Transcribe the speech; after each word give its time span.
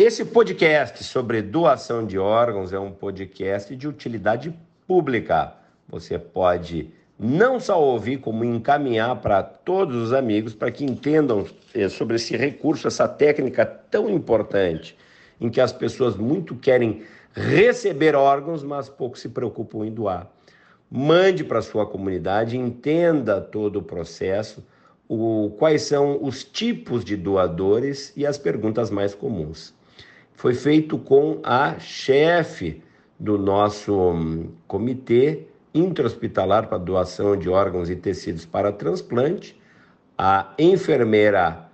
Esse 0.00 0.24
podcast 0.24 1.02
sobre 1.02 1.42
doação 1.42 2.06
de 2.06 2.16
órgãos 2.20 2.72
é 2.72 2.78
um 2.78 2.92
podcast 2.92 3.74
de 3.74 3.88
utilidade 3.88 4.54
pública. 4.86 5.54
Você 5.88 6.16
pode 6.16 6.92
não 7.18 7.58
só 7.58 7.82
ouvir, 7.82 8.18
como 8.18 8.44
encaminhar 8.44 9.20
para 9.20 9.42
todos 9.42 9.96
os 9.96 10.12
amigos 10.12 10.54
para 10.54 10.70
que 10.70 10.84
entendam 10.84 11.44
eh, 11.74 11.88
sobre 11.88 12.14
esse 12.14 12.36
recurso, 12.36 12.86
essa 12.86 13.08
técnica 13.08 13.66
tão 13.66 14.08
importante, 14.08 14.96
em 15.40 15.50
que 15.50 15.60
as 15.60 15.72
pessoas 15.72 16.14
muito 16.14 16.54
querem 16.54 17.02
receber 17.32 18.14
órgãos, 18.14 18.62
mas 18.62 18.88
pouco 18.88 19.18
se 19.18 19.28
preocupam 19.28 19.84
em 19.84 19.90
doar. 19.90 20.30
Mande 20.88 21.42
para 21.42 21.60
sua 21.60 21.84
comunidade, 21.84 22.56
entenda 22.56 23.40
todo 23.40 23.80
o 23.80 23.82
processo, 23.82 24.64
o, 25.08 25.50
quais 25.58 25.82
são 25.82 26.22
os 26.22 26.44
tipos 26.44 27.04
de 27.04 27.16
doadores 27.16 28.12
e 28.16 28.24
as 28.24 28.38
perguntas 28.38 28.90
mais 28.92 29.12
comuns. 29.12 29.76
Foi 30.38 30.54
feito 30.54 30.96
com 30.96 31.40
a 31.42 31.80
chefe 31.80 32.80
do 33.18 33.36
nosso 33.36 33.92
hum, 33.92 34.52
comitê 34.68 35.48
intra-hospitalar 35.74 36.68
para 36.68 36.78
doação 36.78 37.36
de 37.36 37.48
órgãos 37.48 37.90
e 37.90 37.96
tecidos 37.96 38.46
para 38.46 38.70
transplante, 38.70 39.60
a 40.16 40.54
enfermeira 40.56 41.68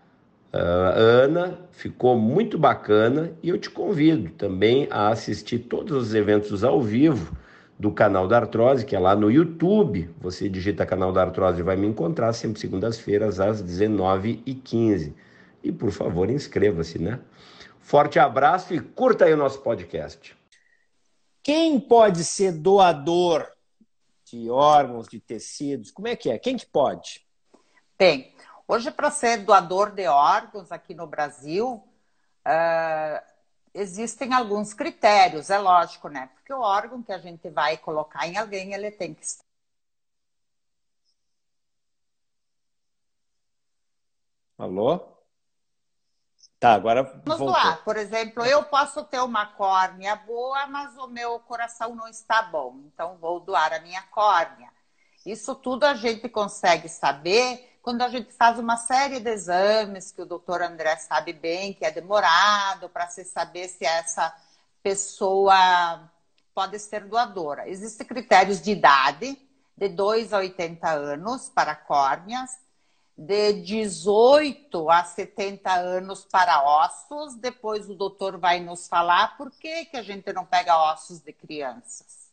uh, 0.51 0.57
Ana, 0.97 1.59
ficou 1.73 2.19
muito 2.19 2.57
bacana 2.57 3.33
e 3.43 3.51
eu 3.51 3.59
te 3.59 3.69
convido 3.69 4.31
também 4.31 4.89
a 4.91 5.09
assistir 5.09 5.59
todos 5.59 5.95
os 5.95 6.15
eventos 6.15 6.65
ao 6.65 6.81
vivo 6.81 7.37
do 7.79 7.93
canal 7.93 8.27
da 8.27 8.39
Artrose, 8.39 8.87
que 8.87 8.97
é 8.97 8.99
lá 8.99 9.15
no 9.15 9.31
YouTube. 9.31 10.09
Você 10.23 10.49
digita 10.49 10.87
canal 10.87 11.13
da 11.13 11.21
Artrose 11.21 11.61
e 11.61 11.63
vai 11.63 11.77
me 11.77 11.87
encontrar 11.87 12.33
sempre 12.33 12.59
segundas-feiras 12.59 13.41
às 13.41 13.63
19h15. 13.63 15.13
E 15.63 15.71
por 15.71 15.91
favor, 15.91 16.31
inscreva-se, 16.31 16.99
né? 16.99 17.21
Forte 17.85 18.19
abraço 18.19 18.73
e 18.73 18.81
curta 18.81 19.27
aí 19.27 19.35
o 19.35 19.37
nosso 19.37 19.61
podcast. 19.61 20.35
Quem 21.43 21.79
pode 21.79 22.25
ser 22.25 22.51
doador 22.51 23.47
de 24.25 24.49
órgãos, 24.49 25.07
de 25.07 25.21
tecidos? 25.21 25.91
Como 25.91 26.09
é 26.09 26.17
que 26.17 26.31
é? 26.31 26.39
Quem 26.39 26.57
que 26.57 26.65
pode? 26.65 27.29
Bem, 27.99 28.35
hoje 28.67 28.91
para 28.91 29.11
ser 29.11 29.45
doador 29.45 29.91
de 29.91 30.07
órgãos 30.07 30.73
aqui 30.73 30.95
no 30.95 31.07
Brasil, 31.07 31.87
uh, 32.47 33.23
existem 33.75 34.33
alguns 34.33 34.73
critérios, 34.73 35.51
é 35.51 35.59
lógico, 35.59 36.09
né? 36.09 36.31
Porque 36.37 36.55
o 36.55 36.61
órgão 36.61 37.03
que 37.03 37.13
a 37.13 37.19
gente 37.19 37.51
vai 37.51 37.77
colocar 37.77 38.27
em 38.27 38.39
alguém, 38.39 38.73
ele 38.73 38.91
tem 38.91 39.13
que 39.13 39.23
estar. 39.23 39.45
Alô? 44.57 45.14
Tá, 46.65 46.73
agora. 46.73 47.03
Vamos 47.03 47.39
voltou. 47.39 47.51
lá. 47.51 47.77
Por 47.77 47.95
exemplo, 47.99 48.43
eu 48.43 48.63
posso 48.65 49.05
ter 49.05 49.21
uma 49.21 49.45
córnea 49.45 50.17
boa, 50.17 50.67
mas 50.67 50.97
o 50.97 51.07
meu 51.07 51.39
coração 51.41 51.95
não 51.95 52.09
está 52.09 52.41
bom. 52.41 52.81
Então, 52.87 53.19
vou 53.21 53.39
doar 53.39 53.75
a 53.75 53.81
minha 53.81 54.03
córnea. 54.05 54.71
Isso 55.27 55.55
tudo 55.55 55.85
a 55.85 55.93
gente 55.93 56.27
consegue 56.27 56.89
saber 56.89 57.79
quando 57.83 58.01
a 58.01 58.09
gente 58.09 58.33
faz 58.33 58.59
uma 58.59 58.79
série 58.79 59.21
de 59.21 59.29
exames, 59.29 60.11
que 60.11 60.23
o 60.23 60.27
doutor 60.27 60.63
André 60.63 60.97
sabe 60.97 61.35
bem, 61.35 61.75
que 61.75 61.85
é 61.85 61.91
demorado 61.91 62.89
para 62.89 63.09
se 63.09 63.25
saber 63.27 63.69
se 63.69 63.85
essa 63.85 64.35
pessoa 64.83 66.11
pode 66.55 66.79
ser 66.79 67.05
doadora. 67.05 67.69
Existem 67.69 68.07
critérios 68.07 68.63
de 68.63 68.71
idade, 68.71 69.39
de 69.77 69.89
2 69.91 70.33
a 70.33 70.39
80 70.39 70.89
anos 70.89 71.51
para 71.51 71.75
córneas, 71.75 72.64
de 73.17 73.53
18 73.63 74.91
a 74.91 75.05
70 75.05 75.73
anos 75.73 76.25
para 76.25 76.63
ossos. 76.63 77.37
Depois 77.37 77.89
o 77.89 77.95
doutor 77.95 78.39
vai 78.39 78.61
nos 78.61 78.89
falar 78.89 79.37
por 79.37 79.51
que, 79.53 79.87
que 79.87 79.97
a 79.97 80.03
gente 80.03 80.33
não 80.33 80.45
pega 80.45 80.93
ossos 80.93 81.21
de 81.21 81.33
crianças. 81.33 82.25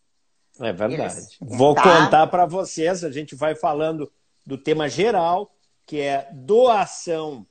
É 0.59 0.73
verdade. 0.73 1.13
Eles... 1.13 1.37
Vou 1.39 1.75
tá? 1.75 1.83
contar 1.83 2.27
para 2.27 2.45
vocês, 2.45 3.03
a 3.03 3.11
gente 3.11 3.35
vai 3.35 3.55
falando 3.55 4.11
do 4.45 4.57
tema 4.57 4.89
geral, 4.89 5.55
que 5.85 5.99
é 5.99 6.29
doação 6.33 7.45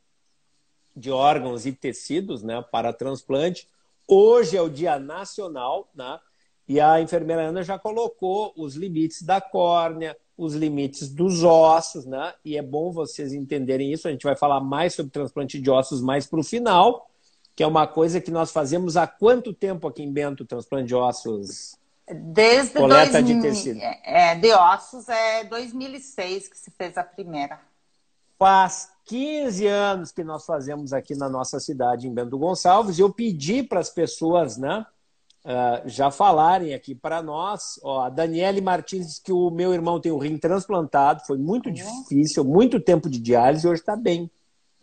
de 0.95 1.11
órgãos 1.11 1.67
e 1.67 1.73
tecidos 1.73 2.43
né, 2.43 2.63
para 2.71 2.93
transplante. 2.93 3.69
Hoje 4.07 4.57
é 4.57 4.61
o 4.61 4.69
Dia 4.69 4.99
Nacional, 4.99 5.89
né? 5.95 6.19
E 6.67 6.81
a 6.81 7.01
enfermeira 7.01 7.43
Ana 7.43 7.63
já 7.63 7.79
colocou 7.79 8.53
os 8.57 8.77
limites 8.77 9.23
da 9.23 9.41
córnea, 9.41 10.17
os 10.41 10.55
limites 10.55 11.11
dos 11.11 11.45
ossos, 11.45 12.06
né? 12.06 12.33
E 12.43 12.56
é 12.56 12.62
bom 12.62 12.91
vocês 12.91 13.34
entenderem 13.34 13.93
isso. 13.93 14.09
A 14.09 14.11
gente 14.11 14.23
vai 14.23 14.34
falar 14.34 14.59
mais 14.59 14.95
sobre 14.95 15.12
transplante 15.12 15.61
de 15.61 15.71
ossos 15.71 16.01
mais 16.01 16.27
para 16.27 16.41
o 16.41 16.43
final, 16.43 17.11
que 17.55 17.62
é 17.62 17.67
uma 17.67 17.87
coisa 17.87 18.23
que 18.23 18.31
nós 18.31 18.51
fazemos 18.51 18.97
há 18.97 19.06
quanto 19.06 19.53
tempo 19.53 19.87
aqui 19.87 20.03
em 20.03 20.11
Bento, 20.11 20.47
transplante 20.47 20.89
de 20.89 20.95
ossos? 20.95 21.77
Desde 22.11 22.73
Coleta 22.73 23.23
dois, 23.23 23.27
de 23.27 23.43
tecido. 23.43 23.81
É, 23.83 24.34
de 24.34 24.51
ossos 24.51 25.09
é 25.11 25.45
2006 25.45 26.49
que 26.49 26.59
se 26.59 26.71
fez 26.71 26.97
a 26.97 27.05
primeira. 27.05 27.61
Faz 28.39 28.89
15 29.05 29.67
anos 29.67 30.11
que 30.11 30.25
nós 30.25 30.47
fazemos 30.47 30.95
aqui 30.95 31.15
na 31.15 31.28
nossa 31.28 31.61
cidade, 31.61 32.09
em 32.09 32.15
Bento 32.15 32.39
Gonçalves, 32.39 32.99
e 32.99 33.03
eu 33.03 33.12
pedi 33.12 33.62
para 33.62 33.78
as 33.78 33.91
pessoas, 33.91 34.57
né, 34.57 34.87
uh, 35.45 35.89
já 35.89 36.11
falarem 36.11 36.75
aqui 36.75 36.95
para 36.95 37.23
nós. 37.23 37.78
Ó, 37.83 38.03
a 38.03 38.09
Daniele 38.09 38.61
Martins 38.61 39.06
disse 39.06 39.23
que 39.23 39.33
o 39.33 39.51
meu 39.51 39.73
irmão 39.73 40.01
tem 40.01 40.12
o 40.12 40.19
rim 40.19 40.37
transplantado, 40.37 41.23
foi 41.27 41.39
muito 41.39 41.69
uhum. 41.69 41.73
difícil, 41.73 42.45
muito 42.45 42.81
tempo 42.81 43.09
de 43.09 43.19
diálise, 43.19 43.67
e 43.67 43.71
hoje 43.71 43.81
está 43.81 43.97
bem. 43.97 44.31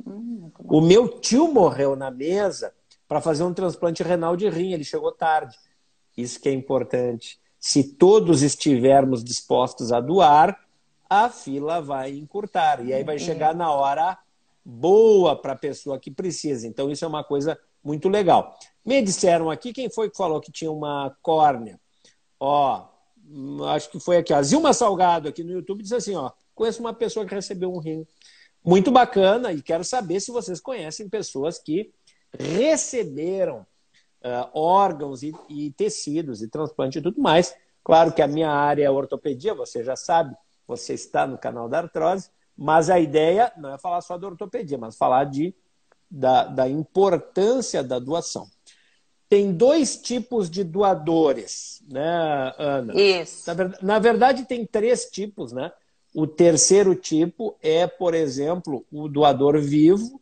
Uhum, 0.05 0.51
o 0.59 0.81
meu 0.81 1.07
tio 1.19 1.51
morreu 1.51 1.95
na 1.95 2.11
mesa 2.11 2.71
para 3.07 3.21
fazer 3.21 3.43
um 3.43 3.53
transplante 3.53 4.03
renal 4.03 4.35
de 4.35 4.49
rim, 4.49 4.73
ele 4.73 4.83
chegou 4.83 5.11
tarde. 5.11 5.57
Isso 6.15 6.39
que 6.39 6.49
é 6.49 6.51
importante. 6.51 7.39
Se 7.59 7.83
todos 7.83 8.41
estivermos 8.41 9.23
dispostos 9.23 9.91
a 9.91 9.99
doar, 9.99 10.59
a 11.09 11.29
fila 11.29 11.81
vai 11.81 12.11
encurtar. 12.11 12.85
E 12.85 12.93
aí 12.93 13.03
vai 13.03 13.17
chegar 13.17 13.55
na 13.55 13.71
hora 13.71 14.17
boa 14.63 15.35
para 15.35 15.53
a 15.53 15.57
pessoa 15.57 15.99
que 15.99 16.11
precisa. 16.11 16.67
Então, 16.67 16.91
isso 16.91 17.05
é 17.05 17.07
uma 17.07 17.23
coisa 17.23 17.57
muito 17.83 18.09
legal. 18.09 18.57
Me 18.87 19.01
disseram 19.01 19.51
aqui, 19.51 19.73
quem 19.73 19.89
foi 19.89 20.09
que 20.09 20.15
falou 20.15 20.39
que 20.39 20.49
tinha 20.49 20.71
uma 20.71 21.13
córnea? 21.21 21.77
Ó, 22.39 22.87
acho 23.67 23.91
que 23.91 23.99
foi 23.99 24.15
aqui, 24.15 24.33
a 24.33 24.41
Zilma 24.41 24.71
Salgado 24.71 25.27
aqui 25.27 25.43
no 25.43 25.51
YouTube 25.51 25.83
disse 25.83 25.95
assim, 25.95 26.15
ó, 26.15 26.31
conheço 26.55 26.79
uma 26.79 26.93
pessoa 26.93 27.25
que 27.25 27.35
recebeu 27.35 27.69
um 27.69 27.79
rim. 27.79 28.07
Muito 28.63 28.89
bacana 28.89 29.51
e 29.51 29.61
quero 29.61 29.83
saber 29.83 30.21
se 30.21 30.31
vocês 30.31 30.61
conhecem 30.61 31.09
pessoas 31.09 31.59
que 31.59 31.91
receberam 32.39 33.67
uh, 34.23 34.49
órgãos 34.53 35.21
e, 35.21 35.35
e, 35.49 35.69
tecidos 35.71 36.41
e 36.41 36.47
transplante 36.47 36.99
e 36.99 37.01
tudo 37.01 37.21
mais. 37.21 37.53
Claro 37.83 38.13
que 38.13 38.21
a 38.21 38.27
minha 38.27 38.49
área 38.49 38.85
é 38.85 38.89
ortopedia, 38.89 39.53
você 39.53 39.83
já 39.83 39.97
sabe, 39.97 40.33
você 40.65 40.93
está 40.93 41.27
no 41.27 41.37
canal 41.37 41.67
da 41.67 41.79
artrose, 41.79 42.29
mas 42.57 42.89
a 42.89 42.97
ideia 42.97 43.51
não 43.57 43.73
é 43.73 43.77
falar 43.77 43.99
só 43.99 44.17
da 44.17 44.27
ortopedia, 44.27 44.77
mas 44.77 44.95
falar 44.95 45.25
de, 45.25 45.53
da, 46.09 46.45
da 46.45 46.69
importância 46.69 47.83
da 47.83 47.99
doação. 47.99 48.49
Tem 49.29 49.51
dois 49.51 49.97
tipos 49.97 50.49
de 50.49 50.63
doadores, 50.63 51.83
né, 51.89 52.53
Ana? 52.57 52.93
Isso. 52.99 53.45
Na, 53.81 53.99
verdade, 53.99 54.45
tem 54.45 54.65
três 54.65 55.05
tipos, 55.05 55.51
né? 55.51 55.71
O 56.15 56.25
terceiro 56.25 56.95
tipo 56.95 57.57
é, 57.61 57.85
por 57.85 58.13
exemplo, 58.13 58.85
o 58.91 59.09
doador 59.09 59.59
vivo, 59.59 60.21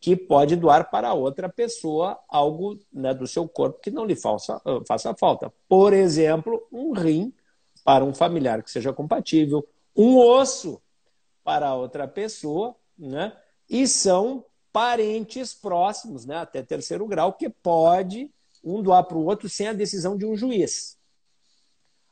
que 0.00 0.14
pode 0.14 0.54
doar 0.54 0.90
para 0.90 1.12
outra 1.12 1.48
pessoa 1.48 2.18
algo 2.28 2.78
né, 2.92 3.12
do 3.12 3.26
seu 3.26 3.48
corpo 3.48 3.80
que 3.80 3.90
não 3.90 4.04
lhe 4.04 4.14
faça, 4.14 4.60
ah, 4.64 4.80
faça 4.86 5.12
falta. 5.14 5.52
Por 5.68 5.92
exemplo, 5.92 6.66
um 6.72 6.92
rim 6.92 7.32
para 7.84 8.04
um 8.04 8.14
familiar 8.14 8.62
que 8.62 8.70
seja 8.70 8.92
compatível, 8.92 9.66
um 9.96 10.16
osso 10.16 10.80
para 11.42 11.74
outra 11.74 12.06
pessoa, 12.06 12.76
né? 12.96 13.32
E 13.68 13.86
são 13.86 14.44
parentes 14.72 15.54
próximos, 15.54 16.26
né? 16.26 16.36
Até 16.36 16.62
terceiro 16.62 17.06
grau, 17.06 17.32
que 17.32 17.48
pode 17.48 18.30
um 18.62 18.82
doar 18.82 19.04
para 19.04 19.16
o 19.16 19.24
outro 19.24 19.48
sem 19.48 19.68
a 19.68 19.72
decisão 19.72 20.16
de 20.16 20.26
um 20.26 20.36
juiz. 20.36 20.96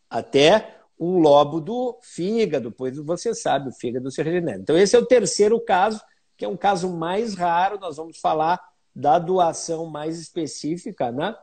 Até 0.08 0.79
um 0.99 1.19
lobo 1.19 1.61
do 1.61 1.99
fígado, 2.03 2.73
pois 2.73 2.97
você 2.97 3.35
sabe, 3.35 3.69
o 3.69 3.73
fígado 3.73 4.11
se 4.11 4.23
regenera. 4.23 4.58
Então, 4.58 4.79
esse 4.79 4.97
é 4.97 4.99
o 4.99 5.05
terceiro 5.05 5.61
caso 5.61 6.00
que 6.37 6.44
é 6.44 6.49
um 6.49 6.56
caso 6.56 6.93
mais 6.93 7.35
raro, 7.35 7.79
nós 7.81 7.97
vamos 7.97 8.19
falar 8.19 8.61
da 8.94 9.19
doação 9.19 9.87
mais 9.87 10.19
específica, 10.19 11.11
né? 11.11 11.35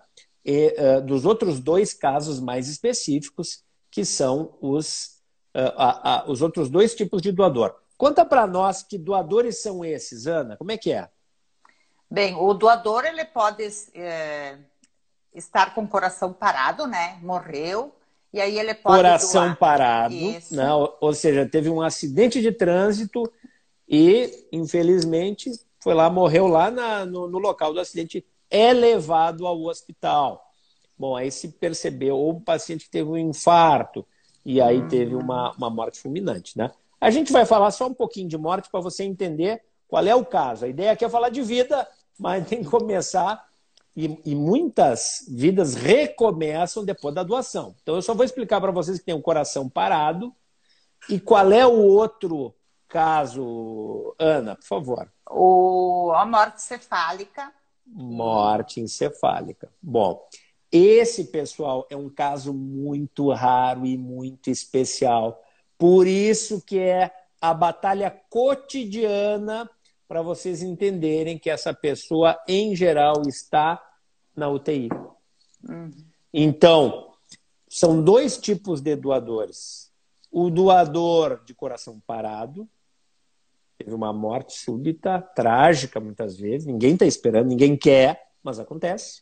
E, 0.46 0.76
uh, 0.78 1.02
dos 1.02 1.26
outros 1.26 1.60
dois 1.60 1.94
casos 1.94 2.40
mais 2.40 2.68
específicos, 2.68 3.64
que 3.90 4.04
são 4.06 4.56
os, 4.62 5.20
uh, 5.56 6.30
os 6.30 6.42
outros 6.42 6.70
dois 6.70 6.94
tipos 6.94 7.22
de 7.22 7.32
doador. 7.32 7.74
Conta 8.04 8.26
para 8.26 8.46
nós 8.46 8.84
que 8.84 8.98
doadores 8.98 9.62
são 9.62 9.86
esses, 9.86 10.28
Ana, 10.28 10.58
como 10.58 10.74
é 10.74 10.78
que 10.78 10.92
é? 10.92 11.08
Bem, 12.12 12.36
o 12.36 12.54
doador 12.54 13.06
ele 13.06 13.24
pode 13.24 13.66
é, 13.94 14.58
estar 15.34 15.74
com 15.74 15.84
o 15.84 15.88
coração 15.88 16.34
parado, 16.34 16.86
né? 16.86 17.18
Morreu, 17.22 17.96
e 18.34 18.42
aí 18.42 18.60
ele 18.60 18.74
pode 18.74 18.98
Coração 18.98 19.46
doar. 19.46 19.58
parado, 19.58 20.14
né? 20.52 20.68
ou 21.00 21.14
seja, 21.14 21.48
teve 21.48 21.70
um 21.70 21.82
acidente 21.82 22.42
de 22.42 22.52
trânsito 22.52 23.24
e, 23.88 24.50
infelizmente, 24.52 25.50
foi 25.80 25.94
lá, 25.94 26.10
morreu 26.10 26.48
lá 26.48 26.70
na, 26.70 27.06
no, 27.06 27.30
no, 27.30 27.38
local 27.40 27.74
do 27.74 27.80
acidente. 27.80 28.26
é 28.50 28.74
levado 28.74 29.48
ao 29.48 29.62
hospital. 29.62 30.44
Bom, 31.00 31.16
aí 31.16 31.32
se 31.32 31.48
percebeu, 31.48 32.18
ou 32.18 32.32
o 32.32 32.42
paciente 32.42 32.90
teve 32.90 33.10
um 33.10 33.18
infarto, 33.18 34.06
e 34.46 34.60
aí 34.60 34.86
teve 34.90 35.16
uma, 35.16 35.54
uma 35.54 35.70
morte 35.70 36.02
fulminante, 36.02 36.58
né? 36.58 36.70
A 37.04 37.10
gente 37.10 37.34
vai 37.34 37.46
falar 37.46 37.70
só 37.72 37.88
um 37.88 37.94
pouquinho 37.94 38.30
de 38.30 38.38
morte 38.38 38.70
para 38.70 38.80
você 38.80 39.04
entender 39.04 39.62
qual 39.90 40.08
é 40.08 40.16
o 40.16 40.24
caso. 40.26 40.64
A 40.64 40.70
ideia 40.70 40.94
aqui 40.94 41.04
é 41.04 41.10
falar 41.10 41.28
de 41.28 41.42
vida, 41.42 41.86
mas 42.18 42.48
tem 42.48 42.64
que 42.64 42.70
começar 42.70 43.46
e, 43.94 44.22
e, 44.26 44.34
muitas 44.34 45.26
vidas 45.30 45.76
recomeçam 45.76 46.86
depois 46.86 47.14
da 47.14 47.22
doação. 47.22 47.76
Então, 47.82 47.96
eu 47.96 48.02
só 48.02 48.14
vou 48.14 48.24
explicar 48.24 48.62
para 48.62 48.72
vocês 48.72 49.00
que 49.00 49.04
tem 49.04 49.14
um 49.14 49.22
coração 49.22 49.68
parado 49.68 50.34
e 51.10 51.20
qual 51.20 51.52
é 51.52 51.68
o 51.68 51.74
outro 51.74 52.56
caso, 52.88 54.16
Ana, 54.18 54.56
por 54.56 54.66
favor. 54.66 55.12
O, 55.30 56.14
a 56.16 56.26
morte 56.26 56.62
cefálica. 56.62 57.52
Morte 57.86 58.80
encefálica. 58.80 59.70
Bom, 59.82 60.26
esse, 60.72 61.26
pessoal, 61.26 61.86
é 61.90 61.98
um 61.98 62.10
caso 62.10 62.54
muito 62.54 63.30
raro 63.34 63.86
e 63.86 63.98
muito 63.98 64.50
especial. 64.50 65.44
Por 65.78 66.08
isso 66.08 66.62
que 66.62 66.80
é 66.80 67.12
a 67.42 67.54
batalha 67.54 68.10
cotidiana 68.30 69.70
para 70.08 70.22
vocês 70.22 70.62
entenderem 70.62 71.38
que 71.38 71.50
essa 71.50 71.74
pessoa, 71.74 72.40
em 72.48 72.76
geral, 72.76 73.24
está 73.28 73.84
na 74.36 74.50
UTI. 74.50 74.90
Uhum. 75.68 75.92
Então, 76.34 77.14
são 77.68 78.04
dois 78.04 78.38
tipos 78.38 78.82
de 78.82 78.96
doadores. 78.96 79.92
O 80.32 80.50
doador 80.50 81.44
de 81.44 81.54
coração 81.54 82.02
parado, 82.06 82.68
teve 83.78 83.94
uma 83.94 84.14
morte 84.14 84.54
súbita, 84.54 85.22
trágica 85.22 86.00
muitas 86.00 86.38
vezes, 86.38 86.66
ninguém 86.66 86.94
está 86.94 87.06
esperando, 87.06 87.48
ninguém 87.48 87.76
quer, 87.76 88.32
mas 88.42 88.60
acontece. 88.60 89.22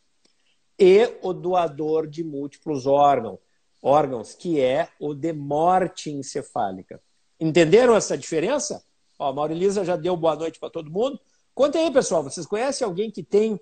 E 0.77 1.17
o 1.21 1.33
doador 1.33 2.07
de 2.07 2.23
múltiplos 2.23 2.85
órgãos, 2.85 3.39
órgãos, 3.81 4.33
que 4.33 4.59
é 4.59 4.89
o 4.99 5.13
de 5.13 5.33
morte 5.33 6.11
encefálica. 6.11 7.01
Entenderam 7.39 7.95
essa 7.95 8.17
diferença? 8.17 8.83
Ó, 9.17 9.29
a 9.29 9.33
Maurilisa 9.33 9.83
já 9.83 9.95
deu 9.95 10.15
boa 10.15 10.35
noite 10.35 10.59
para 10.59 10.69
todo 10.69 10.91
mundo. 10.91 11.19
Conta 11.55 11.79
aí, 11.79 11.91
pessoal, 11.91 12.23
vocês 12.23 12.45
conhecem 12.45 12.85
alguém 12.85 13.09
que 13.09 13.23
tem, 13.23 13.59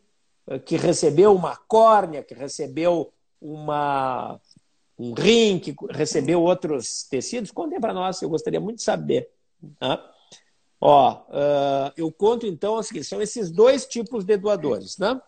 eh, 0.48 0.60
que 0.60 0.76
recebeu 0.76 1.34
uma 1.34 1.56
córnea, 1.56 2.24
que 2.24 2.34
recebeu 2.34 3.12
uma, 3.42 4.40
um 4.98 5.14
rim, 5.14 5.60
que 5.60 5.74
recebeu 5.92 6.42
outros 6.44 7.04
tecidos? 7.04 7.52
Contem 7.52 7.80
para 7.80 7.94
nós, 7.94 8.22
eu 8.22 8.30
gostaria 8.30 8.60
muito 8.60 8.78
de 8.78 8.84
saber. 8.84 9.30
Né? 9.82 9.98
Ó, 10.82 11.14
uh, 11.14 11.92
eu 11.98 12.12
conto 12.12 12.46
então 12.46 12.76
o 12.76 12.84
seguinte: 12.84 13.06
são 13.06 13.22
esses 13.22 13.52
dois 13.52 13.86
tipos 13.86 14.24
de 14.24 14.38
doadores, 14.38 14.98
né? 14.98 15.20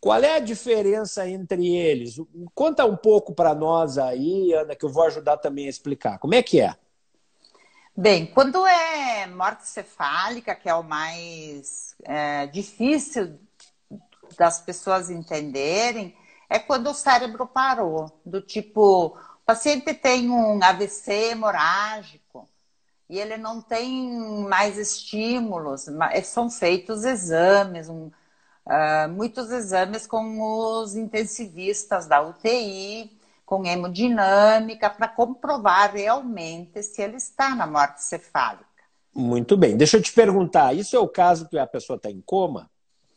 Qual 0.00 0.22
é 0.22 0.36
a 0.36 0.40
diferença 0.40 1.28
entre 1.28 1.76
eles? 1.76 2.16
Conta 2.54 2.86
um 2.86 2.96
pouco 2.96 3.34
para 3.34 3.54
nós 3.54 3.98
aí, 3.98 4.52
Ana, 4.54 4.74
que 4.74 4.84
eu 4.84 4.88
vou 4.88 5.04
ajudar 5.04 5.36
também 5.36 5.66
a 5.66 5.70
explicar. 5.70 6.18
Como 6.18 6.34
é 6.34 6.42
que 6.42 6.60
é? 6.60 6.74
Bem, 7.94 8.26
quando 8.26 8.66
é 8.66 9.26
morte 9.26 9.68
cefálica, 9.68 10.54
que 10.54 10.70
é 10.70 10.74
o 10.74 10.82
mais 10.82 11.94
é, 12.02 12.46
difícil 12.46 13.38
das 14.38 14.58
pessoas 14.60 15.10
entenderem, 15.10 16.16
é 16.48 16.58
quando 16.58 16.88
o 16.88 16.94
cérebro 16.94 17.46
parou. 17.46 18.10
Do 18.24 18.40
tipo, 18.40 19.08
o 19.08 19.44
paciente 19.44 19.92
tem 19.92 20.30
um 20.30 20.64
AVC 20.64 21.32
hemorrágico 21.32 22.48
e 23.06 23.18
ele 23.18 23.36
não 23.36 23.60
tem 23.60 24.08
mais 24.48 24.78
estímulos, 24.78 25.86
são 26.24 26.48
feitos 26.48 27.04
exames, 27.04 27.88
um, 27.88 28.10
uh, 28.70 29.08
muitos 29.10 29.50
exames 29.50 30.06
com 30.06 30.40
os 30.40 30.94
intensivistas 30.94 32.06
da 32.06 32.22
UTI 32.22 33.18
com 33.50 33.66
hemodinâmica 33.66 34.88
para 34.88 35.08
comprovar 35.08 35.92
realmente 35.92 36.80
se 36.84 37.02
ele 37.02 37.16
está 37.16 37.52
na 37.52 37.66
morte 37.66 38.00
cefálica. 38.00 38.64
Muito 39.12 39.56
bem. 39.56 39.76
Deixa 39.76 39.96
eu 39.96 40.02
te 40.02 40.12
perguntar, 40.12 40.72
isso 40.72 40.94
é 40.94 41.00
o 41.00 41.08
caso 41.08 41.48
que 41.48 41.58
a 41.58 41.66
pessoa 41.66 41.96
está 41.96 42.08
em 42.08 42.20
coma? 42.20 42.70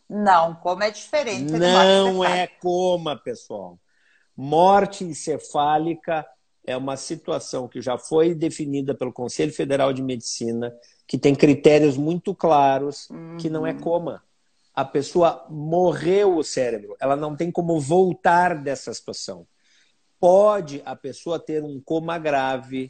Não, 0.09 0.55
coma 0.55 0.85
é 0.85 0.91
diferente. 0.91 1.51
Não 1.51 2.25
é 2.25 2.47
coma, 2.47 3.15
pessoal. 3.15 3.77
Morte 4.35 5.03
encefálica 5.03 6.25
é 6.65 6.75
uma 6.75 6.97
situação 6.97 7.67
que 7.67 7.79
já 7.79 7.95
foi 7.99 8.33
definida 8.33 8.95
pelo 8.95 9.13
Conselho 9.13 9.53
Federal 9.53 9.94
de 9.94 10.01
Medicina, 10.01 10.73
que 11.06 11.17
tem 11.17 11.35
critérios 11.35 11.95
muito 11.95 12.33
claros, 12.33 13.07
uhum. 13.11 13.38
que 13.38 13.51
não 13.51 13.67
é 13.67 13.71
uhum. 13.71 13.79
coma. 13.79 14.23
A 14.73 14.83
pessoa 14.83 15.45
morreu 15.49 16.37
o 16.37 16.43
cérebro, 16.43 16.95
ela 16.99 17.15
não 17.15 17.35
tem 17.35 17.51
como 17.51 17.79
voltar 17.79 18.55
dessa 18.55 18.93
situação 18.93 19.45
pode 20.23 20.81
a 20.85 20.95
pessoa 20.95 21.37
ter 21.37 21.61
um 21.65 21.81
coma 21.81 22.17
grave 22.17 22.89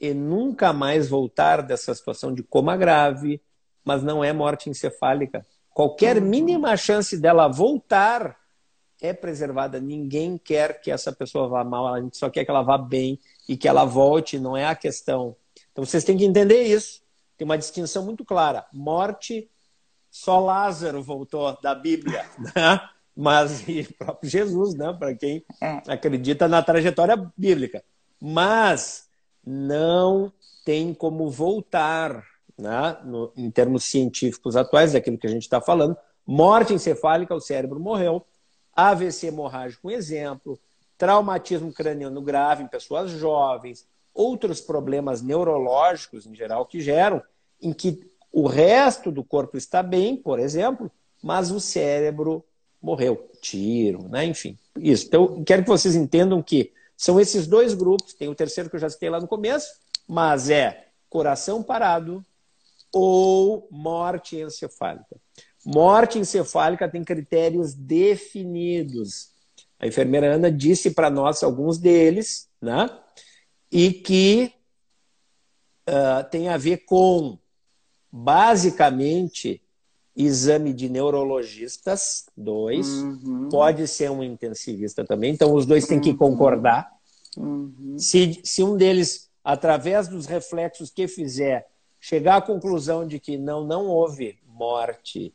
e 0.00 0.14
nunca 0.14 0.72
mais 0.72 1.08
voltar 1.08 1.60
dessa 1.60 1.92
situação 1.92 2.32
de 2.32 2.40
coma 2.40 2.76
grave, 2.76 3.42
mas 3.84 4.00
não 4.04 4.22
é 4.22 4.32
morte 4.32 4.70
encefálica. 4.70 5.44
Qualquer 5.74 6.20
mínima 6.20 6.76
chance 6.76 7.18
dela 7.18 7.48
voltar 7.48 8.38
é 9.02 9.12
preservada. 9.12 9.80
Ninguém 9.80 10.38
quer 10.38 10.80
que 10.80 10.92
essa 10.92 11.12
pessoa 11.12 11.48
vá 11.48 11.64
mal, 11.64 11.92
a 11.92 12.00
gente 12.00 12.16
só 12.16 12.30
quer 12.30 12.44
que 12.44 12.50
ela 12.52 12.62
vá 12.62 12.78
bem 12.78 13.18
e 13.48 13.56
que 13.56 13.66
ela 13.66 13.84
volte, 13.84 14.38
não 14.38 14.56
é 14.56 14.64
a 14.64 14.76
questão. 14.76 15.34
Então 15.72 15.84
vocês 15.84 16.04
têm 16.04 16.16
que 16.16 16.24
entender 16.24 16.62
isso. 16.62 17.02
Tem 17.36 17.44
uma 17.44 17.58
distinção 17.58 18.04
muito 18.04 18.24
clara. 18.24 18.64
Morte, 18.72 19.50
só 20.10 20.40
Lázaro 20.40 21.02
voltou 21.02 21.56
da 21.60 21.74
Bíblia. 21.74 22.24
Né? 22.54 22.80
mas 23.18 23.68
e 23.68 23.82
próprio 23.82 24.30
Jesus, 24.30 24.76
né? 24.76 24.92
Para 24.96 25.12
quem 25.12 25.44
é. 25.60 25.82
acredita 25.88 26.46
na 26.46 26.62
trajetória 26.62 27.16
bíblica. 27.36 27.82
Mas 28.20 29.08
não 29.44 30.32
tem 30.64 30.94
como 30.94 31.28
voltar, 31.28 32.22
né? 32.56 32.96
No, 33.04 33.32
em 33.36 33.50
termos 33.50 33.82
científicos 33.82 34.54
atuais, 34.54 34.92
daquilo 34.92 35.18
que 35.18 35.26
a 35.26 35.30
gente 35.30 35.42
está 35.42 35.60
falando. 35.60 35.96
Morte 36.24 36.72
encefálica, 36.72 37.34
o 37.34 37.40
cérebro 37.40 37.80
morreu. 37.80 38.24
AVC 38.72 39.26
hemorrágico, 39.26 39.88
um 39.88 39.90
exemplo. 39.90 40.56
Traumatismo 40.96 41.72
craniano 41.72 42.22
grave 42.22 42.62
em 42.62 42.68
pessoas 42.68 43.10
jovens. 43.10 43.84
Outros 44.14 44.60
problemas 44.60 45.22
neurológicos, 45.22 46.24
em 46.24 46.36
geral, 46.36 46.66
que 46.66 46.80
geram, 46.80 47.20
em 47.60 47.72
que 47.72 48.07
o 48.32 48.46
resto 48.46 49.10
do 49.10 49.24
corpo 49.24 49.56
está 49.56 49.82
bem, 49.82 50.16
por 50.16 50.38
exemplo, 50.38 50.90
mas 51.22 51.50
o 51.50 51.60
cérebro 51.60 52.44
morreu, 52.80 53.28
tiro, 53.40 54.08
né? 54.08 54.24
enfim, 54.24 54.56
isso. 54.76 55.06
Então, 55.06 55.42
quero 55.44 55.62
que 55.62 55.68
vocês 55.68 55.94
entendam 55.96 56.42
que 56.42 56.72
são 56.96 57.20
esses 57.20 57.46
dois 57.46 57.74
grupos, 57.74 58.14
tem 58.14 58.28
o 58.28 58.34
terceiro 58.34 58.68
que 58.68 58.76
eu 58.76 58.80
já 58.80 58.90
citei 58.90 59.08
lá 59.08 59.20
no 59.20 59.28
começo, 59.28 59.68
mas 60.06 60.50
é 60.50 60.88
coração 61.08 61.62
parado 61.62 62.24
ou 62.92 63.68
morte 63.70 64.36
encefálica. 64.36 65.16
Morte 65.64 66.18
encefálica 66.18 66.88
tem 66.88 67.04
critérios 67.04 67.74
definidos. 67.74 69.30
A 69.78 69.86
enfermeira 69.86 70.34
Ana 70.34 70.50
disse 70.50 70.90
para 70.90 71.10
nós 71.10 71.42
alguns 71.42 71.78
deles, 71.78 72.48
né? 72.60 72.88
E 73.70 73.92
que 73.92 74.52
uh, 75.88 76.28
tem 76.30 76.48
a 76.48 76.56
ver 76.56 76.78
com, 76.78 77.38
basicamente, 78.10 79.62
exame 80.16 80.72
de 80.72 80.88
neurologistas, 80.88 82.26
dois, 82.36 82.88
uhum. 82.88 83.48
pode 83.48 83.86
ser 83.86 84.10
um 84.10 84.22
intensivista 84.22 85.04
também, 85.04 85.32
então 85.32 85.54
os 85.54 85.64
dois 85.64 85.86
têm 85.86 86.00
que 86.00 86.10
uhum. 86.10 86.16
concordar. 86.16 86.90
Uhum. 87.36 87.96
Se, 87.96 88.40
se 88.42 88.62
um 88.62 88.76
deles, 88.76 89.30
através 89.44 90.08
dos 90.08 90.26
reflexos 90.26 90.90
que 90.90 91.06
fizer, 91.06 91.66
chegar 92.00 92.36
à 92.36 92.42
conclusão 92.42 93.06
de 93.06 93.20
que 93.20 93.36
não, 93.36 93.64
não 93.64 93.86
houve 93.86 94.38
morte 94.46 95.32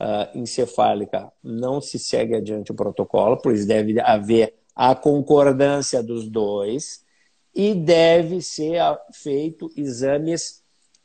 uh, 0.00 0.38
encefálica, 0.38 1.30
não 1.42 1.80
se 1.80 1.98
segue 1.98 2.36
adiante 2.36 2.72
o 2.72 2.74
protocolo, 2.74 3.36
pois 3.36 3.66
deve 3.66 4.00
haver 4.00 4.54
a 4.74 4.94
concordância 4.94 6.02
dos 6.02 6.28
dois 6.28 7.04
e 7.54 7.74
deve 7.74 8.40
ser 8.40 8.80
feito 9.12 9.70
exames 9.76 10.61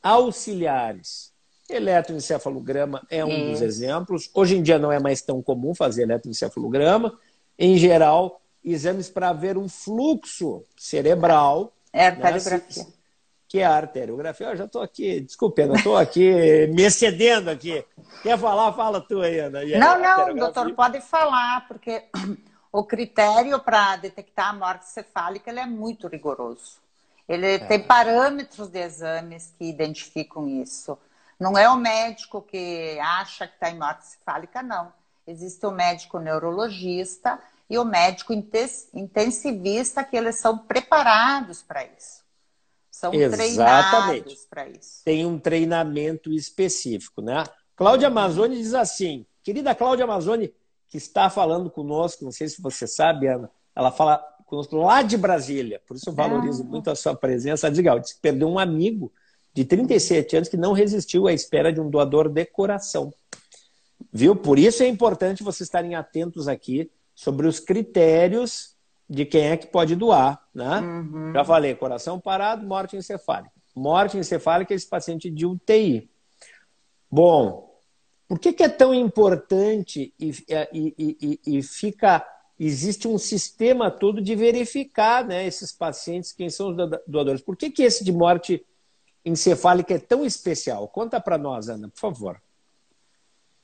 auxiliares 0.08 1.34
Eletroencefalograma 1.70 3.06
é 3.10 3.26
um 3.26 3.52
dos 3.52 3.62
exemplos. 3.62 4.30
Hoje 4.34 4.56
em 4.56 4.64
dia 4.64 4.80
não 4.80 4.92
é 4.92 5.00
mais 5.00 5.22
tão 5.22 5.42
comum 5.42 5.76
fazer 5.76 6.04
eletroencefalograma. 6.04 7.20
Em 7.60 7.78
geral, 7.78 8.42
exames 8.64 9.10
para 9.10 9.34
ver 9.34 9.58
um 9.58 9.68
fluxo 9.68 10.64
cerebral. 10.78 11.74
É 11.92 12.08
arteriografia. 12.08 12.84
Né? 12.84 12.90
Que 13.50 13.60
é 13.60 13.66
a 13.66 13.76
arteriografia. 13.76 14.48
Eu 14.48 14.56
já 14.56 14.66
estou 14.66 14.82
aqui, 14.82 15.20
desculpe, 15.20 15.62
eu 15.62 15.74
estou 15.74 15.98
aqui 15.98 16.68
me 16.74 16.84
excedendo 16.84 17.50
aqui. 17.50 17.84
Quer 18.24 18.38
falar? 18.38 18.72
Fala 18.74 19.02
tu 19.02 19.22
aí, 19.22 19.40
Ana. 19.40 19.64
não, 19.66 20.00
não, 20.00 20.36
doutor, 20.36 20.74
pode 20.74 21.02
falar, 21.02 21.68
porque 21.68 22.04
o 22.72 22.84
critério 22.84 23.60
para 23.60 23.98
detectar 23.98 24.50
a 24.50 24.54
morte 24.54 24.86
cefálica 24.86 25.52
é 25.52 25.66
muito 25.66 26.08
rigoroso. 26.08 26.87
Ele 27.27 27.55
é. 27.55 27.60
tem 27.60 27.79
parâmetros 27.79 28.69
de 28.69 28.79
exames 28.79 29.53
que 29.57 29.65
identificam 29.65 30.48
isso. 30.48 30.98
Não 31.39 31.57
é 31.57 31.69
o 31.69 31.75
médico 31.75 32.41
que 32.41 32.98
acha 33.00 33.48
que 33.48 33.53
está 33.53 33.69
em 33.69 33.77
morte 33.77 34.07
cefálica, 34.07 34.63
não. 34.63 34.91
existe 35.25 35.65
o 35.65 35.72
médico 35.72 36.19
neurologista 36.19 37.39
e 37.69 37.77
o 37.77 37.84
médico 37.84 38.34
intensivista, 38.34 40.03
que 40.03 40.15
eles 40.15 40.36
são 40.36 40.57
preparados 40.57 41.62
para 41.62 41.84
isso. 41.84 42.25
São 42.89 43.13
Exatamente. 43.13 44.24
treinados 44.24 44.46
para 44.46 44.69
isso. 44.69 45.01
Tem 45.03 45.25
um 45.25 45.38
treinamento 45.38 46.31
específico, 46.31 47.22
né? 47.22 47.43
Cláudia 47.75 48.07
Amazoni 48.07 48.55
diz 48.57 48.74
assim, 48.74 49.25
querida 49.43 49.75
Cláudia 49.75 50.05
Amazoni, 50.05 50.51
que 50.88 50.98
está 50.98 51.29
falando 51.29 51.69
conosco, 51.69 52.24
não 52.24 52.31
sei 52.31 52.48
se 52.48 52.62
você 52.62 52.88
sabe, 52.88 53.27
Ana, 53.27 53.51
ela 53.75 53.91
fala 53.91 54.25
conosco 54.48 54.77
lá 54.77 55.04
de 55.04 55.18
Brasília, 55.18 55.80
por 55.86 55.96
isso 55.96 56.10
eu 56.10 56.13
valorizo 56.13 56.63
ah. 56.63 56.66
muito 56.66 56.89
a 56.89 56.96
sua 56.96 57.13
presença. 57.13 57.70
Diga, 57.70 58.00
que 58.00 58.16
perdeu 58.22 58.48
um 58.48 58.58
amigo 58.58 59.12
de 59.54 59.63
37 59.66 60.38
anos 60.38 60.50
que 60.50 60.58
não 60.58 60.74
resistiu 60.74 61.27
à 61.27 61.34
espera 61.34 61.72
de 61.72 61.80
um 61.80 61.89
doador 61.89 62.30
de 62.30 62.46
coração. 62.46 63.13
Viu? 64.12 64.36
Por 64.36 64.58
isso 64.58 64.82
é 64.84 64.88
importante 64.88 65.44
vocês 65.44 65.68
estarem 65.68 65.96
atentos 65.96 66.48
aqui 66.48 66.89
sobre 67.13 67.48
os 67.48 67.60
critérios 67.60 68.75
de 69.10 69.25
quem 69.25 69.48
é 69.48 69.58
que 69.58 69.68
pode 69.68 69.96
doar. 69.96 70.42
Né? 70.54 70.80
Uhum. 70.80 71.34
Já 71.34 71.44
falei, 71.44 71.75
coração 71.75 72.20
parado, 72.20 72.66
morte 72.66 72.96
encefálica. 72.96 73.51
Morte 73.75 74.18
encefálica 74.18 74.74
é 74.74 74.75
esse 74.75 74.88
paciente 74.88 75.30
de 75.30 75.46
UTI. 75.46 76.10
Bom, 77.10 77.68
por 78.27 78.39
que, 78.39 78.51
que 78.51 78.63
é 78.63 78.70
tão 78.70 78.94
importante 78.94 80.13
e, 80.20 80.32
e, 80.74 80.96
e, 80.98 81.39
e, 81.58 81.63
fica. 81.63 82.25
Existe 82.60 83.08
um 83.08 83.18
sistema 83.18 83.92
todo 83.92 84.22
de 84.22 84.36
verificar 84.36 85.24
né, 85.24 85.46
esses 85.46 85.72
pacientes, 85.72 86.32
quem 86.32 86.50
são 86.50 86.70
os 86.70 87.02
doadores. 87.06 87.42
Por 87.42 87.56
que, 87.56 87.70
que 87.70 87.84
esse 87.84 88.04
de 88.04 88.12
morte 88.12 88.66
encefálica 89.24 89.94
é 89.94 90.00
tão 90.00 90.26
especial? 90.26 90.88
Conta 90.88 91.20
para 91.20 91.38
nós, 91.38 91.70
Ana, 91.70 91.90
por 91.90 92.00
favor 92.00 92.42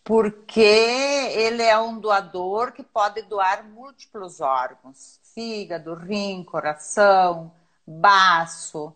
porque 0.03 0.59
ele 0.59 1.63
é 1.63 1.79
um 1.79 1.99
doador 1.99 2.73
que 2.73 2.83
pode 2.83 3.21
doar 3.23 3.65
múltiplos 3.69 4.41
órgãos: 4.41 5.19
fígado, 5.33 5.93
rim, 5.93 6.43
coração, 6.43 7.51
baço. 7.87 8.95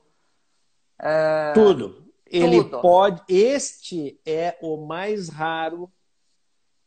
Uh, 1.00 1.54
tudo. 1.54 2.08
Ele 2.26 2.64
tudo. 2.64 2.82
pode. 2.82 3.22
Este 3.30 4.20
é 4.26 4.58
o 4.62 4.86
mais 4.86 5.30
raro 5.30 5.90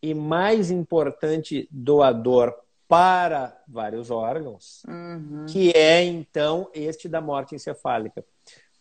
e 0.02 0.12
mais 0.12 0.70
importante 0.70 1.66
doador 1.70 2.54
para 2.90 3.56
vários 3.68 4.10
órgãos, 4.10 4.82
uhum. 4.88 5.46
que 5.48 5.70
é 5.76 6.02
então 6.02 6.68
este 6.74 7.08
da 7.08 7.20
morte 7.20 7.54
encefálica. 7.54 8.24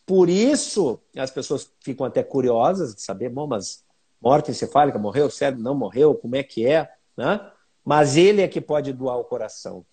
Por 0.03 0.27
isso, 0.27 0.99
as 1.15 1.29
pessoas 1.29 1.71
ficam 1.79 2.07
até 2.07 2.23
curiosas 2.23 2.95
de 2.95 3.03
saber, 3.03 3.29
bom, 3.29 3.45
mas 3.45 3.85
morte 4.19 4.49
encefálica, 4.49 4.97
morreu 4.97 5.27
o 5.27 5.31
cérebro, 5.31 5.63
não 5.63 5.75
morreu, 5.75 6.15
como 6.15 6.35
é 6.35 6.41
que 6.41 6.65
é, 6.65 6.91
né? 7.15 7.51
Mas 7.85 8.17
ele 8.17 8.41
é 8.41 8.47
que 8.47 8.59
pode 8.59 8.91
doar 8.91 9.19
o 9.19 9.23
coração. 9.23 9.85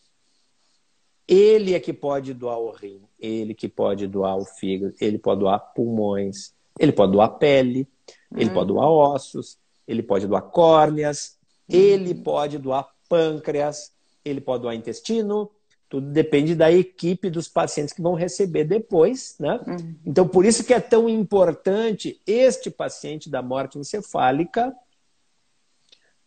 Ele 1.28 1.74
é 1.74 1.80
que 1.80 1.92
pode 1.92 2.32
doar 2.32 2.58
o 2.58 2.70
rim, 2.70 3.02
ele 3.20 3.52
que 3.52 3.68
pode 3.68 4.06
doar 4.06 4.38
o 4.38 4.46
fígado, 4.46 4.94
ele 4.98 5.18
pode 5.18 5.40
doar 5.40 5.58
pulmões, 5.74 6.54
ele 6.80 6.92
pode 6.92 7.12
doar 7.12 7.36
pele, 7.36 7.86
uhum. 8.32 8.38
ele 8.38 8.48
pode 8.48 8.68
doar 8.68 8.88
ossos, 8.88 9.58
ele 9.86 10.02
pode 10.02 10.26
doar 10.26 10.40
córneas, 10.40 11.36
uhum. 11.68 11.78
ele 11.78 12.14
pode 12.14 12.56
doar 12.56 12.88
pâncreas, 13.10 13.94
ele 14.28 14.40
pode 14.40 14.62
doar 14.62 14.74
intestino, 14.74 15.50
tudo 15.88 16.10
depende 16.10 16.54
da 16.54 16.70
equipe 16.70 17.30
dos 17.30 17.48
pacientes 17.48 17.94
que 17.94 18.02
vão 18.02 18.14
receber 18.14 18.64
depois, 18.64 19.36
né? 19.38 19.60
Uhum. 19.66 19.94
Então, 20.04 20.26
por 20.26 20.44
isso 20.44 20.64
que 20.64 20.74
é 20.74 20.80
tão 20.80 21.08
importante 21.08 22.20
este 22.26 22.70
paciente 22.70 23.30
da 23.30 23.40
morte 23.40 23.78
encefálica 23.78 24.74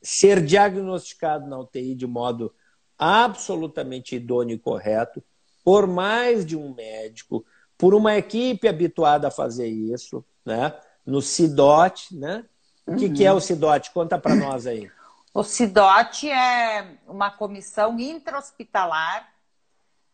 ser 0.01 0.43
diagnosticado 0.43 1.47
na 1.47 1.59
UTI 1.59 1.93
de 1.93 2.07
modo 2.07 2.53
absolutamente 2.97 4.15
idôneo 4.15 4.55
e 4.55 4.59
correto, 4.59 5.21
por 5.63 5.85
mais 5.85 6.45
de 6.45 6.55
um 6.55 6.73
médico, 6.73 7.45
por 7.77 7.93
uma 7.93 8.15
equipe 8.15 8.67
habituada 8.67 9.27
a 9.27 9.31
fazer 9.31 9.67
isso, 9.67 10.23
né? 10.45 10.73
No 11.05 11.21
CIDOT, 11.21 12.15
né? 12.15 12.45
O 12.87 12.95
que, 12.95 13.05
uhum. 13.05 13.13
que 13.13 13.25
é 13.25 13.31
o 13.31 13.39
CIDOT? 13.39 13.91
Conta 13.91 14.17
para 14.17 14.35
nós 14.35 14.65
aí. 14.65 14.89
O 15.39 15.43
CIDOT 15.45 16.29
é 16.29 16.97
uma 17.07 17.31
comissão 17.31 17.97
intra-hospitalar 17.97 19.25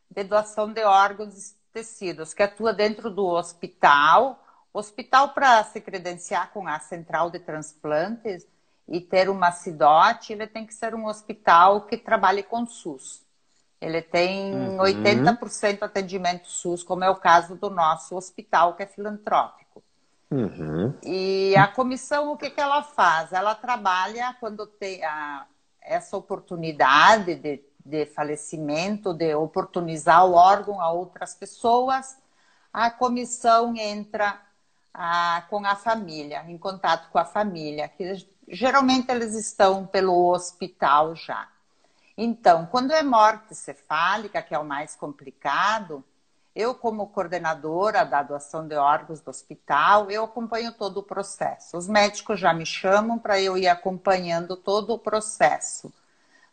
de 0.08 0.24
doação 0.24 0.72
de 0.72 0.84
órgãos 0.84 1.50
e 1.50 1.56
tecidos, 1.74 2.32
que 2.32 2.44
atua 2.44 2.72
dentro 2.72 3.10
do 3.10 3.26
hospital. 3.26 4.40
O 4.72 4.78
hospital, 4.78 5.30
para 5.30 5.64
se 5.64 5.82
credenciar 5.82 6.52
com 6.54 6.68
a 6.68 6.80
central 6.80 7.32
de 7.32 7.40
transplantes 7.40 8.46
e 8.88 9.02
ter 9.02 9.28
uma 9.28 9.52
CIDOT, 9.52 10.32
ele 10.32 10.46
tem 10.46 10.64
que 10.64 10.76
ser 10.76 10.94
um 10.94 11.08
hospital 11.08 11.88
que 11.88 11.98
trabalhe 11.98 12.44
com 12.44 12.64
SUS. 12.68 13.26
Ele 13.82 14.04
tem 14.04 14.54
uhum. 14.54 14.78
80% 14.78 15.82
atendimento 15.82 16.48
SUS, 16.48 16.84
como 16.84 17.04
é 17.04 17.10
o 17.10 17.16
caso 17.16 17.56
do 17.56 17.72
nosso 17.72 18.16
hospital, 18.16 18.76
que 18.76 18.84
é 18.84 18.86
filantrópico. 18.86 19.65
Uhum. 20.32 20.94
E 21.04 21.56
a 21.56 21.68
comissão, 21.68 22.32
o 22.32 22.38
que, 22.38 22.50
que 22.50 22.60
ela 22.60 22.82
faz? 22.82 23.32
Ela 23.32 23.56
trabalha 23.56 24.36
quando 24.40 24.66
tem 24.66 25.04
a, 25.04 25.46
essa 25.82 26.18
oportunidade 26.18 27.36
de 27.36 27.64
de 27.86 28.08
falecimento, 28.08 29.14
de 29.14 29.36
oportunizar 29.36 30.26
o 30.26 30.34
órgão 30.34 30.82
a 30.82 30.92
outras 30.92 31.36
pessoas, 31.36 32.18
a 32.74 32.90
comissão 32.90 33.76
entra 33.78 34.42
ah, 34.92 35.46
com 35.50 35.64
a 35.64 35.76
família, 35.76 36.44
em 36.48 36.58
contato 36.58 37.10
com 37.12 37.20
a 37.20 37.26
família, 37.26 37.88
que 37.88 38.28
geralmente 38.48 39.12
eles 39.12 39.36
estão 39.36 39.86
pelo 39.86 40.32
hospital 40.34 41.16
já. 41.16 41.48
Então, 42.18 42.66
quando 42.66 42.92
é 42.92 43.04
morte 43.04 43.54
cefálica, 43.54 44.42
que 44.42 44.56
é 44.56 44.60
o 44.60 44.66
mais 44.66 44.96
complicado, 44.96 46.04
eu, 46.56 46.74
como 46.74 47.08
coordenadora 47.08 48.06
da 48.06 48.24
doação 48.24 48.66
de 48.66 48.76
órgãos 48.76 49.20
do 49.20 49.30
hospital, 49.30 50.10
eu 50.10 50.24
acompanho 50.24 50.72
todo 50.72 50.98
o 50.98 51.04
processo. 51.04 51.78
Os 51.78 51.88
médicos 51.88 52.40
já 52.40 52.54
me 52.54 52.66
chamam 52.66 53.20
para 53.20 53.40
eu 53.42 53.58
ir 53.58 53.68
acompanhando 53.68 54.56
todo 54.56 54.94
o 54.94 55.00
processo 55.00 55.92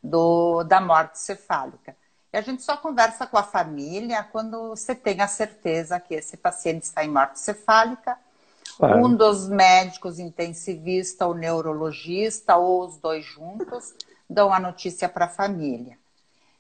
do, 0.03 0.65
da 0.65 0.81
morte 0.81 1.21
cefálica. 1.21 1.97
E 2.33 2.37
a 2.37 2.41
gente 2.41 2.63
só 2.63 2.77
conversa 2.77 3.27
com 3.27 3.37
a 3.37 3.45
família 3.45 4.25
quando 4.25 4.71
você 4.71 4.93
tem 4.93 5.21
a 5.21 5.29
certeza 5.29 6.01
que 6.01 6.15
esse 6.15 6.37
paciente 6.37 6.83
está 6.83 7.05
em 7.05 7.11
morte 7.11 7.39
cefálica. 7.39 8.19
Claro. 8.79 9.05
Um 9.05 9.15
dos 9.15 9.49
médicos 9.49 10.19
intensivista 10.19 11.27
ou 11.27 11.35
neurologista, 11.35 12.57
ou 12.57 12.87
os 12.87 12.97
dois 12.97 13.25
juntos, 13.25 13.95
dão 14.29 14.53
a 14.53 14.59
notícia 14.59 15.09
para 15.09 15.27
a 15.27 15.29
família. 15.29 15.97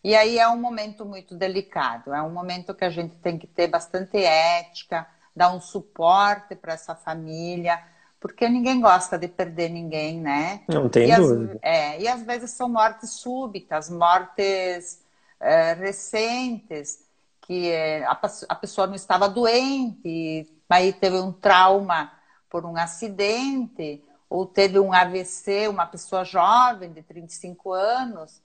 E 0.04 0.16
aí 0.16 0.38
é 0.38 0.48
um 0.48 0.60
momento 0.60 1.04
muito 1.04 1.34
delicado, 1.34 2.12
é 2.12 2.20
um 2.20 2.30
momento 2.30 2.74
que 2.74 2.84
a 2.84 2.90
gente 2.90 3.14
tem 3.16 3.38
que 3.38 3.46
ter 3.46 3.68
bastante 3.68 4.16
ética, 4.16 5.06
dar 5.34 5.54
um 5.54 5.60
suporte 5.60 6.56
para 6.56 6.72
essa 6.72 6.94
família, 6.94 7.80
porque 8.18 8.48
ninguém 8.48 8.80
gosta 8.80 9.16
de 9.16 9.28
perder 9.28 9.68
ninguém, 9.68 10.20
né? 10.20 10.62
Não 10.68 10.88
tem 10.88 11.08
e 11.10 11.16
dúvida. 11.16 11.52
As, 11.54 11.58
é, 11.62 12.00
e 12.00 12.08
às 12.08 12.22
vezes 12.22 12.50
são 12.50 12.68
mortes 12.68 13.10
súbitas, 13.10 13.88
mortes 13.88 15.00
é, 15.40 15.74
recentes, 15.74 17.04
que 17.42 17.70
é, 17.70 18.04
a, 18.04 18.18
a, 18.48 18.54
pessoa 18.56 18.88
não 18.88 18.94
estava 18.94 19.28
doente, 19.28 20.48
mas 20.68 20.96
teve 20.96 21.18
um 21.18 21.32
trauma 21.32 22.12
por 22.50 22.64
um 22.64 22.76
acidente, 22.76 24.02
ou 24.28 24.46
teve 24.46 24.80
um 24.80 24.92
AVC, 24.92 25.68
uma 25.68 25.86
pessoa 25.86 26.24
jovem 26.24 26.92
de 26.92 27.02
35 27.02 27.72
anos, 27.72 28.41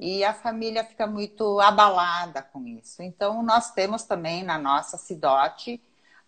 e 0.00 0.24
a 0.24 0.32
família 0.32 0.82
fica 0.82 1.06
muito 1.06 1.60
abalada 1.60 2.40
com 2.42 2.66
isso. 2.66 3.02
Então, 3.02 3.42
nós 3.42 3.70
temos 3.72 4.02
também 4.04 4.42
na 4.42 4.56
nossa 4.56 4.96
CIDOT 4.96 5.78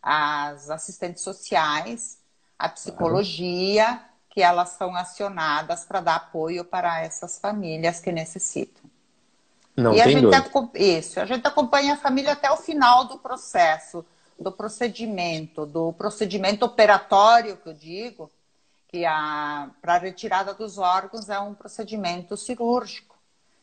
as 0.02 0.68
assistentes 0.68 1.22
sociais 1.22 2.18
a 2.58 2.68
psicologia, 2.68 4.00
que 4.30 4.40
elas 4.40 4.70
são 4.70 4.94
acionadas 4.94 5.84
para 5.84 6.00
dar 6.00 6.16
apoio 6.16 6.64
para 6.64 7.00
essas 7.02 7.38
famílias 7.38 7.98
que 7.98 8.12
necessitam. 8.12 8.84
Não 9.76 9.94
e 9.94 10.00
a 10.00 10.06
gente 10.06 10.28
isso, 10.74 11.18
a 11.18 11.24
gente 11.24 11.46
acompanha 11.46 11.94
a 11.94 11.96
família 11.96 12.32
até 12.32 12.50
o 12.50 12.56
final 12.58 13.06
do 13.06 13.18
processo, 13.18 14.04
do 14.38 14.52
procedimento, 14.52 15.66
do 15.66 15.92
procedimento 15.94 16.64
operatório 16.64 17.56
que 17.56 17.68
eu 17.70 17.74
digo, 17.74 18.30
que 18.86 19.04
a 19.04 19.70
para 19.80 19.94
a 19.94 19.98
retirada 19.98 20.52
dos 20.54 20.78
órgãos 20.78 21.28
é 21.28 21.40
um 21.40 21.54
procedimento 21.54 22.36
cirúrgico. 22.36 23.11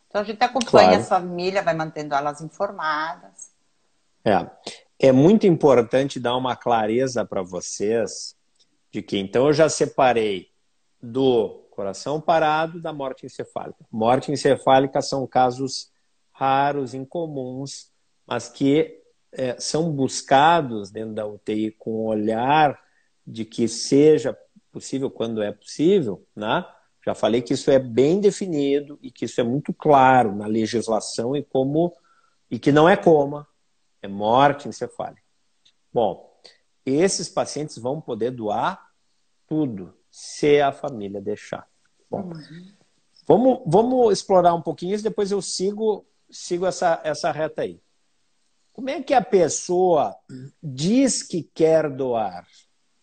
Então 0.09 0.21
a 0.21 0.23
gente 0.23 0.43
acompanha 0.43 0.89
claro. 0.89 1.01
a 1.01 1.05
família, 1.05 1.61
vai 1.61 1.75
mantendo 1.75 2.15
elas 2.15 2.41
informadas. 2.41 3.51
É. 4.25 4.49
É 4.99 5.11
muito 5.11 5.47
importante 5.47 6.19
dar 6.19 6.35
uma 6.35 6.55
clareza 6.55 7.23
para 7.23 7.41
vocês 7.41 8.35
de 8.91 9.01
que 9.01 9.17
então 9.17 9.47
eu 9.47 9.53
já 9.53 9.69
separei 9.69 10.49
do 11.01 11.67
coração 11.69 12.19
parado 12.19 12.81
da 12.81 12.91
morte 12.91 13.25
encefálica. 13.25 13.85
Morte 13.89 14.31
encefálica 14.31 15.01
são 15.01 15.25
casos 15.25 15.91
raros, 16.33 16.93
incomuns, 16.93 17.91
mas 18.25 18.49
que 18.49 18.99
é, 19.31 19.57
são 19.59 19.91
buscados 19.91 20.89
dentro 20.89 21.13
da 21.13 21.25
UTI 21.25 21.71
com 21.71 21.91
o 21.91 22.05
olhar 22.07 22.77
de 23.25 23.45
que 23.45 23.67
seja 23.67 24.37
possível 24.71 25.09
quando 25.09 25.41
é 25.41 25.51
possível, 25.51 26.25
né? 26.35 26.65
Já 27.09 27.15
falei 27.15 27.41
que 27.41 27.55
isso 27.55 27.71
é 27.71 27.79
bem 27.79 28.21
definido 28.21 28.99
e 29.01 29.09
que 29.09 29.25
isso 29.25 29.41
é 29.41 29.43
muito 29.43 29.73
claro 29.73 30.35
na 30.35 30.45
legislação 30.45 31.35
e 31.35 31.43
como 31.43 31.91
e 32.51 32.59
que 32.59 32.71
não 32.71 32.87
é 32.87 32.95
coma, 32.95 33.47
é 33.99 34.07
morte 34.07 34.67
encefálica. 34.69 35.23
Bom, 35.91 36.31
esses 36.85 37.27
pacientes 37.27 37.79
vão 37.79 37.99
poder 37.99 38.29
doar 38.29 38.91
tudo, 39.47 39.91
se 40.11 40.61
a 40.61 40.71
família 40.71 41.19
deixar. 41.19 41.67
Bom, 42.11 42.25
uhum. 42.25 42.73
vamos, 43.27 43.59
vamos 43.65 44.13
explorar 44.13 44.53
um 44.53 44.61
pouquinho 44.61 44.93
isso, 44.93 45.03
depois 45.03 45.31
eu 45.31 45.41
sigo, 45.41 46.05
sigo 46.29 46.67
essa, 46.67 47.01
essa 47.03 47.31
reta 47.31 47.63
aí. 47.63 47.81
Como 48.71 48.87
é 48.87 49.01
que 49.01 49.15
a 49.15 49.21
pessoa 49.23 50.15
diz 50.61 51.23
que 51.23 51.41
quer 51.41 51.89
doar? 51.89 52.45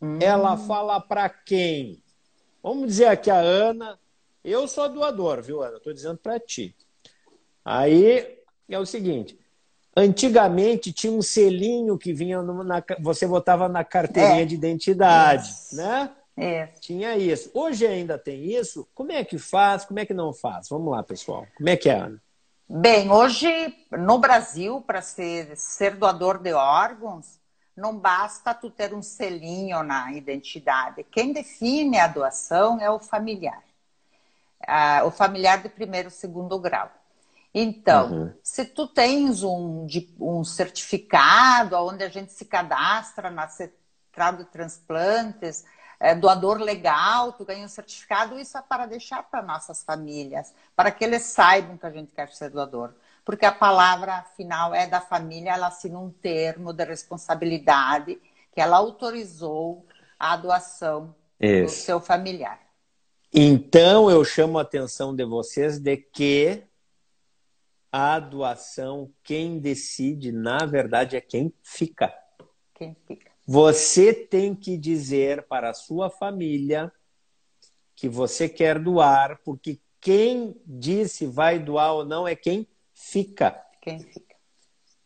Hum. 0.01 0.21
Ela 0.23 0.57
fala 0.57 1.01
para 1.01 1.29
quem? 1.29 2.06
Vamos 2.67 2.89
dizer 2.89 3.07
aqui 3.07 3.31
a 3.31 3.39
Ana, 3.39 3.97
eu 4.43 4.67
sou 4.67 4.89
doador, 4.89 5.41
viu, 5.41 5.63
Ana? 5.63 5.77
Estou 5.77 5.93
dizendo 5.93 6.19
para 6.19 6.41
ti. 6.41 6.75
Aí 7.65 8.41
é 8.69 8.77
o 8.77 8.85
seguinte: 8.85 9.39
antigamente 9.97 10.93
tinha 10.93 11.13
um 11.13 11.23
selinho 11.23 11.97
que 11.97 12.13
vinha 12.13 12.43
na, 12.43 12.83
você 12.99 13.25
botava 13.25 13.69
na 13.69 13.85
carteirinha 13.85 14.43
é. 14.43 14.45
de 14.45 14.57
identidade, 14.57 15.49
isso. 15.49 15.77
né? 15.77 16.11
É. 16.37 16.67
Tinha 16.81 17.17
isso. 17.17 17.53
Hoje 17.55 17.87
ainda 17.87 18.19
tem 18.19 18.53
isso. 18.53 18.89
Como 18.93 19.13
é 19.13 19.25
que 19.25 19.39
faz? 19.39 19.85
Como 19.85 20.01
é 20.01 20.05
que 20.05 20.13
não 20.13 20.33
faz? 20.33 20.69
Vamos 20.69 20.91
lá, 20.91 21.05
pessoal. 21.05 21.47
Como 21.57 21.69
é 21.69 21.77
que 21.77 21.89
é, 21.89 22.01
Ana? 22.01 22.21
Bem, 22.69 23.13
hoje 23.13 23.49
no 23.93 24.19
Brasil, 24.19 24.81
para 24.81 25.01
ser, 25.01 25.57
ser 25.57 25.95
doador 25.95 26.39
de 26.39 26.53
órgãos, 26.53 27.39
não 27.77 27.97
basta 27.99 28.55
tu 28.55 28.71
ter 28.71 28.95
um 28.95 29.03
selinho 29.03 29.83
na 29.83 30.13
identidade. 30.13 31.05
Quem 31.05 31.33
define 31.33 31.99
a 31.99 32.07
doação 32.07 32.81
é 32.81 32.91
o 32.91 32.99
familiar. 32.99 33.63
Ah, 34.67 35.03
o 35.05 35.11
familiar 35.11 35.63
de 35.63 35.69
primeiro, 35.69 36.11
segundo 36.11 36.59
grau. 36.59 36.91
Então, 37.55 38.13
uhum. 38.13 38.35
se 38.43 38.65
tu 38.65 38.87
tens 38.87 39.43
um, 39.43 39.87
um 40.21 40.45
certificado 40.45 41.77
onde 41.77 42.05
a 42.05 42.09
gente 42.09 42.33
se 42.33 42.45
cadastra 42.45 43.31
na 43.31 43.49
central 43.49 44.35
de 44.37 44.45
transplantes, 44.45 45.65
é, 45.99 46.15
doador 46.15 46.59
legal, 46.59 47.33
tu 47.33 47.45
ganha 47.45 47.65
um 47.65 47.69
certificado, 47.69 48.39
isso 48.39 48.57
é 48.59 48.63
para 48.63 48.87
deixar 48.87 49.23
para 49.23 49.43
nossas 49.43 49.83
famílias, 49.83 50.53
para 50.75 50.91
que 50.91 51.05
eles 51.05 51.23
saibam 51.23 51.79
que 51.79 51.87
a 51.87 51.91
gente 51.91 52.13
quer 52.13 52.29
ser 52.29 52.51
doador. 52.51 52.93
Porque 53.27 53.45
a 53.45 53.51
palavra 53.51 54.23
final 54.37 54.73
é 54.73 54.87
da 54.87 55.01
família, 55.01 55.51
ela 55.51 55.67
assina 55.67 55.99
um 55.99 56.11
termo 56.11 56.73
de 56.73 56.85
responsabilidade 56.85 58.21
que 58.53 58.61
ela 58.61 58.77
autorizou 58.77 59.85
a 60.17 60.37
doação 60.37 61.13
isso. 61.41 61.65
do 61.65 61.69
seu 61.69 62.01
familiar. 62.01 62.61
Então 63.35 64.09
eu 64.09 64.25
chamo 64.25 64.61
a 64.61 64.63
atenção 64.63 65.15
de 65.15 65.25
vocês 65.25 65.81
de 65.81 65.97
que 65.97 66.63
a 67.91 68.21
doação, 68.21 69.13
quem 69.25 69.59
decide, 69.59 70.31
na 70.31 70.65
verdade, 70.65 71.17
é 71.17 71.21
quem 71.21 71.53
fica. 71.65 72.15
Quem 72.75 72.97
fica. 73.09 73.33
Você 73.45 74.15
tem 74.15 74.55
que 74.55 74.79
dizer 74.79 75.43
para 75.49 75.71
a 75.71 75.75
sua 75.75 76.09
família 76.11 76.93
que 77.97 78.09
você 78.09 78.49
quer 78.49 78.79
doar, 78.79 79.41
porque 79.45 79.81
quem 80.01 80.55
disse 80.65 81.27
vai 81.27 81.59
doar 81.59 81.93
ou 81.93 82.05
não 82.05 82.29
é 82.29 82.37
quem 82.37 82.69
fica. 82.97 83.63
Quem 83.83 84.01
fica. 84.01 84.35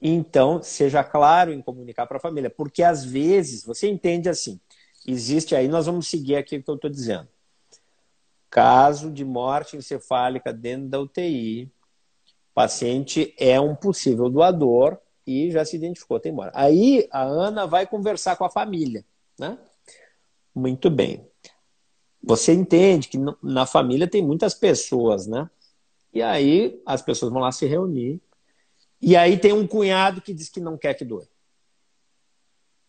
Então, 0.01 0.63
seja 0.63 1.05
claro 1.05 1.53
em 1.53 1.61
comunicar 1.61 2.07
para 2.07 2.17
a 2.17 2.21
família, 2.21 2.49
porque 2.49 2.83
às 2.83 3.05
vezes 3.05 3.65
você 3.65 3.91
entende 3.91 4.29
assim. 4.29 4.59
Existe 5.07 5.55
aí, 5.55 5.69
nós 5.69 5.87
vamos 5.87 6.07
seguir 6.07 6.37
aqui 6.37 6.57
o 6.57 6.63
que 6.63 6.71
eu 6.71 6.77
estou 6.77 6.91
dizendo. 6.91 7.29
Caso 8.49 9.11
de 9.11 9.25
morte 9.25 9.77
encefálica 9.77 10.53
dentro 10.53 10.89
da 10.89 11.01
UTI, 11.01 11.65
o 11.65 12.55
paciente 12.55 13.35
é 13.39 13.61
um 13.61 13.75
possível 13.75 14.31
doador, 14.31 14.99
e 15.26 15.50
já 15.50 15.65
se 15.65 15.76
identificou, 15.76 16.19
tem 16.19 16.33
embora. 16.33 16.50
Aí 16.55 17.07
a 17.11 17.23
Ana 17.23 17.67
vai 17.67 17.87
conversar 17.87 18.37
com 18.37 18.45
a 18.45 18.50
família, 18.50 19.05
né? 19.39 19.59
Muito 20.55 20.91
bem. 20.91 21.26
Você 22.23 22.53
entende 22.53 23.09
que 23.09 23.19
na 23.43 23.65
família 23.67 24.09
tem 24.09 24.23
muitas 24.23 24.55
pessoas, 24.55 25.26
né? 25.26 25.49
E 26.13 26.23
aí 26.23 26.81
as 26.85 27.03
pessoas 27.03 27.33
vão 27.33 27.41
lá 27.41 27.53
se 27.53 27.67
reunir. 27.67 28.21
E 29.01 29.17
aí 29.17 29.39
tem 29.39 29.53
um 29.53 29.67
cunhado 29.67 30.21
que 30.21 30.35
diz 30.35 30.49
que 30.49 30.61
não 30.61 30.77
quer 30.77 30.95
que 30.95 31.05
doe. 31.05 31.29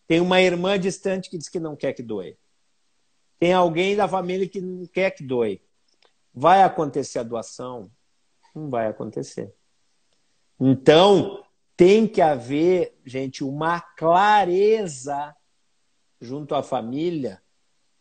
Tem 0.06 0.20
uma 0.20 0.40
irmã 0.40 0.78
distante 0.78 1.30
que 1.30 1.38
diz 1.38 1.48
que 1.48 1.60
não 1.60 1.74
quer 1.74 1.92
que 1.92 2.02
doe. 2.02 2.36
Tem 3.38 3.52
alguém 3.52 3.96
da 3.96 4.06
família 4.06 4.48
que 4.48 4.60
não 4.60 4.86
quer 4.86 5.10
que 5.10 5.22
doe. 5.22 5.62
Vai 6.34 6.62
acontecer 6.62 7.18
a 7.18 7.22
doação? 7.22 7.90
Não 8.54 8.68
vai 8.68 8.86
acontecer. 8.86 9.54
Então, 10.60 11.44
tem 11.76 12.06
que 12.06 12.20
haver, 12.20 12.96
gente, 13.04 13.42
uma 13.42 13.80
clareza 13.80 15.34
junto 16.20 16.54
à 16.54 16.62
família 16.62 17.42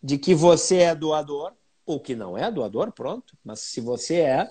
de 0.03 0.17
que 0.17 0.35
você 0.35 0.77
é 0.77 0.95
doador 0.95 1.53
ou 1.85 1.99
que 1.99 2.15
não 2.15 2.37
é 2.37 2.51
doador, 2.51 2.91
pronto. 2.91 3.37
Mas 3.43 3.61
se 3.61 3.81
você 3.81 4.17
é, 4.17 4.49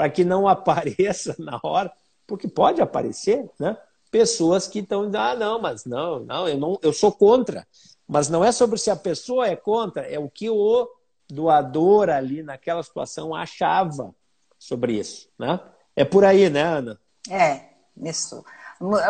para 0.00 0.08
que 0.08 0.24
não 0.24 0.48
apareça 0.48 1.36
na 1.38 1.60
hora, 1.62 1.92
porque 2.26 2.48
pode 2.48 2.80
aparecer, 2.80 3.50
né? 3.58 3.76
Pessoas 4.10 4.66
que 4.66 4.78
estão 4.78 5.06
dizendo, 5.06 5.18
ah, 5.18 5.36
não, 5.36 5.60
mas 5.60 5.84
não, 5.84 6.20
não, 6.20 6.48
eu 6.48 6.58
não, 6.58 6.78
eu 6.82 6.92
sou 6.92 7.12
contra. 7.12 7.66
Mas 8.08 8.28
não 8.28 8.42
é 8.42 8.50
sobre 8.50 8.78
se 8.78 8.90
a 8.90 8.96
pessoa 8.96 9.46
é 9.46 9.54
contra, 9.54 10.02
é 10.02 10.18
o 10.18 10.28
que 10.28 10.48
o 10.48 10.88
doador 11.30 12.08
ali 12.08 12.42
naquela 12.42 12.82
situação 12.82 13.34
achava 13.34 14.12
sobre 14.58 14.94
isso, 14.94 15.28
né? 15.38 15.60
É 15.94 16.04
por 16.04 16.24
aí, 16.24 16.48
né, 16.48 16.62
Ana? 16.62 17.00
É, 17.28 17.66
isso. 18.02 18.44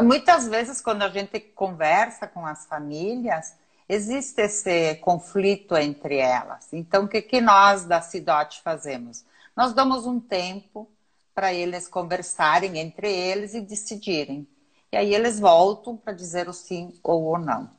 Muitas 0.03 0.48
vezes, 0.48 0.81
quando 0.81 1.03
a 1.03 1.09
gente 1.09 1.38
conversa 1.38 2.26
com 2.26 2.44
as 2.44 2.66
famílias, 2.66 3.55
existe 3.88 4.42
esse 4.42 4.96
conflito 4.96 5.76
entre 5.76 6.16
elas. 6.16 6.68
Então, 6.72 7.05
o 7.05 7.09
que, 7.09 7.22
que 7.22 7.40
nós 7.40 7.85
da 7.85 8.03
CIDOT 8.03 8.61
fazemos? 8.62 9.24
Nós 9.61 9.75
damos 9.75 10.07
um 10.07 10.18
tempo 10.18 10.90
para 11.35 11.53
eles 11.53 11.87
conversarem 11.87 12.79
entre 12.79 13.12
eles 13.12 13.53
e 13.53 13.61
decidirem. 13.61 14.49
E 14.90 14.96
aí 14.96 15.14
eles 15.14 15.38
voltam 15.38 15.99
para 15.99 16.14
dizer 16.14 16.49
o 16.49 16.53
sim 16.55 16.99
ou 17.03 17.35
o 17.35 17.37
não. 17.37 17.70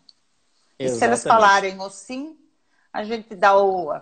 Exatamente. 0.77 0.77
E 0.77 0.89
se 0.89 1.03
eles 1.03 1.23
falarem 1.23 1.81
o 1.81 1.89
sim, 1.89 2.37
a 2.93 3.03
gente 3.03 3.33
dá 3.33 3.57
o 3.57 3.99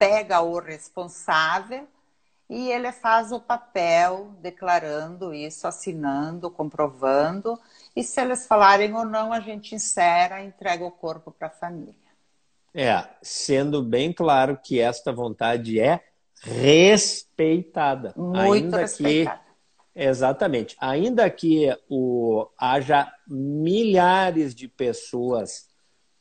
pega 0.00 0.40
o 0.40 0.58
responsável 0.58 1.86
e 2.48 2.72
ele 2.72 2.90
faz 2.90 3.30
o 3.30 3.38
papel 3.38 4.34
declarando 4.40 5.32
isso, 5.32 5.68
assinando, 5.68 6.50
comprovando. 6.50 7.56
E 7.94 8.02
se 8.02 8.20
eles 8.20 8.48
falarem 8.48 8.92
ou 8.96 9.04
não, 9.04 9.32
a 9.32 9.38
gente 9.38 9.76
insera, 9.76 10.42
entrega 10.42 10.84
o 10.84 10.90
corpo 10.90 11.30
para 11.30 11.46
a 11.46 11.50
família. 11.50 11.94
É, 12.74 13.06
sendo 13.22 13.80
bem 13.80 14.12
claro 14.12 14.58
que 14.60 14.80
esta 14.80 15.12
vontade 15.12 15.78
é 15.78 16.09
respeitada. 16.40 18.12
Muito 18.16 18.38
ainda 18.38 18.78
respeitada. 18.78 19.40
Que, 19.94 20.02
exatamente. 20.02 20.76
Ainda 20.80 21.28
que 21.30 21.68
o, 21.88 22.46
haja 22.58 23.12
milhares 23.26 24.54
de 24.54 24.68
pessoas 24.68 25.68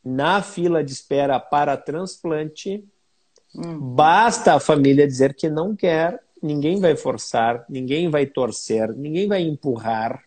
na 0.04 0.42
fila 0.42 0.84
de 0.84 0.92
espera 0.92 1.40
para 1.40 1.76
transplante, 1.78 2.84
Hum. 3.56 3.96
Basta 3.96 4.54
a 4.54 4.60
família 4.60 5.08
dizer 5.08 5.34
que 5.34 5.50
não 5.50 5.76
quer, 5.76 6.22
ninguém 6.42 6.80
vai 6.80 6.96
forçar, 6.96 7.66
ninguém 7.70 8.10
vai 8.10 8.26
torcer, 8.26 8.94
ninguém 8.96 9.28
vai 9.28 9.42
empurrar 9.42 10.24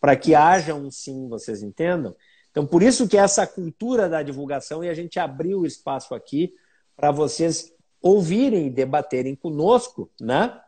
para 0.00 0.16
que 0.16 0.34
haja 0.34 0.74
um 0.74 0.90
sim, 0.90 1.28
vocês 1.28 1.62
entendam? 1.62 2.14
Então, 2.50 2.66
por 2.66 2.82
isso 2.82 3.06
que 3.08 3.16
essa 3.16 3.46
cultura 3.46 4.08
da 4.08 4.22
divulgação 4.22 4.82
e 4.82 4.88
a 4.88 4.94
gente 4.94 5.18
abriu 5.18 5.60
o 5.60 5.66
espaço 5.66 6.14
aqui 6.14 6.54
para 6.96 7.10
vocês 7.10 7.72
ouvirem 8.02 8.66
e 8.66 8.70
debaterem 8.70 9.34
conosco, 9.34 10.10
né? 10.20 10.60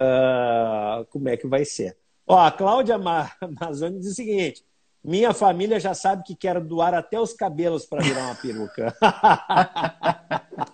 Uh, 0.00 1.04
como 1.06 1.28
é 1.28 1.36
que 1.36 1.46
vai 1.46 1.64
ser. 1.64 1.96
Ó, 2.26 2.38
a 2.38 2.50
Cláudia 2.50 2.96
Amazônia 2.96 3.98
diz 4.00 4.12
o 4.12 4.14
seguinte: 4.14 4.64
minha 5.02 5.32
família 5.32 5.80
já 5.80 5.94
sabe 5.94 6.22
que 6.22 6.34
quero 6.34 6.64
doar 6.64 6.94
até 6.94 7.20
os 7.20 7.32
cabelos 7.32 7.84
para 7.84 8.02
virar 8.02 8.24
uma 8.24 8.34
peruca. 8.34 8.94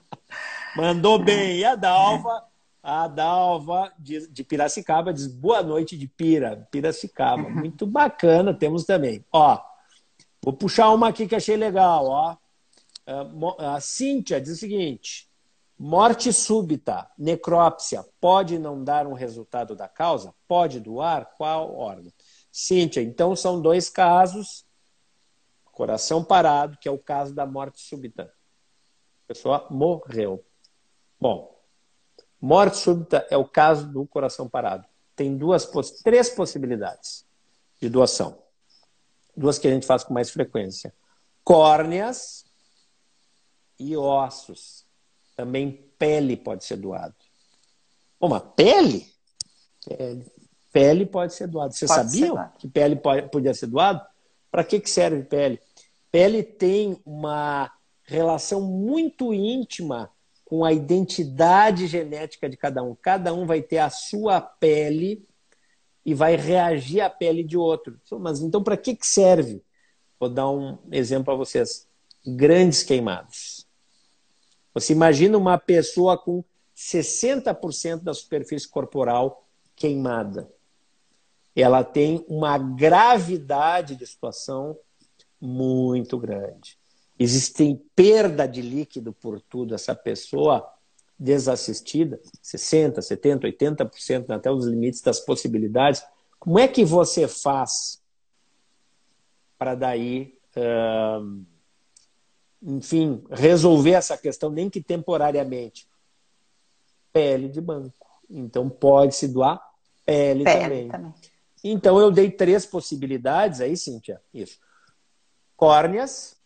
Mandou 0.77 1.19
bem. 1.19 1.59
E 1.59 1.65
a 1.65 1.75
Dalva, 1.75 2.45
a 2.83 3.09
Dalva 3.09 3.93
de, 3.99 4.29
de 4.29 4.45
Piracicaba 4.45 5.13
diz 5.13 5.27
boa 5.27 5.63
noite 5.63 5.97
de 5.97 6.07
Pira, 6.07 6.69
Piracicaba. 6.71 7.43
Muito 7.49 7.87
bacana, 7.87 8.55
temos 8.55 8.85
também. 8.85 9.25
Ó, 9.33 9.59
vou 10.43 10.53
puxar 10.53 10.91
uma 10.91 11.09
aqui 11.09 11.27
que 11.27 11.35
achei 11.35 11.57
legal, 11.57 12.07
ó. 12.07 12.37
Ah, 13.07 13.77
a 13.77 13.81
Cíntia 13.81 14.41
diz 14.41 14.53
o 14.53 14.57
seguinte: 14.57 15.28
morte 15.79 16.33
súbita, 16.33 17.11
necrópsia, 17.17 18.05
pode 18.21 18.59
não 18.59 18.83
dar 18.83 19.07
um 19.07 19.13
resultado 19.13 19.77
da 19.77 19.89
causa? 19.89 20.35
Pode 20.47 20.81
doar? 20.81 21.33
Qual 21.37 21.75
órgão? 21.75 22.13
Cíntia, 22.51 23.01
então 23.01 23.37
são 23.37 23.61
dois 23.61 23.89
casos. 23.89 24.67
Coração 25.65 26.25
parado, 26.25 26.77
que 26.79 26.89
é 26.89 26.91
o 26.91 26.99
caso 26.99 27.35
da 27.35 27.47
morte 27.47 27.81
súbita. 27.81 28.25
A 28.25 29.29
pessoa 29.29 29.67
morreu. 29.71 30.45
Bom, 31.21 31.59
Morte 32.41 32.77
súbita 32.77 33.27
é 33.31 33.37
o 33.37 33.45
caso 33.45 33.89
do 33.89 34.07
coração 34.07 34.49
parado. 34.49 34.87
Tem 35.17 35.37
duas, 35.37 35.67
três 36.05 36.31
possibilidades 36.31 37.27
de 37.81 37.89
doação. 37.89 38.41
Duas 39.37 39.59
que 39.59 39.67
a 39.67 39.71
gente 39.73 39.87
faz 39.87 40.05
com 40.05 40.15
mais 40.15 40.31
frequência: 40.31 40.95
córneas 41.43 42.45
e 43.79 43.97
ossos. 43.97 44.87
Também 45.39 45.85
pele 45.97 46.37
pode 46.37 46.65
ser 46.65 46.77
doado. 46.79 47.15
Uma 48.21 48.41
pele? 48.41 49.07
Pele. 49.87 50.27
Pele 50.73 51.07
pode 51.07 51.33
ser 51.33 51.47
doado. 51.47 51.73
Vocês 51.73 51.89
pode 51.89 52.11
sabiam 52.11 52.53
que 52.59 52.67
pele 52.67 52.97
pode, 52.97 53.31
podia 53.31 53.55
ser 53.55 53.69
doado? 53.69 54.05
Para 54.51 54.65
que, 54.65 54.81
que 54.81 54.91
serve 54.91 55.23
pele? 55.23 55.61
Pele 56.11 56.43
tem 56.43 57.01
uma 57.07 57.71
relação 58.03 58.61
muito 58.61 59.33
íntima 59.33 60.11
com 60.45 60.65
a 60.65 60.73
identidade 60.73 61.87
genética 61.87 62.49
de 62.49 62.57
cada 62.57 62.83
um. 62.83 62.97
Cada 62.97 63.33
um 63.33 63.47
vai 63.47 63.63
ter 63.63 63.79
a 63.79 63.91
sua 63.91 64.41
pele 64.41 65.25
e 66.05 66.15
vai 66.15 66.35
reagir 66.35 67.01
à 67.01 67.09
pele 67.09 67.45
de 67.45 67.57
outro. 67.57 67.97
Mas 68.19 68.41
então, 68.41 68.61
para 68.61 68.77
que, 68.77 68.97
que 68.97 69.07
serve? 69.07 69.63
Vou 70.19 70.29
dar 70.29 70.51
um 70.51 70.79
exemplo 70.91 71.27
para 71.27 71.37
vocês. 71.37 71.87
Grandes 72.27 72.83
queimados. 72.83 73.58
Você 74.75 74.93
imagina 74.93 75.37
uma 75.37 75.59
pessoa 75.59 76.17
com 76.17 76.45
60% 76.77 78.03
da 78.03 78.15
superfície 78.15 78.69
corporal 78.69 79.47
queimada. 79.75 80.49
Ela 81.55 81.83
tem 81.83 82.25
uma 82.29 82.57
gravidade 82.57 83.97
de 83.97 84.07
situação 84.07 84.79
muito 85.41 86.19
grande. 86.19 86.79
Existe 87.19 87.81
perda 87.97 88.47
de 88.47 88.63
líquido 88.63 89.13
por 89.13 89.41
tudo. 89.41 89.75
Essa 89.75 89.95
pessoa 89.95 90.73
desassistida, 91.19 92.21
60%, 92.43 92.99
70%, 92.99 93.41
80%, 93.41 94.31
até 94.31 94.51
os 94.51 94.67
limites 94.67 95.01
das 95.01 95.19
possibilidades. 95.19 96.03
Como 96.39 96.59
é 96.59 96.69
que 96.69 96.85
você 96.85 97.27
faz 97.27 98.01
para 99.59 99.75
daí, 99.75 100.39
uh, 100.57 101.45
enfim, 102.63 103.25
resolver 103.31 103.93
essa 103.93 104.17
questão, 104.17 104.51
nem 104.51 104.69
que 104.69 104.83
temporariamente? 104.83 105.89
Pele 107.13 107.49
de 107.49 107.61
banco. 107.61 108.07
Então 108.29 108.69
pode 108.69 109.15
se 109.15 109.29
doar 109.29 109.63
pele, 110.05 110.45
pele 110.45 110.61
também. 110.61 110.89
também. 110.89 111.15
Então 111.63 111.99
eu 111.99 112.11
dei 112.11 112.31
três 112.31 112.65
possibilidades 112.65 113.61
aí, 113.61 113.77
Cíntia. 113.77 114.23
Isso. 114.33 114.59
Córneas, 115.57 116.37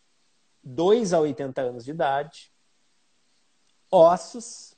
2 0.65 1.13
a 1.13 1.21
80 1.21 1.61
anos 1.61 1.85
de 1.85 1.91
idade. 1.91 2.53
Ossos, 3.91 4.75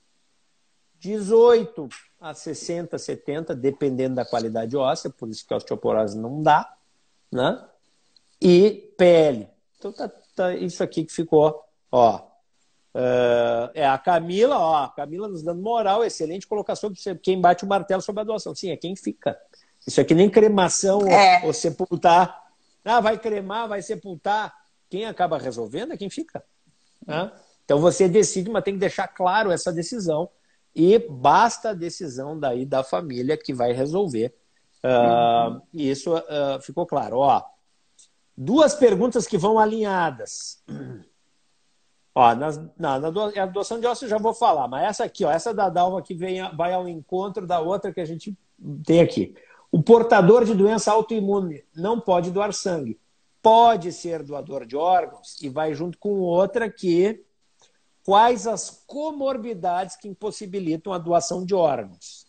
18 0.99 1.89
a 2.21 2.35
60, 2.35 2.99
70, 2.99 3.55
dependendo 3.55 4.17
da 4.17 4.25
qualidade 4.25 4.77
óssea, 4.77 5.11
por 5.11 5.29
isso 5.29 5.47
que 5.47 5.55
a 5.55 5.57
osteoporose 5.57 6.19
não 6.19 6.43
dá, 6.43 6.77
né? 7.31 7.65
E 8.41 8.93
pele. 8.97 9.49
Então 9.79 9.93
tá, 9.93 10.11
tá 10.35 10.55
isso 10.55 10.83
aqui 10.83 11.05
que 11.05 11.13
ficou, 11.13 11.63
ó. 11.91 12.23
Uh, 12.95 13.71
é 13.75 13.85
a 13.87 13.99
Camila, 13.99 14.57
ó, 14.57 14.85
a 14.85 14.89
Camila 14.89 15.27
nos 15.27 15.43
dando 15.43 15.61
moral, 15.61 16.05
excelente 16.05 16.47
colocação 16.47 16.93
quem 17.21 17.41
bate 17.41 17.65
o 17.65 17.69
martelo 17.69 18.01
sobre 18.01 18.21
a 18.21 18.25
doação. 18.25 18.55
Sim, 18.55 18.71
é 18.71 18.77
quem 18.77 18.95
fica. 18.95 19.37
Isso 19.87 20.01
aqui 20.01 20.15
nem 20.15 20.31
cremação 20.31 21.01
é. 21.09 21.41
ou, 21.41 21.49
ou 21.49 21.53
sepultar. 21.53 22.45
Ah, 22.85 23.01
vai 23.01 23.19
cremar, 23.19 23.69
vai 23.69 23.83
sepultar. 23.83 24.55
Quem 24.89 25.07
acaba 25.07 25.39
resolvendo 25.39 25.93
é 25.93 25.97
quem 25.97 26.09
fica. 26.09 26.45
Né? 27.05 27.33
Então 27.65 27.81
você 27.81 28.09
decide, 28.09 28.51
mas 28.51 28.63
tem 28.63 28.75
que 28.75 28.81
deixar 28.81 29.09
claro 29.09 29.51
essa 29.51 29.73
decisão. 29.73 30.29
E 30.75 30.99
basta 30.99 31.71
a 31.71 31.75
decisão 31.75 32.39
daí 32.39 32.65
da 32.65 32.83
família 32.83 33.37
que 33.37 33.53
vai 33.53 33.73
resolver. 33.73 34.35
Uh, 34.85 35.63
e 35.73 35.91
isso 35.91 36.15
uh, 36.15 36.61
ficou 36.61 36.87
claro. 36.87 37.19
Ó, 37.19 37.43
duas 38.37 38.75
perguntas 38.75 39.27
que 39.27 39.39
vão 39.39 39.59
alinhadas. 39.59 40.63
Ó, 42.15 42.35
nas, 42.35 42.61
na, 42.79 42.99
na 42.99 43.47
doação 43.47 43.81
de 43.81 43.87
ossos 43.87 44.05
eu 44.05 44.09
já 44.09 44.19
vou 44.19 44.33
falar, 44.33 44.69
mas 44.69 44.85
essa 44.85 45.05
aqui, 45.05 45.25
ó, 45.25 45.31
essa 45.31 45.53
da 45.53 45.69
Dalva 45.69 46.01
que 46.01 46.15
vem, 46.15 46.41
vai 46.57 46.73
ao 46.73 46.89
encontro 46.89 47.47
da 47.47 47.61
outra 47.61 47.93
que 47.93 48.01
a 48.01 48.05
gente 48.05 48.37
tem 48.87 49.01
aqui. 49.01 49.35
O 49.71 49.83
portador 49.83 50.45
de 50.45 50.55
doença 50.55 50.93
autoimune 50.93 51.65
não 51.75 52.01
pode 52.01 52.31
doar 52.31 52.53
sangue. 52.53 53.01
Pode 53.43 53.93
ser 53.93 54.23
doador 54.23 54.65
de 54.65 54.77
órgãos 54.77 55.43
e 55.43 55.49
vai 55.49 55.75
junto 55.75 55.99
com 55.99 56.21
outra 56.21 56.71
que 56.71 57.25
quais 58.05 58.47
as 58.47 58.85
comorbidades 58.87 59.97
que 59.97 60.07
impossibilitam 60.07 60.93
a 60.93 60.99
doação 60.99 61.45
de 61.45 61.55
órgãos. 61.55 62.25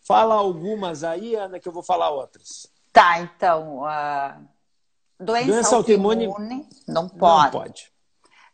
Fala 0.00 0.34
algumas 0.34 1.02
aí, 1.02 1.34
Ana, 1.34 1.58
que 1.58 1.68
eu 1.68 1.72
vou 1.72 1.82
falar 1.82 2.10
outras. 2.10 2.70
Tá, 2.92 3.20
então, 3.20 3.80
uh, 3.80 4.48
doença, 5.18 5.46
doença 5.46 5.76
autoimune, 5.76 6.26
autoimune, 6.26 6.68
não 6.86 7.08
pode. 7.08 7.54
Não 7.54 7.62
pode. 7.62 7.92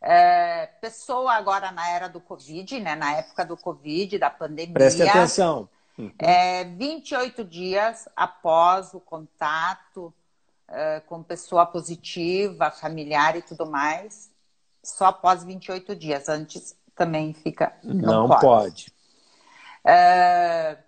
É, 0.01 0.67
pessoa 0.81 1.33
agora 1.33 1.73
na 1.73 1.89
era 1.89 2.09
do 2.09 2.21
Covid, 2.21 2.79
né, 2.81 2.95
na 2.95 3.17
época 3.17 3.45
do 3.45 3.57
Covid, 3.57 4.19
da 4.19 4.29
pandemia. 4.29 4.75
Preste 4.75 5.03
atenção. 5.03 5.69
Uhum. 5.97 6.13
É, 6.19 6.65
28 6.65 7.45
dias 7.45 8.09
após 8.15 8.93
o 8.93 9.01
contato 9.01 10.13
é, 10.69 11.01
com 11.01 11.23
pessoa 11.23 11.65
positiva, 11.65 12.71
familiar 12.71 13.37
e 13.37 13.43
tudo 13.43 13.65
mais, 13.65 14.31
só 14.83 15.07
após 15.07 15.45
28 15.45 15.95
dias. 15.97 16.29
Antes 16.29 16.77
também 16.95 17.33
fica. 17.33 17.75
Não, 17.83 18.27
não 18.27 18.29
pode. 18.29 18.41
pode. 18.41 18.95
É, 19.85 20.79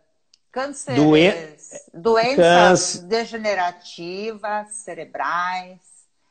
cânceres, 0.56 1.90
Doen... 1.92 2.00
doenças 2.00 2.36
Câncer. 2.36 3.02
degenerativas, 3.02 4.72
cerebrais. 4.72 5.78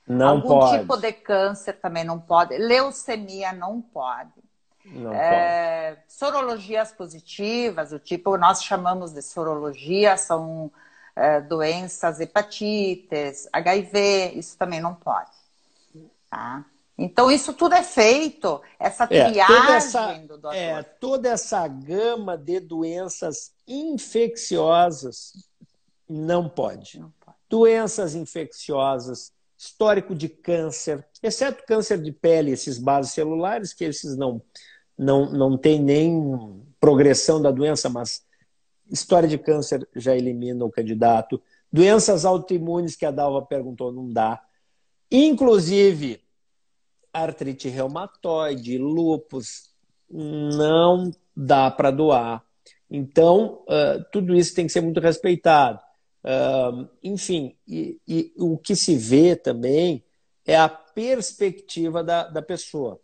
Não 0.08 0.30
algum 0.30 0.60
pode. 0.60 0.80
tipo 0.80 0.98
de 0.98 1.14
câncer 1.14 1.74
também 1.74 2.04
não 2.04 2.20
pode. 2.20 2.58
Leucemia 2.58 3.54
não 3.54 3.80
pode. 3.82 4.32
É, 5.14 5.98
sorologias 6.08 6.92
positivas, 6.92 7.92
o 7.92 7.98
tipo 7.98 8.38
nós 8.38 8.64
chamamos 8.64 9.14
de 9.14 9.22
sorologia, 9.22 10.16
são 10.16 10.72
é, 11.16 11.42
doenças 11.42 12.20
hepatites, 12.20 13.48
HIV, 13.52 14.34
isso 14.36 14.56
também 14.58 14.80
não 14.80 14.94
pode. 14.94 15.32
Tá? 16.30 16.64
Então, 16.98 17.30
isso 17.30 17.54
tudo 17.54 17.76
é 17.76 17.84
feito, 17.84 18.62
essa 18.80 19.06
triagem 19.06 19.42
é, 19.42 19.46
toda 19.46 19.76
essa, 19.76 20.14
do. 20.14 20.52
É, 20.52 20.84
toda 20.84 21.30
essa 21.30 21.68
gama 21.68 22.38
de 22.38 22.60
doenças 22.62 23.52
infecciosas 23.68 25.34
não 26.08 26.48
pode. 26.48 27.00
Não 27.00 27.12
pode. 27.20 27.38
Doenças 27.50 28.16
infecciosas, 28.16 29.34
histórico 29.58 30.16
de 30.16 30.30
câncer, 30.30 31.06
exceto 31.22 31.66
câncer 31.66 32.02
de 32.02 32.14
pele, 32.14 32.52
esses 32.52 32.78
bases 32.78 33.12
celulares, 33.12 33.74
que 33.74 33.84
esses 33.84 34.16
não, 34.16 34.42
não, 34.98 35.30
não 35.32 35.58
tem 35.58 35.82
nem 35.82 36.64
progressão 36.80 37.42
da 37.42 37.52
doença, 37.52 37.90
mas 37.90 38.24
história 38.90 39.28
de 39.28 39.38
câncer 39.38 39.88
já 39.96 40.16
elimina 40.16 40.64
o 40.64 40.72
candidato. 40.72 41.42
Doenças 41.72 42.24
autoimunes 42.24 42.96
que 42.96 43.06
a 43.06 43.12
Dalva 43.12 43.42
perguntou, 43.42 43.92
não 43.92 44.10
dá. 44.10 44.42
Inclusive, 45.12 46.25
artrite 47.16 47.70
reumatoide, 47.70 48.78
lúpus, 48.78 49.70
não 50.10 51.12
dá 51.36 51.72
para 51.72 51.92
doar. 51.92 52.44
Então, 52.90 53.64
uh, 53.64 54.04
tudo 54.12 54.36
isso 54.36 54.54
tem 54.54 54.68
que 54.68 54.72
ser 54.72 54.82
muito 54.82 55.00
respeitado. 55.00 55.80
Uh, 56.24 56.88
enfim, 57.04 57.56
e, 57.68 58.00
e, 58.08 58.34
o 58.38 58.58
que 58.58 58.76
se 58.76 58.96
vê 58.96 59.36
também 59.36 60.04
é 60.46 60.56
a 60.56 60.68
perspectiva 60.70 62.04
da, 62.04 62.28
da 62.28 62.42
pessoa. 62.42 63.00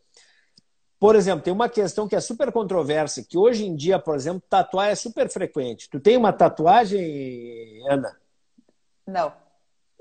Por 0.99 1.15
exemplo, 1.15 1.43
tem 1.43 1.53
uma 1.53 1.69
questão 1.69 2.07
que 2.07 2.15
é 2.15 2.19
super 2.19 2.51
controversa, 2.51 3.23
que 3.23 3.37
hoje 3.37 3.65
em 3.65 3.75
dia, 3.75 3.97
por 3.97 4.15
exemplo, 4.15 4.43
tatuar 4.47 4.89
é 4.89 4.95
super 4.95 5.29
frequente. 5.29 5.89
Tu 5.89 5.99
tem 5.99 6.15
uma 6.15 6.31
tatuagem, 6.31 7.81
Ana? 7.89 8.15
Não. 9.07 9.33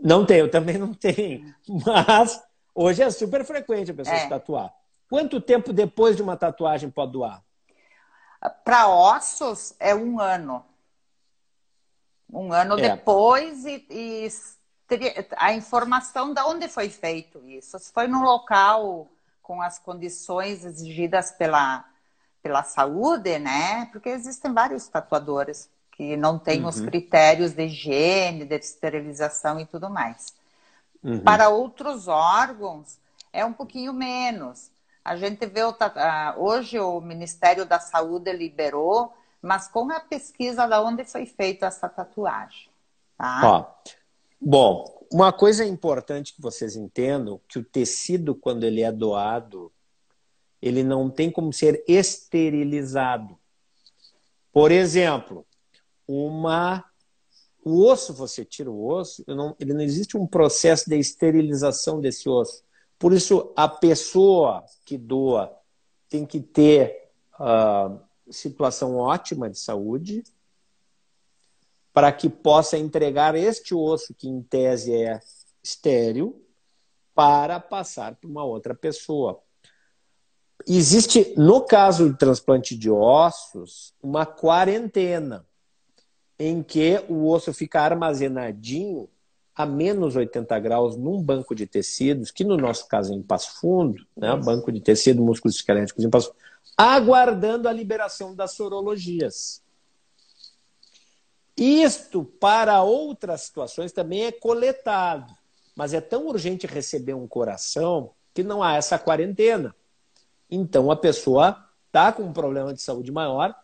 Não 0.02 0.26
tenho, 0.26 0.44
eu 0.44 0.50
também 0.50 0.76
não 0.76 0.92
tenho. 0.92 1.54
Mas 1.86 2.42
hoje 2.74 3.02
é 3.02 3.11
super 3.11 3.44
frequente 3.44 3.90
a 3.90 3.94
pessoa 3.94 4.16
é. 4.16 4.20
se 4.20 4.28
tatuar. 4.28 4.72
Quanto 5.09 5.40
tempo 5.40 5.72
depois 5.72 6.16
de 6.16 6.22
uma 6.22 6.37
tatuagem 6.37 6.90
pode 6.90 7.12
doar? 7.12 7.42
Para 8.64 8.88
ossos 8.88 9.74
é 9.78 9.94
um 9.94 10.20
ano. 10.20 10.64
Um 12.33 12.52
ano 12.52 12.78
é. 12.78 12.90
depois 12.90 13.64
e, 13.64 13.85
e 13.90 14.28
a 15.37 15.52
informação 15.52 16.33
de 16.33 16.40
onde 16.42 16.68
foi 16.68 16.88
feito 16.88 17.44
isso. 17.46 17.78
Se 17.78 17.92
foi 17.92 18.06
no 18.06 18.22
local 18.22 19.09
com 19.42 19.61
as 19.61 19.78
condições 19.78 20.64
exigidas 20.64 21.33
pela, 21.33 21.85
pela 22.42 22.62
saúde, 22.62 23.38
né? 23.38 23.87
Porque 23.87 24.09
existem 24.09 24.52
vários 24.52 24.87
tatuadores 24.88 25.68
que 25.90 26.16
não 26.16 26.38
têm 26.38 26.62
uhum. 26.62 26.68
os 26.68 26.80
critérios 26.80 27.52
de 27.52 27.64
higiene, 27.64 28.44
de 28.44 28.54
esterilização 28.54 29.61
e 29.61 29.66
tudo 29.66 29.90
mais. 29.90 30.33
Uhum. 31.02 31.20
Para 31.20 31.48
outros 31.48 32.08
órgãos, 32.08 32.98
é 33.32 33.44
um 33.44 33.52
pouquinho 33.52 33.92
menos. 33.92 34.70
A 35.04 35.16
gente 35.16 35.46
vê 35.46 35.62
o, 35.64 35.74
hoje 36.36 36.78
o 36.78 37.00
Ministério 37.00 37.64
da 37.64 37.80
Saúde 37.80 38.32
liberou 38.32 39.14
mas 39.42 39.68
com 39.68 39.90
a 39.90 40.00
pesquisa 40.00 40.66
da 40.66 40.82
onde 40.82 41.04
foi 41.04 41.24
feita 41.26 41.66
essa 41.66 41.88
tatuagem. 41.88 42.68
Tá? 43.16 43.40
Ó, 43.44 43.90
bom, 44.40 45.06
uma 45.10 45.32
coisa 45.32 45.64
importante 45.64 46.34
que 46.34 46.42
vocês 46.42 46.76
entendam, 46.76 47.40
que 47.48 47.58
o 47.58 47.64
tecido, 47.64 48.34
quando 48.34 48.64
ele 48.64 48.82
é 48.82 48.92
doado, 48.92 49.72
ele 50.60 50.82
não 50.82 51.08
tem 51.08 51.30
como 51.30 51.52
ser 51.52 51.82
esterilizado. 51.88 53.38
Por 54.52 54.70
exemplo, 54.70 55.46
uma 56.06 56.84
o 57.62 57.84
osso, 57.86 58.14
você 58.14 58.44
tira 58.44 58.70
o 58.70 58.86
osso, 58.86 59.24
não, 59.26 59.54
ele 59.60 59.74
não 59.74 59.82
existe 59.82 60.16
um 60.16 60.26
processo 60.26 60.88
de 60.88 60.98
esterilização 60.98 62.00
desse 62.00 62.28
osso. 62.28 62.62
Por 62.98 63.12
isso, 63.12 63.52
a 63.56 63.68
pessoa 63.68 64.64
que 64.84 64.96
doa 64.96 65.54
tem 66.08 66.26
que 66.26 66.40
ter 66.40 67.10
uh, 67.38 68.00
situação 68.30 68.96
ótima 68.96 69.48
de 69.48 69.58
saúde 69.58 70.22
para 71.92 72.12
que 72.12 72.28
possa 72.28 72.78
entregar 72.78 73.34
este 73.34 73.74
osso, 73.74 74.14
que 74.14 74.28
em 74.28 74.42
tese 74.42 74.94
é 74.94 75.20
estéril, 75.62 76.42
para 77.14 77.60
passar 77.60 78.14
para 78.14 78.28
uma 78.28 78.44
outra 78.44 78.74
pessoa. 78.74 79.42
Existe, 80.66 81.34
no 81.36 81.62
caso 81.62 82.10
de 82.10 82.16
transplante 82.16 82.76
de 82.76 82.90
ossos, 82.90 83.94
uma 84.02 84.24
quarentena 84.24 85.46
em 86.40 86.62
que 86.62 87.05
o 87.07 87.29
osso 87.29 87.53
fica 87.53 87.83
armazenadinho 87.83 89.07
a 89.55 89.66
menos 89.66 90.16
80 90.16 90.59
graus 90.59 90.96
num 90.96 91.22
banco 91.22 91.55
de 91.55 91.66
tecidos, 91.66 92.31
que 92.31 92.44
no 92.44 92.57
nosso 92.57 92.88
caso 92.88 93.12
é 93.12 93.14
em 93.14 93.22
Passo 93.22 93.61
Fundo, 93.61 94.07
né? 94.16 94.35
banco 94.37 94.72
de 94.72 94.81
tecido, 94.81 95.22
músculos 95.22 95.57
esqueléticos 95.57 96.03
em 96.03 96.09
Passo 96.09 96.29
Fundo, 96.29 96.38
aguardando 96.79 97.68
a 97.68 97.72
liberação 97.72 98.35
das 98.35 98.53
sorologias. 98.53 99.62
Isto, 101.55 102.24
para 102.24 102.83
outras 102.83 103.42
situações, 103.42 103.92
também 103.92 104.24
é 104.24 104.33
coletado, 104.33 105.31
mas 105.76 105.92
é 105.92 106.00
tão 106.00 106.26
urgente 106.26 106.66
receber 106.66 107.12
um 107.12 107.29
coração 107.29 108.12
que 108.33 108.42
não 108.42 108.62
há 108.62 108.76
essa 108.76 108.98
quarentena. 108.98 109.76
Então, 110.50 110.90
a 110.90 110.96
pessoa 110.96 111.68
está 111.87 112.11
com 112.11 112.22
um 112.22 112.33
problema 112.33 112.72
de 112.72 112.81
saúde 112.81 113.12
maior, 113.12 113.55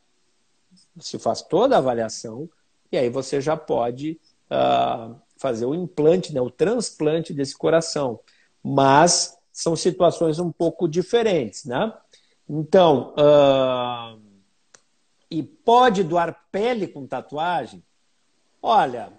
se 1.01 1.19
faz 1.19 1.41
toda 1.41 1.75
a 1.75 1.79
avaliação, 1.79 2.51
e 2.90 2.96
aí 2.96 3.09
você 3.09 3.40
já 3.40 3.57
pode 3.57 4.20
uh, 4.51 5.14
fazer 5.37 5.66
o 5.66 5.75
implante, 5.75 6.33
né, 6.33 6.40
o 6.40 6.51
transplante 6.51 7.33
desse 7.33 7.57
coração. 7.57 8.20
Mas 8.62 9.37
são 9.53 9.77
situações 9.77 10.38
um 10.38 10.51
pouco 10.53 10.88
diferentes, 10.88 11.64
né? 11.64 11.92
Então, 12.49 13.14
uh, 13.14 14.20
e 15.31 15.42
pode 15.42 16.05
doar 16.05 16.44
pele 16.51 16.87
com 16.87 17.07
tatuagem? 17.07 17.83
Olha, 18.62 19.12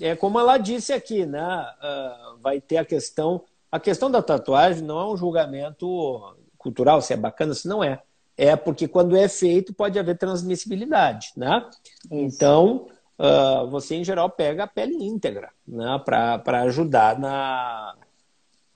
é 0.00 0.14
como 0.14 0.38
ela 0.38 0.58
disse 0.58 0.92
aqui, 0.92 1.26
né? 1.26 1.66
Uh, 1.78 2.38
vai 2.38 2.60
ter 2.60 2.78
a 2.78 2.84
questão. 2.84 3.42
A 3.70 3.80
questão 3.80 4.10
da 4.10 4.22
tatuagem 4.22 4.82
não 4.82 5.00
é 5.00 5.06
um 5.12 5.16
julgamento 5.16 6.36
cultural, 6.56 7.00
se 7.00 7.12
é 7.12 7.16
bacana, 7.16 7.54
se 7.54 7.68
não 7.68 7.82
é. 7.82 8.02
É 8.36 8.54
porque 8.54 8.86
quando 8.86 9.16
é 9.16 9.28
feito 9.28 9.72
pode 9.72 9.98
haver 9.98 10.18
transmissibilidade, 10.18 11.32
né? 11.36 11.66
Isso. 12.04 12.08
Então, 12.10 12.86
uh, 13.18 13.66
você 13.68 13.94
em 13.94 14.04
geral 14.04 14.28
pega 14.28 14.64
a 14.64 14.66
pele 14.66 14.94
íntegra, 14.94 15.50
né? 15.66 16.00
Para 16.04 16.62
ajudar 16.62 17.18
na, 17.18 17.94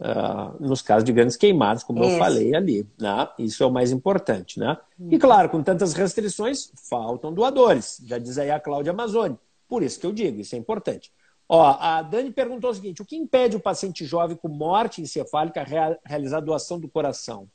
uh, 0.01 0.67
nos 0.67 0.81
casos 0.81 1.05
de 1.05 1.13
grandes 1.13 1.37
queimadas, 1.37 1.83
como 1.83 2.03
Isso. 2.03 2.13
eu 2.13 2.19
falei 2.19 2.55
ali, 2.55 2.89
né? 2.99 3.29
Isso 3.39 3.63
é 3.63 3.67
o 3.67 3.71
mais 3.71 3.93
importante, 3.93 4.59
né? 4.59 4.79
E 5.11 5.19
claro, 5.19 5.49
com 5.51 5.63
tantas 5.63 5.93
restrições, 5.93 6.73
faltam 6.89 7.33
doadores. 7.33 8.01
Já 8.07 8.19
diz 8.19 8.39
aí 8.39 8.51
a 8.51 8.59
Cláudia 8.59 8.93
Amazoni. 8.93 9.39
Por 9.69 9.83
isso 9.83 10.01
que 10.01 10.07
eu 10.07 10.13
digo, 10.13 10.41
isso 10.41 10.55
é 10.55 10.59
importante. 10.59 11.13
Ó, 11.49 11.77
a 11.79 12.01
Dani 12.03 12.31
perguntou 12.31 12.71
o 12.71 12.75
seguinte: 12.75 13.03
o 13.03 13.05
que 13.05 13.17
impede 13.17 13.57
o 13.57 13.61
paciente 13.61 14.05
jovem 14.05 14.37
com 14.37 14.49
morte 14.49 15.03
encefálica 15.03 15.65
realizar 16.05 16.41
doação 16.41 16.79
do 16.81 16.89
coração? 16.89 17.49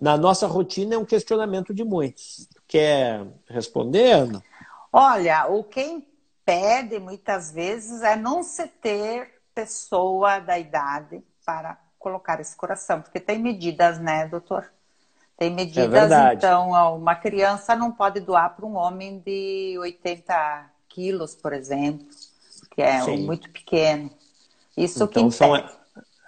Na 0.00 0.16
nossa 0.16 0.46
rotina 0.46 0.94
é 0.94 0.98
um 0.98 1.04
questionamento 1.04 1.74
de 1.74 1.84
muitos. 1.84 2.48
Quer 2.66 3.26
responder, 3.48 4.12
Ana? 4.12 4.42
Olha, 4.92 5.46
o 5.46 5.64
que 5.64 5.82
impede 5.82 6.98
muitas 6.98 7.50
vezes 7.50 8.02
é 8.02 8.14
não 8.14 8.42
se 8.42 8.66
ter 8.66 9.40
pessoa 9.54 10.38
da 10.38 10.58
idade 10.58 11.22
para 11.44 11.76
colocar 11.98 12.40
esse 12.40 12.56
coração, 12.56 13.02
porque 13.02 13.18
tem 13.18 13.38
medidas, 13.38 13.98
né, 13.98 14.28
doutor? 14.28 14.70
Tem 15.36 15.52
medidas, 15.52 16.10
é 16.10 16.34
então, 16.34 16.70
uma 16.96 17.14
criança 17.14 17.74
não 17.74 17.92
pode 17.92 18.20
doar 18.20 18.54
para 18.54 18.66
um 18.66 18.76
homem 18.76 19.18
de 19.18 19.76
80 19.78 20.70
quilos, 20.88 21.34
por 21.34 21.52
exemplo, 21.52 22.06
que 22.74 22.82
é 22.82 23.00
Sim. 23.02 23.24
muito 23.24 23.50
pequeno. 23.50 24.10
Isso 24.76 25.04
então, 25.04 25.08
que 25.08 25.20
impede. 25.20 25.36
são 25.36 25.78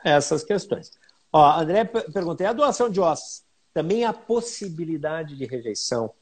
essas 0.04 0.42
questões. 0.42 0.92
Ó, 1.32 1.58
André 1.58 1.84
perguntei, 1.84 2.46
a 2.46 2.52
doação 2.52 2.88
de 2.88 3.00
ossos 3.00 3.44
também 3.72 4.04
a 4.04 4.12
possibilidade 4.12 5.36
de 5.36 5.44
rejeição. 5.46 6.12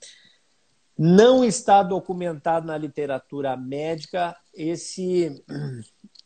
Não 0.97 1.45
está 1.45 1.83
documentado 1.83 2.67
na 2.67 2.77
literatura 2.77 3.57
médica 3.57 4.37
esse, 4.53 5.45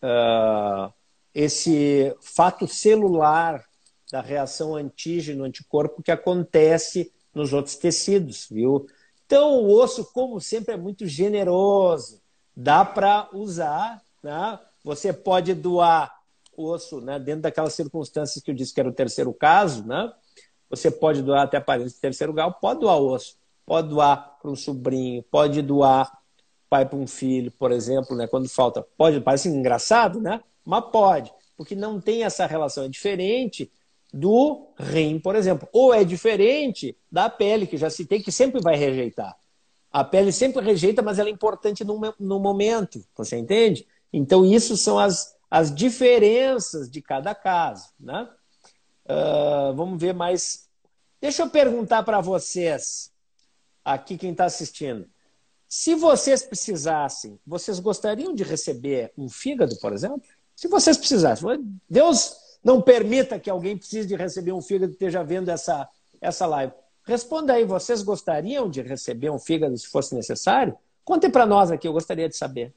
uh, 0.03 0.93
esse 1.35 2.15
fato 2.21 2.67
celular 2.67 3.65
da 4.11 4.21
reação 4.21 4.75
antígeno-anticorpo 4.75 6.03
que 6.03 6.11
acontece 6.11 7.13
nos 7.35 7.53
outros 7.53 7.77
tecidos, 7.77 8.47
viu? 8.51 8.87
Então, 9.25 9.63
o 9.63 9.73
osso, 9.73 10.05
como 10.13 10.39
sempre, 10.41 10.75
é 10.75 10.77
muito 10.77 11.07
generoso. 11.07 12.21
Dá 12.55 12.85
para 12.85 13.31
usar, 13.33 14.03
né? 14.23 14.59
Você 14.85 15.13
pode 15.13 15.55
doar 15.55 16.15
osso, 16.55 17.01
né? 17.01 17.19
Dentro 17.19 17.43
daquelas 17.43 17.73
circunstâncias 17.73 18.45
que 18.45 18.51
eu 18.51 18.55
disse 18.55 18.75
que 18.75 18.81
era 18.81 18.89
o 18.91 18.95
terceiro 18.95 19.33
caso, 19.33 19.87
né? 19.87 20.13
Você 20.73 20.91
pode 20.91 21.23
doar 21.23 21.43
até 21.43 21.61
parentes 21.61 21.93
de 21.93 22.01
terceiro 22.01 22.33
grau, 22.33 22.55
pode 22.55 22.81
doar 22.81 22.99
osso, 22.99 23.37
pode 23.67 23.89
doar 23.89 24.39
para 24.41 24.51
um 24.51 24.57
sobrinho, 24.57 25.23
pode 25.23 25.61
doar 25.61 26.11
pai 26.71 26.87
para 26.87 26.99
um 26.99 27.07
filho, 27.07 27.53
por 27.53 27.71
exemplo, 27.71 28.17
né? 28.17 28.27
Quando 28.27 28.49
falta, 28.49 28.83
pode, 28.97 29.21
parece 29.21 29.51
engraçado, 29.51 30.19
né? 30.19 30.41
Mas 30.65 30.87
pode, 30.91 31.31
porque 31.55 31.75
não 31.75 32.01
tem 32.01 32.25
essa 32.25 32.47
relação, 32.47 32.85
é 32.85 32.89
diferente 32.89 33.71
do 34.11 34.73
rim, 34.79 35.19
por 35.19 35.37
exemplo, 35.37 35.69
ou 35.71 35.93
é 35.93 36.03
diferente 36.03 36.97
da 37.11 37.29
pele 37.29 37.67
que 37.67 37.77
já 37.77 37.89
tem 38.09 38.23
que 38.23 38.33
sempre 38.33 38.63
vai 38.63 38.75
rejeitar. 38.75 39.37
A 39.91 40.03
pele 40.03 40.33
sempre 40.33 40.65
rejeita, 40.65 41.03
mas 41.03 41.19
ela 41.19 41.29
é 41.29 41.33
importante 41.33 41.85
no, 41.85 42.01
no 42.19 42.41
momento, 42.41 43.05
você 43.15 43.37
entende? 43.37 43.87
Então, 44.11 44.43
isso 44.43 44.75
são 44.75 44.99
as, 44.99 45.37
as 45.51 45.75
diferenças 45.75 46.91
de 46.91 47.03
cada 47.03 47.35
caso, 47.35 47.91
né? 48.01 48.27
Uh, 49.05 49.75
vamos 49.75 50.01
ver 50.01 50.15
mais. 50.15 50.69
Deixa 51.21 51.43
eu 51.43 51.51
perguntar 51.51 52.03
para 52.03 52.21
vocês, 52.21 53.13
aqui 53.85 54.17
quem 54.17 54.33
está 54.33 54.45
assistindo. 54.45 55.09
Se 55.69 55.95
vocês 55.95 56.43
precisassem, 56.43 57.39
vocês 57.47 57.79
gostariam 57.79 58.35
de 58.35 58.43
receber 58.43 59.13
um 59.17 59.29
fígado, 59.29 59.77
por 59.79 59.93
exemplo? 59.93 60.23
Se 60.55 60.69
vocês 60.69 60.97
precisassem. 60.97 61.81
Deus 61.89 62.37
não 62.63 62.81
permita 62.81 63.39
que 63.39 63.51
alguém 63.51 63.77
precise 63.77 64.07
de 64.07 64.15
receber 64.15 64.53
um 64.53 64.63
fígado 64.63 64.93
e 64.93 64.95
esteja 64.95 65.25
vendo 65.25 65.49
essa, 65.49 65.89
essa 66.21 66.47
live. 66.47 66.73
Responda 67.05 67.55
aí, 67.55 67.65
vocês 67.65 68.03
gostariam 68.03 68.71
de 68.71 68.81
receber 68.83 69.31
um 69.31 69.39
fígado 69.39 69.77
se 69.77 69.89
fosse 69.89 70.15
necessário? 70.15 70.77
Contem 71.05 71.31
para 71.31 71.45
nós 71.45 71.71
aqui, 71.71 71.89
eu 71.89 71.93
gostaria 71.93 72.29
de 72.29 72.37
saber. 72.37 72.73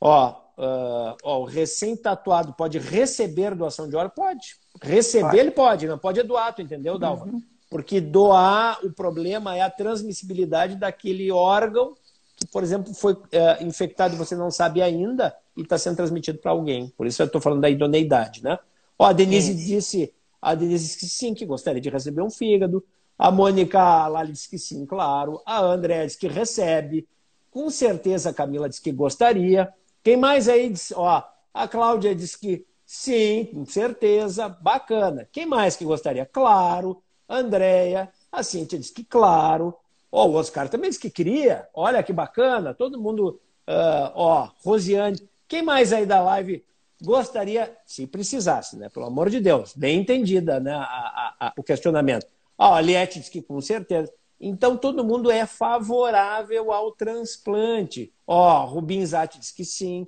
Ó, 0.00 0.34
uh, 0.60 1.16
ó 1.22 1.40
o 1.40 1.44
recém-tatuado 1.44 2.52
pode 2.52 2.78
receber 2.78 3.54
doação 3.54 3.88
de 3.88 3.96
órgão? 3.96 4.12
Pode. 4.14 4.56
Receber 4.82 5.24
pode. 5.24 5.38
ele 5.38 5.50
pode, 5.50 5.86
não 5.88 5.98
pode 5.98 6.22
doar, 6.22 6.54
tu 6.54 6.62
entendeu, 6.62 6.98
Dalva? 6.98 7.24
Uhum. 7.24 7.42
Porque 7.70 8.00
doar, 8.00 8.78
o 8.84 8.92
problema 8.92 9.56
é 9.56 9.62
a 9.62 9.70
transmissibilidade 9.70 10.76
daquele 10.76 11.30
órgão 11.30 11.94
que, 12.36 12.46
por 12.46 12.62
exemplo, 12.62 12.92
foi 12.94 13.12
uh, 13.12 13.62
infectado 13.62 14.14
e 14.14 14.18
você 14.18 14.34
não 14.34 14.50
sabe 14.50 14.80
ainda 14.80 15.34
e 15.56 15.62
está 15.62 15.78
sendo 15.78 15.96
transmitido 15.96 16.38
para 16.38 16.50
alguém. 16.50 16.88
Por 16.96 17.06
isso 17.06 17.22
eu 17.22 17.26
estou 17.26 17.40
falando 17.40 17.60
da 17.60 17.70
idoneidade, 17.70 18.42
né? 18.42 18.58
Ó, 18.98 19.04
a 19.06 19.12
Denise 19.12 19.54
disse, 19.54 20.12
a 20.40 20.54
Denise 20.54 20.84
disse 20.84 20.98
que 20.98 21.06
sim, 21.06 21.34
que 21.34 21.46
gostaria 21.46 21.80
de 21.80 21.90
receber 21.90 22.22
um 22.22 22.30
fígado. 22.30 22.84
A 23.18 23.30
Mônica 23.30 24.08
lá 24.08 24.24
disse 24.24 24.48
que 24.48 24.58
sim, 24.58 24.86
claro. 24.86 25.40
A 25.44 25.60
André 25.60 26.06
disse 26.06 26.18
que 26.18 26.28
recebe. 26.28 27.06
Com 27.50 27.68
certeza 27.68 28.30
a 28.30 28.34
Camila 28.34 28.68
disse 28.68 28.80
que 28.80 28.92
gostaria. 28.92 29.72
Quem 30.02 30.16
mais 30.16 30.48
aí 30.48 30.70
disse? 30.70 30.94
Ó, 30.94 31.22
a 31.52 31.68
Cláudia 31.68 32.14
disse 32.14 32.38
que 32.38 32.66
sim, 32.86 33.46
com 33.52 33.66
certeza, 33.66 34.48
bacana. 34.48 35.28
Quem 35.30 35.46
mais 35.46 35.76
que 35.76 35.84
gostaria? 35.84 36.26
Claro, 36.26 37.02
Andréia, 37.28 38.10
a 38.30 38.42
Cintia 38.42 38.78
disse 38.78 38.92
que 38.92 39.04
claro. 39.04 39.74
Ó, 40.10 40.26
o 40.26 40.34
Oscar 40.34 40.68
também 40.68 40.90
disse 40.90 41.00
que 41.00 41.10
queria. 41.10 41.68
Olha 41.74 42.02
que 42.02 42.12
bacana, 42.12 42.74
todo 42.74 43.00
mundo. 43.00 43.40
Uh, 43.68 44.10
ó, 44.14 44.48
Rosiane. 44.64 45.18
Quem 45.46 45.62
mais 45.62 45.92
aí 45.92 46.06
da 46.06 46.22
live 46.22 46.64
gostaria, 47.02 47.76
se 47.86 48.06
precisasse, 48.06 48.76
né? 48.76 48.88
Pelo 48.88 49.06
amor 49.06 49.30
de 49.30 49.40
Deus, 49.40 49.72
bem 49.74 50.00
entendida 50.00 50.60
né? 50.60 50.72
A, 50.72 50.82
a, 50.82 51.34
a, 51.40 51.52
o 51.56 51.62
questionamento. 51.62 52.26
Ó, 52.58 52.74
a 52.74 52.80
Liette 52.80 53.18
disse 53.18 53.30
que 53.30 53.42
com 53.42 53.60
certeza. 53.60 54.12
Então, 54.40 54.76
todo 54.76 55.04
mundo 55.04 55.30
é 55.30 55.44
favorável 55.44 56.72
ao 56.72 56.92
transplante. 56.92 58.12
Ó, 58.26 58.64
Rubin 58.64 59.04
Zatti 59.04 59.38
diz 59.38 59.52
que 59.52 59.64
sim. 59.64 60.06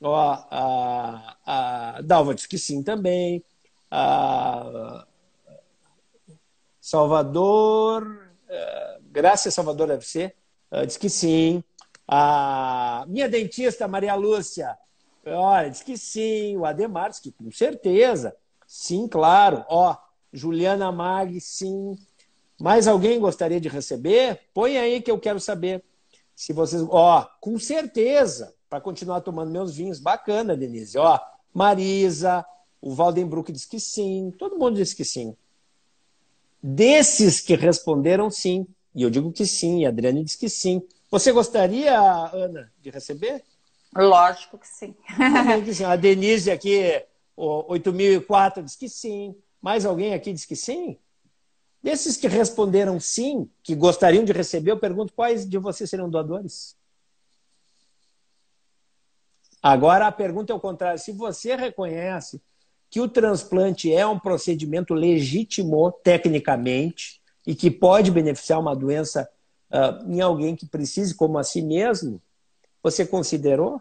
Ó, 0.00 0.16
a, 0.16 1.36
a 1.44 2.00
Dalva 2.00 2.34
diz 2.34 2.46
que 2.46 2.56
sim 2.56 2.82
também. 2.82 3.44
A 3.90 5.06
Salvador, 6.80 8.30
uh, 8.48 9.02
Graça 9.10 9.50
Salvador 9.50 9.88
deve 9.88 10.06
ser, 10.06 10.34
uh, 10.70 10.86
diz 10.86 10.96
que 10.96 11.10
sim. 11.10 11.62
A 12.08 13.04
minha 13.08 13.28
dentista, 13.28 13.88
Maria 13.88 14.14
Lúcia, 14.14 14.78
olha, 15.26 15.68
diz 15.68 15.82
que 15.82 15.98
sim. 15.98 16.56
O 16.56 16.64
Ademar 16.64 17.10
diz 17.10 17.18
que 17.18 17.32
com 17.32 17.50
certeza. 17.50 18.36
Sim, 18.66 19.08
claro. 19.08 19.64
Ó, 19.68 19.96
Juliana 20.32 20.92
Mag, 20.92 21.40
sim. 21.40 21.96
Mais 22.58 22.88
alguém 22.88 23.20
gostaria 23.20 23.60
de 23.60 23.68
receber? 23.68 24.40
Põe 24.54 24.78
aí 24.78 25.02
que 25.02 25.10
eu 25.10 25.18
quero 25.18 25.38
saber. 25.38 25.84
Se 26.34 26.52
vocês. 26.52 26.82
Ó, 26.88 27.26
com 27.40 27.58
certeza, 27.58 28.54
para 28.68 28.80
continuar 28.80 29.20
tomando 29.20 29.50
meus 29.50 29.74
vinhos. 29.74 29.98
Bacana, 29.98 30.56
Denise. 30.56 30.98
Ó, 30.98 31.18
Marisa, 31.52 32.44
o 32.80 32.94
Valdenbrook 32.94 33.52
diz 33.52 33.64
que 33.64 33.80
sim. 33.80 34.32
Todo 34.38 34.58
mundo 34.58 34.76
diz 34.76 34.92
que 34.94 35.04
sim. 35.04 35.36
Desses 36.62 37.40
que 37.40 37.54
responderam 37.54 38.30
sim, 38.30 38.66
e 38.94 39.02
eu 39.02 39.10
digo 39.10 39.30
que 39.30 39.46
sim, 39.46 39.80
e 39.80 39.86
a 39.86 39.90
Adriane 39.90 40.24
diz 40.24 40.34
que 40.34 40.48
sim. 40.48 40.82
Você 41.10 41.30
gostaria, 41.32 41.98
Ana, 42.32 42.72
de 42.80 42.90
receber? 42.90 43.44
Lógico 43.94 44.58
que 44.58 44.66
sim. 44.66 44.94
A 45.86 45.96
Denise 45.96 46.50
aqui, 46.50 47.02
8004, 47.36 48.62
diz 48.62 48.74
que 48.74 48.88
sim. 48.88 49.34
Mais 49.60 49.86
alguém 49.86 50.14
aqui 50.14 50.32
diz 50.32 50.44
que 50.44 50.56
sim? 50.56 50.98
Desses 51.86 52.16
que 52.16 52.26
responderam 52.26 52.98
sim, 52.98 53.48
que 53.62 53.72
gostariam 53.72 54.24
de 54.24 54.32
receber, 54.32 54.72
eu 54.72 54.76
pergunto 54.76 55.12
quais 55.12 55.48
de 55.48 55.56
vocês 55.56 55.88
seriam 55.88 56.10
doadores? 56.10 56.76
Agora 59.62 60.08
a 60.08 60.10
pergunta 60.10 60.52
é 60.52 60.56
o 60.56 60.58
contrário. 60.58 60.98
Se 60.98 61.12
você 61.12 61.54
reconhece 61.54 62.42
que 62.90 63.00
o 63.00 63.08
transplante 63.08 63.94
é 63.94 64.04
um 64.04 64.18
procedimento 64.18 64.94
legítimo 64.94 65.92
tecnicamente 66.02 67.22
e 67.46 67.54
que 67.54 67.70
pode 67.70 68.10
beneficiar 68.10 68.58
uma 68.58 68.74
doença 68.74 69.30
uh, 69.70 70.12
em 70.12 70.20
alguém 70.20 70.56
que 70.56 70.66
precise 70.66 71.14
como 71.14 71.38
a 71.38 71.44
si 71.44 71.62
mesmo, 71.62 72.20
você 72.82 73.06
considerou 73.06 73.80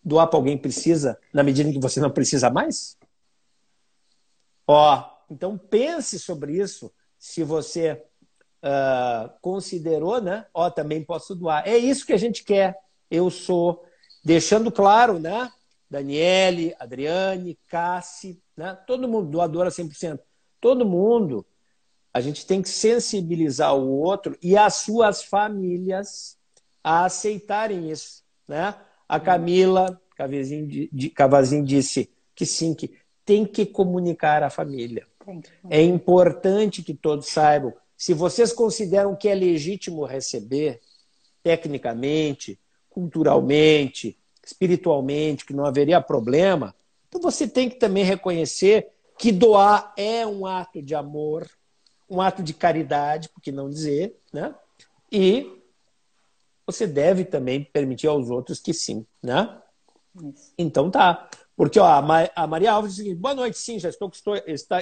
doar 0.00 0.28
para 0.28 0.38
alguém 0.38 0.56
precisa 0.56 1.18
na 1.34 1.42
medida 1.42 1.68
em 1.68 1.72
que 1.72 1.80
você 1.80 1.98
não 1.98 2.12
precisa 2.12 2.48
mais? 2.50 2.96
Ó, 4.64 5.10
então 5.28 5.58
pense 5.58 6.16
sobre 6.16 6.56
isso 6.56 6.92
se 7.20 7.44
você 7.44 8.02
uh, 8.64 9.30
considerou, 9.42 10.22
né? 10.22 10.46
Ó, 10.54 10.70
também 10.70 11.04
posso 11.04 11.34
doar. 11.34 11.68
É 11.68 11.76
isso 11.76 12.06
que 12.06 12.14
a 12.14 12.18
gente 12.18 12.42
quer. 12.42 12.74
Eu 13.10 13.30
sou, 13.30 13.84
deixando 14.24 14.72
claro, 14.72 15.18
né? 15.18 15.52
Daniele, 15.88 16.74
Adriane, 16.78 17.58
Cassi, 17.66 18.40
né? 18.56 18.78
todo 18.86 19.06
mundo, 19.06 19.28
doador 19.28 19.66
a 19.66 19.70
100%. 19.70 20.18
Todo 20.60 20.86
mundo, 20.86 21.44
a 22.14 22.20
gente 22.20 22.46
tem 22.46 22.62
que 22.62 22.68
sensibilizar 22.68 23.76
o 23.76 24.00
outro 24.00 24.38
e 24.42 24.56
as 24.56 24.76
suas 24.76 25.22
famílias 25.22 26.38
a 26.82 27.04
aceitarem 27.04 27.90
isso. 27.90 28.22
Né? 28.48 28.74
A 29.08 29.20
Camila 29.20 30.00
Cavazinho 31.14 31.64
disse 31.64 32.08
que 32.34 32.46
sim, 32.46 32.72
que 32.72 32.96
tem 33.24 33.44
que 33.44 33.66
comunicar 33.66 34.42
à 34.42 34.48
família. 34.48 35.09
É 35.68 35.82
importante 35.82 36.82
que 36.82 36.94
todos 36.94 37.28
saibam. 37.28 37.72
Se 37.96 38.14
vocês 38.14 38.52
consideram 38.52 39.14
que 39.14 39.28
é 39.28 39.34
legítimo 39.34 40.04
receber, 40.04 40.80
tecnicamente, 41.42 42.58
culturalmente, 42.88 44.18
espiritualmente, 44.44 45.44
que 45.44 45.52
não 45.52 45.64
haveria 45.64 46.00
problema, 46.00 46.74
então 47.08 47.20
você 47.20 47.46
tem 47.46 47.68
que 47.68 47.76
também 47.76 48.04
reconhecer 48.04 48.88
que 49.18 49.30
doar 49.30 49.92
é 49.96 50.26
um 50.26 50.46
ato 50.46 50.80
de 50.80 50.94
amor, 50.94 51.48
um 52.08 52.20
ato 52.20 52.42
de 52.42 52.54
caridade, 52.54 53.28
por 53.28 53.40
que 53.40 53.52
não 53.52 53.68
dizer, 53.68 54.16
né? 54.32 54.54
E 55.12 55.60
você 56.66 56.86
deve 56.86 57.24
também 57.24 57.62
permitir 57.64 58.06
aos 58.06 58.30
outros 58.30 58.60
que 58.60 58.72
sim, 58.72 59.04
né? 59.22 59.60
Isso. 60.16 60.52
Então 60.56 60.90
tá. 60.90 61.28
Porque 61.60 61.78
ó, 61.78 61.84
a 61.84 62.46
Maria 62.46 62.72
Alves 62.72 62.94
diz 62.94 63.12
boa 63.12 63.34
noite, 63.34 63.58
sim, 63.58 63.78
já 63.78 63.90
estou 63.90 64.10
com 64.10 64.16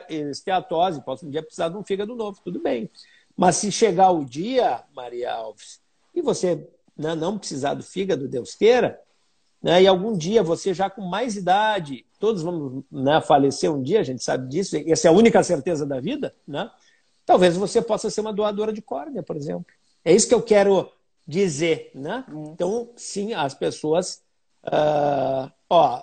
esteatose, 0.09 1.05
posso 1.05 1.27
um 1.27 1.29
dia 1.29 1.43
precisar 1.43 1.71
de 1.71 1.77
um 1.77 1.83
fígado 1.83 2.14
novo, 2.14 2.41
tudo 2.41 2.61
bem. 2.61 2.88
Mas 3.37 3.57
se 3.57 3.73
chegar 3.73 4.12
o 4.12 4.25
dia, 4.25 4.85
Maria 4.95 5.33
Alves, 5.33 5.81
e 6.14 6.23
você 6.23 6.69
né, 6.97 7.17
não 7.17 7.37
precisar 7.37 7.75
do 7.75 7.83
fígado, 7.83 8.29
Deus 8.29 8.55
queira, 8.55 8.97
né, 9.61 9.83
e 9.83 9.88
algum 9.88 10.17
dia 10.17 10.41
você 10.41 10.73
já 10.73 10.88
com 10.88 11.03
mais 11.03 11.35
idade, 11.35 12.07
todos 12.21 12.43
vamos 12.43 12.85
né, 12.93 13.21
falecer 13.23 13.75
um 13.75 13.83
dia, 13.83 13.99
a 13.99 14.05
gente 14.05 14.23
sabe 14.23 14.49
disso, 14.49 14.77
essa 14.87 15.09
é 15.09 15.11
a 15.11 15.14
única 15.14 15.43
certeza 15.43 15.85
da 15.85 15.99
vida, 15.99 16.33
né? 16.47 16.71
talvez 17.27 17.57
você 17.57 17.83
possa 17.83 18.09
ser 18.09 18.21
uma 18.21 18.33
doadora 18.33 18.73
de 18.73 18.81
córnea, 18.81 19.25
por 19.25 19.37
exemplo. 19.37 19.67
É 20.05 20.14
isso 20.14 20.29
que 20.29 20.35
eu 20.35 20.43
quero 20.43 20.88
dizer. 21.27 21.91
Né? 21.93 22.25
Então, 22.53 22.91
sim, 22.95 23.35
as 23.35 23.53
pessoas 23.53 24.23
Uh, 24.68 25.50
ó, 25.70 26.02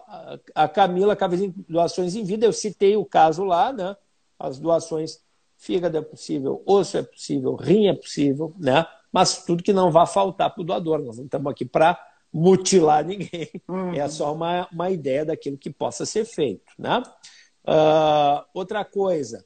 a 0.54 0.67
Camila 0.67 1.15
Cavezinho, 1.15 1.54
doações 1.69 2.15
em 2.15 2.23
vida, 2.23 2.45
eu 2.45 2.54
citei 2.54 2.95
o 2.95 3.06
caso 3.06 3.43
lá, 3.43 3.71
né? 3.71 3.95
As 4.39 4.60
doações, 4.60 5.19
fígado 5.58 5.97
é 5.97 6.01
possível, 6.01 6.62
osso 6.65 6.97
é 6.97 7.04
possível, 7.04 7.56
rim 7.56 7.88
é 7.88 7.93
possível, 7.93 8.54
né? 8.58 8.86
Mas 9.12 9.45
tudo 9.45 9.63
que 9.63 9.71
não 9.71 9.91
vai 9.91 10.06
faltar 10.06 10.54
para 10.54 10.62
o 10.62 10.65
doador. 10.65 10.99
Nós 10.99 11.17
não 11.17 11.25
estamos 11.25 11.51
aqui 11.51 11.63
para 11.63 11.97
mutilar 12.34 13.06
ninguém. 13.06 13.49
Uhum. 13.67 13.93
É 13.93 14.08
só 14.10 14.34
uma, 14.34 14.67
uma 14.71 14.89
ideia 14.89 15.23
daquilo 15.23 15.58
que 15.58 15.69
possa 15.69 16.06
ser 16.06 16.25
feito, 16.25 16.73
né? 16.78 17.01
Uh, 17.67 18.45
outra 18.54 18.84
coisa, 18.84 19.43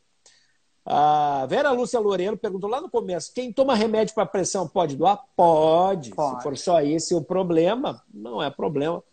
a 0.85 1.45
Vera 1.45 1.71
Lúcia 1.71 1.99
Loureiro 1.99 2.35
perguntou 2.35 2.69
lá 2.69 2.81
no 2.81 2.89
começo: 2.89 3.31
quem 3.33 3.53
toma 3.53 3.75
remédio 3.75 4.15
para 4.15 4.25
pressão 4.25 4.67
pode 4.67 4.95
doar? 4.95 5.23
Pode. 5.35 6.09
pode. 6.09 6.37
Se 6.37 6.43
for 6.43 6.57
só 6.57 6.81
esse 6.81 7.13
o 7.13 7.21
problema, 7.21 8.01
não 8.11 8.41
é 8.41 8.49
problema. 8.49 9.03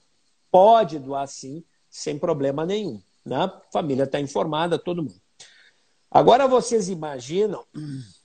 Pode 0.50 0.98
doar 0.98 1.26
sim, 1.26 1.64
sem 1.90 2.18
problema 2.18 2.64
nenhum. 2.64 3.02
Né? 3.24 3.36
A 3.36 3.60
família 3.72 4.04
está 4.04 4.20
informada, 4.20 4.78
todo 4.78 5.02
mundo. 5.02 5.20
Agora 6.10 6.46
vocês 6.46 6.88
imaginam 6.88 7.64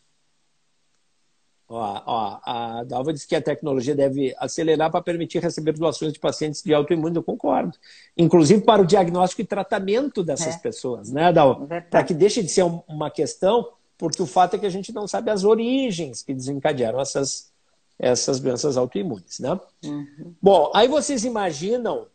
Ó, 1.74 2.02
ó, 2.06 2.40
a 2.44 2.84
Dalva 2.84 3.14
disse 3.14 3.26
que 3.26 3.36
a 3.36 3.42
tecnologia 3.42 3.96
deve 3.96 4.36
acelerar 4.38 4.92
para 4.92 5.02
permitir 5.02 5.42
receber 5.42 5.72
doações 5.72 6.12
de 6.12 6.20
pacientes 6.20 6.62
de 6.62 6.74
autoimune, 6.74 7.16
eu 7.16 7.24
concordo. 7.24 7.78
Inclusive 8.18 8.62
para 8.62 8.82
o 8.82 8.86
diagnóstico 8.86 9.42
e 9.42 9.46
tratamento 9.46 10.22
dessas 10.22 10.56
é. 10.56 10.58
pessoas, 10.58 11.10
né, 11.14 11.32
Dalva? 11.32 11.66
Para 11.90 12.04
que 12.04 12.14
deixe 12.14 12.44
de 12.44 12.50
ser 12.50 12.64
uma 12.90 13.10
questão, 13.10 13.70
porque 13.98 14.22
o 14.22 14.26
fato 14.26 14.58
é 14.58 14.60
que 14.60 14.66
a 14.66 14.70
gente 14.70 14.92
não 14.92 15.08
sabe 15.08 15.32
as 15.32 15.46
origens 15.46 16.22
que 16.22 16.34
desencadearam 16.34 17.00
essas, 17.00 17.54
essas 17.98 18.42
doenças 18.42 18.76
autoimunes, 18.76 19.40
né? 19.40 19.58
Uhum. 19.86 20.36
Bom, 20.42 20.72
aí 20.76 20.90
vocês 20.90 21.24
imaginam, 21.24 22.08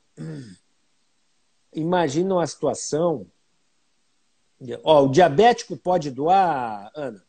imaginam 1.72 2.40
a 2.40 2.46
situação. 2.46 3.26
Ó, 4.82 5.04
o 5.04 5.08
diabético 5.08 5.76
pode 5.76 6.10
doar, 6.10 6.90
Ana? 6.94 7.22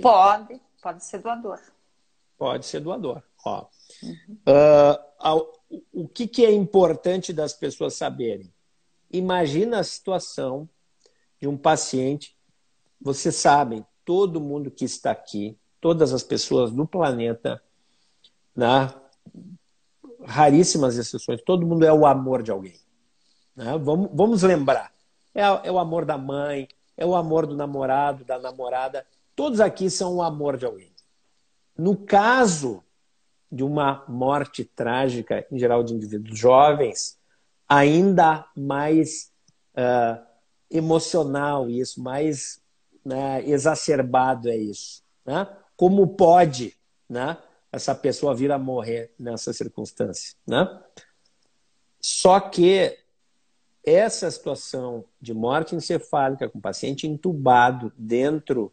Pode 0.00 0.60
Pode 0.84 1.02
ser 1.02 1.22
doador. 1.22 1.58
Pode 2.36 2.66
ser 2.66 2.80
doador. 2.80 3.22
Ó. 3.42 3.66
Uhum. 4.02 4.38
Uh, 4.46 5.46
o 5.90 6.06
que, 6.06 6.28
que 6.28 6.44
é 6.44 6.52
importante 6.52 7.32
das 7.32 7.54
pessoas 7.54 7.94
saberem? 7.94 8.52
Imagina 9.10 9.78
a 9.78 9.84
situação 9.84 10.68
de 11.40 11.48
um 11.48 11.56
paciente. 11.56 12.36
Vocês 13.00 13.34
sabem, 13.34 13.82
todo 14.04 14.42
mundo 14.42 14.70
que 14.70 14.84
está 14.84 15.10
aqui, 15.10 15.58
todas 15.80 16.12
as 16.12 16.22
pessoas 16.22 16.70
do 16.70 16.86
planeta, 16.86 17.62
né? 18.54 18.92
Raríssimas 20.24 20.96
exceções, 20.96 21.42
todo 21.42 21.66
mundo 21.66 21.84
é 21.84 21.92
o 21.92 22.06
amor 22.06 22.42
de 22.42 22.50
alguém. 22.50 22.74
Né? 23.54 23.78
Vamos, 23.78 24.10
vamos 24.12 24.42
lembrar. 24.42 24.92
É, 25.34 25.42
é 25.42 25.72
o 25.72 25.78
amor 25.78 26.04
da 26.04 26.16
mãe, 26.16 26.68
é 26.96 27.04
o 27.04 27.14
amor 27.14 27.46
do 27.46 27.56
namorado, 27.56 28.24
da 28.24 28.38
namorada. 28.38 29.06
Todos 29.34 29.60
aqui 29.60 29.90
são 29.90 30.16
o 30.16 30.22
amor 30.22 30.56
de 30.56 30.64
alguém. 30.64 30.92
No 31.76 31.96
caso 31.96 32.82
de 33.50 33.62
uma 33.62 34.04
morte 34.08 34.64
trágica, 34.64 35.46
em 35.50 35.58
geral 35.58 35.82
de 35.82 35.94
indivíduos 35.94 36.38
jovens, 36.38 37.18
ainda 37.68 38.44
mais 38.56 39.30
uh, 39.76 40.24
emocional 40.70 41.68
isso, 41.68 42.02
mais 42.02 42.60
né, 43.04 43.46
exacerbado 43.48 44.48
é 44.48 44.56
isso. 44.56 45.02
Né? 45.24 45.46
Como 45.76 46.06
pode 46.08 46.76
né, 47.08 47.36
essa 47.74 47.94
pessoa 47.94 48.34
vir 48.34 48.52
a 48.52 48.58
morrer 48.58 49.12
nessa 49.18 49.52
circunstância? 49.52 50.36
Né? 50.46 50.66
Só 52.00 52.38
que 52.38 52.96
essa 53.84 54.30
situação 54.30 55.04
de 55.20 55.34
morte 55.34 55.74
encefálica 55.74 56.48
com 56.48 56.60
paciente 56.60 57.06
entubado 57.06 57.92
dentro 57.98 58.72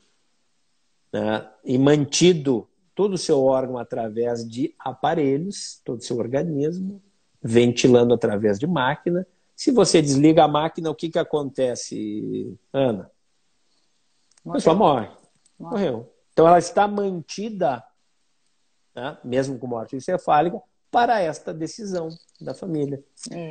né, 1.11 1.49
e 1.65 1.77
mantido 1.77 2.67
todo 2.93 3.13
o 3.15 3.17
seu 3.17 3.43
órgão 3.43 3.77
através 3.77 4.47
de 4.47 4.73
aparelhos, 4.79 5.81
todo 5.83 5.99
o 5.99 6.03
seu 6.03 6.17
organismo, 6.17 7.01
ventilando 7.41 8.13
através 8.13 8.59
de 8.59 8.67
máquina. 8.67 9.25
Se 9.55 9.71
você 9.71 10.01
desliga 10.01 10.43
a 10.43 10.47
máquina, 10.47 10.89
o 10.89 10.95
que, 10.95 11.09
que 11.09 11.19
acontece, 11.19 12.57
Ana? 12.71 13.09
A 14.45 14.53
pessoa 14.53 14.75
morre. 14.75 15.09
Morreu. 15.59 16.11
Então 16.31 16.47
ela 16.47 16.59
está 16.59 16.87
mantida, 16.87 17.83
né, 18.95 19.17
mesmo 19.23 19.57
com 19.57 19.67
morte 19.67 19.95
encefálica, 19.95 20.59
para 20.89 21.21
esta 21.21 21.53
decisão 21.53 22.09
da 22.39 22.53
família. 22.53 23.01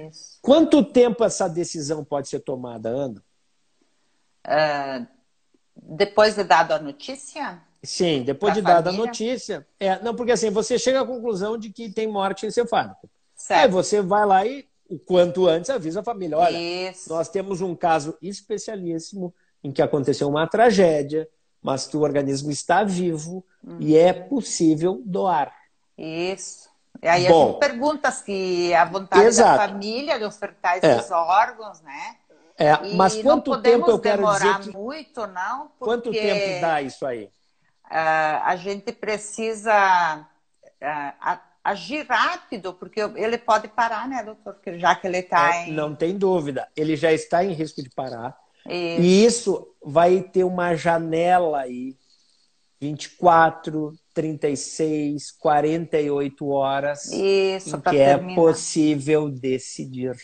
Isso. 0.09 0.39
Quanto 0.43 0.85
tempo 0.85 1.25
essa 1.25 1.49
decisão 1.49 2.05
pode 2.05 2.29
ser 2.29 2.41
tomada, 2.41 2.91
Ana? 2.91 3.23
Uh, 4.47 5.07
depois 5.75 6.35
de 6.35 6.45
dado 6.45 6.73
a 6.73 6.79
notícia? 6.79 7.63
Sim, 7.83 8.23
depois 8.23 8.53
de 8.53 8.61
dada 8.61 8.91
a 8.91 8.93
notícia. 8.93 9.67
É, 9.79 9.99
não, 10.03 10.15
porque 10.15 10.33
assim, 10.33 10.51
você 10.51 10.79
chega 10.79 11.01
à 11.01 11.07
conclusão 11.07 11.57
de 11.57 11.71
que 11.71 11.89
tem 11.89 12.07
morte 12.07 12.47
encefálica. 12.47 13.09
Certo. 13.35 13.61
Aí 13.61 13.69
você 13.69 14.03
vai 14.03 14.27
lá 14.27 14.45
e, 14.45 14.69
o 14.89 14.99
quanto 14.99 15.47
antes, 15.47 15.71
avisa 15.71 16.01
a 16.01 16.05
família: 16.05 16.37
olha, 16.37 16.59
Isso. 16.91 17.09
nós 17.09 17.31
temos 17.31 17.63
um 17.63 17.75
caso 17.75 18.19
especialíssimo 18.21 19.35
em 19.65 19.73
que 19.73 19.81
aconteceu 19.81 20.29
uma 20.29 20.47
tragédia, 20.47 21.27
mas 21.63 21.87
que 21.87 21.97
o 21.97 22.01
organismo 22.01 22.51
está 22.51 22.85
vivo 22.85 23.45
uhum. 23.63 23.79
e 23.81 23.97
é 23.97 24.13
possível 24.13 25.03
doar. 25.05 25.53
Isso. 25.97 26.69
E 27.03 27.09
aí 27.09 27.29
Bom, 27.29 27.43
a 27.43 27.47
gente 27.49 27.59
pergunta 27.61 28.11
se 28.11 28.75
a 28.75 28.85
vontade 28.85 29.25
exato. 29.25 29.59
da 29.59 29.69
família 29.69 30.19
de 30.19 30.25
ofertar 30.25 30.79
esses 30.79 31.11
é. 31.11 31.15
órgãos, 31.15 31.81
né? 31.83 32.17
É, 32.59 32.95
mas 32.95 33.21
quanto 33.23 33.61
tempo 33.63 33.91
eu 33.91 33.99
quero 33.99 34.31
dizer 34.33 34.59
que... 34.61 34.71
muito, 34.71 35.27
não? 35.27 35.71
Porque... 35.79 35.85
Quanto 35.85 36.11
tempo 36.11 36.61
dá 36.61 36.83
isso 36.83 37.07
aí? 37.07 37.31
uh, 37.91 38.43
a 38.45 38.57
gente 38.57 38.93
precisa 38.93 40.27
uh, 40.81 41.39
agir 41.63 42.07
rápido, 42.09 42.73
porque 42.75 43.01
ele 43.01 43.37
pode 43.37 43.69
parar, 43.69 44.09
né, 44.09 44.23
doutor? 44.23 44.57
Já 44.79 44.95
que 44.95 45.07
ele 45.07 45.19
está 45.19 45.57
é, 45.57 45.69
em... 45.69 45.73
Não 45.73 45.95
tem 45.95 46.17
dúvida, 46.17 46.69
ele 46.77 46.97
já 46.97 47.13
está 47.13 47.45
em 47.45 47.53
risco 47.53 47.83
de 47.83 47.91
parar. 47.91 48.39
Isso. 48.67 49.03
E 49.03 49.25
isso 49.25 49.69
vai 49.85 50.23
ter 50.23 50.45
uma 50.45 50.75
janela 50.75 51.61
aí, 51.61 51.97
24, 52.81 53.95
36, 54.15 55.33
48 55.33 56.49
horas, 56.49 57.11
isso, 57.13 57.77
em 57.77 57.81
que 57.81 57.97
é 57.97 58.35
possível 58.35 59.31
decidir. 59.31 60.17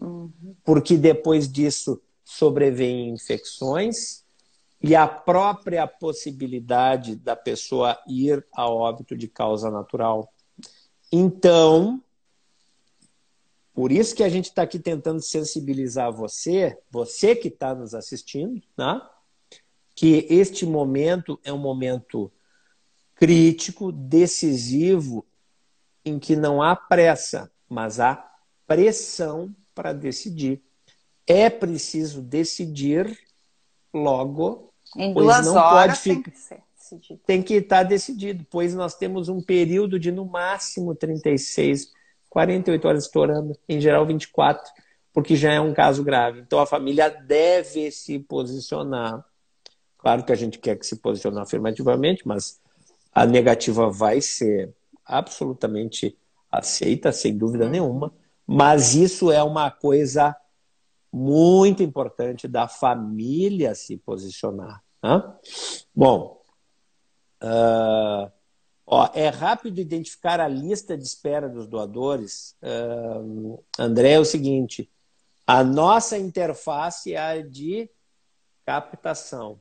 Uhum. 0.00 0.30
Porque 0.64 0.96
depois 0.96 1.50
disso 1.50 2.00
sobrevêm 2.24 3.10
infecções, 3.10 4.24
e 4.82 4.94
a 4.94 5.08
própria 5.08 5.86
possibilidade 5.86 7.16
da 7.16 7.34
pessoa 7.34 7.98
ir 8.06 8.46
a 8.54 8.68
óbito 8.68 9.16
de 9.16 9.26
causa 9.26 9.70
natural. 9.70 10.32
Então, 11.10 12.02
por 13.76 13.92
isso 13.92 14.16
que 14.16 14.24
a 14.24 14.28
gente 14.28 14.46
está 14.46 14.62
aqui 14.62 14.78
tentando 14.78 15.20
sensibilizar 15.20 16.10
você, 16.10 16.76
você 16.90 17.36
que 17.36 17.48
está 17.48 17.74
nos 17.74 17.94
assistindo, 17.94 18.60
né? 18.76 19.00
que 19.94 20.26
este 20.28 20.66
momento 20.66 21.38
é 21.44 21.52
um 21.52 21.58
momento 21.58 22.32
crítico, 23.14 23.92
decisivo, 23.92 25.24
em 26.04 26.18
que 26.18 26.34
não 26.34 26.62
há 26.62 26.74
pressa, 26.74 27.50
mas 27.68 28.00
há 28.00 28.28
pressão 28.66 29.54
para 29.74 29.92
decidir. 29.92 30.62
É 31.26 31.50
preciso 31.50 32.22
decidir 32.22 33.26
Logo, 33.96 34.72
em 34.96 35.12
duas 35.12 35.46
não 35.46 35.56
horas 35.56 36.00
pode 36.00 36.16
ficar... 36.16 36.30
tem 36.30 36.98
que. 37.00 37.16
Tem 37.26 37.42
que 37.42 37.54
estar 37.54 37.82
decidido, 37.82 38.46
pois 38.48 38.72
nós 38.72 38.94
temos 38.94 39.28
um 39.28 39.42
período 39.42 39.98
de 39.98 40.12
no 40.12 40.24
máximo 40.24 40.94
36, 40.94 41.90
48 42.28 42.88
horas 42.88 43.04
estourando, 43.04 43.56
em 43.68 43.80
geral 43.80 44.06
24, 44.06 44.62
porque 45.12 45.36
já 45.36 45.52
é 45.52 45.60
um 45.60 45.72
caso 45.72 46.04
grave. 46.04 46.40
Então 46.40 46.58
a 46.58 46.66
família 46.66 47.08
deve 47.08 47.90
se 47.90 48.18
posicionar. 48.18 49.24
Claro 49.98 50.24
que 50.24 50.32
a 50.32 50.36
gente 50.36 50.58
quer 50.58 50.76
que 50.76 50.86
se 50.86 50.96
posicione 50.96 51.38
afirmativamente, 51.40 52.26
mas 52.26 52.60
a 53.12 53.24
negativa 53.24 53.90
vai 53.90 54.20
ser 54.20 54.74
absolutamente 55.04 56.16
aceita, 56.50 57.12
sem 57.12 57.36
dúvida 57.36 57.68
nenhuma. 57.68 58.12
Mas 58.46 58.94
isso 58.94 59.32
é 59.32 59.42
uma 59.42 59.70
coisa 59.70 60.36
muito 61.12 61.82
importante 61.82 62.46
da 62.46 62.68
família 62.68 63.74
se 63.74 63.96
posicionar. 63.96 64.82
Né? 65.02 65.22
Bom, 65.94 66.42
uh, 67.42 68.30
ó, 68.86 69.10
é 69.12 69.28
rápido 69.28 69.80
identificar 69.80 70.40
a 70.40 70.48
lista 70.48 70.96
de 70.96 71.04
espera 71.04 71.48
dos 71.48 71.66
doadores. 71.66 72.56
Uh, 72.62 73.62
André, 73.78 74.12
é 74.12 74.20
o 74.20 74.24
seguinte: 74.24 74.90
a 75.46 75.64
nossa 75.64 76.16
interface 76.16 77.14
é 77.14 77.18
a 77.18 77.42
de 77.42 77.90
captação. 78.64 79.60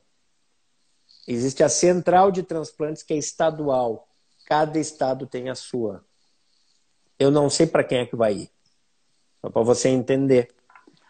Existe 1.28 1.64
a 1.64 1.70
central 1.70 2.32
de 2.32 2.44
transplantes 2.44 3.02
que 3.02 3.14
é 3.14 3.18
estadual. 3.18 4.08
Cada 4.46 4.78
estado 4.80 5.26
tem 5.26 5.50
a 5.50 5.56
sua. 5.56 6.06
Eu 7.18 7.32
não 7.32 7.50
sei 7.50 7.66
para 7.66 7.84
quem 7.84 8.00
é 8.00 8.06
que 8.06 8.16
vai 8.16 8.34
ir. 8.34 8.52
Só 9.42 9.50
para 9.50 9.64
você 9.64 9.90
entender 9.90 10.54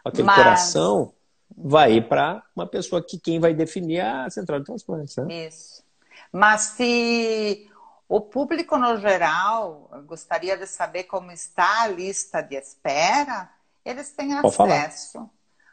aquele 0.03 0.23
Mas... 0.23 0.35
coração 0.35 1.13
vai 1.57 1.93
ir 1.93 2.07
para 2.07 2.43
uma 2.55 2.65
pessoa 2.65 3.03
que 3.03 3.19
quem 3.19 3.39
vai 3.39 3.53
definir 3.53 3.97
é 3.97 4.09
a 4.09 4.29
central 4.29 4.59
de 4.59 4.65
transplantes. 4.65 5.15
Né? 5.17 5.47
Isso. 5.47 5.83
Mas 6.31 6.61
se 6.61 7.69
o 8.07 8.21
público 8.21 8.77
no 8.77 8.97
geral 8.97 9.89
gostaria 10.05 10.55
de 10.57 10.67
saber 10.67 11.03
como 11.05 11.31
está 11.31 11.83
a 11.83 11.87
lista 11.87 12.41
de 12.41 12.55
espera, 12.55 13.49
eles 13.83 14.11
têm 14.11 14.39
Pode 14.41 14.61
acesso. 14.61 15.13
Falar. 15.13 15.29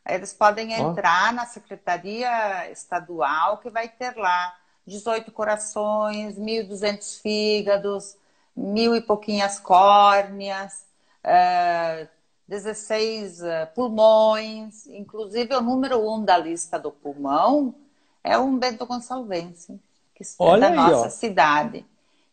Eles 0.09 0.33
podem 0.33 0.73
entrar 0.73 1.31
oh. 1.31 1.37
na 1.37 1.47
Secretaria 1.47 2.71
Estadual, 2.71 3.59
que 3.59 3.71
vai 3.71 3.89
ter 3.89 4.17
lá 4.17 4.57
18 4.87 5.31
corações, 5.31 6.37
1.200 6.37 7.21
fígados, 7.21 8.17
mil 8.57 8.97
e 8.97 9.01
pouquinhas 9.01 9.61
córneas, 9.61 10.85
uh, 11.25 12.09
16 12.49 13.41
uh, 13.41 13.47
eh, 13.47 13.67
pulmões, 13.67 14.87
inclusive 14.89 15.55
o 15.55 15.61
número 15.61 16.07
um 16.07 16.23
da 16.23 16.37
lista 16.37 16.79
do 16.79 16.91
pulmão 16.91 17.75
é 18.23 18.37
um 18.37 18.59
Bento 18.59 18.85
Gonçalvense, 18.85 19.81
que 20.15 20.23
é 20.23 20.59
da 20.59 20.71
nossa 20.71 21.11
cidade, 21.11 21.87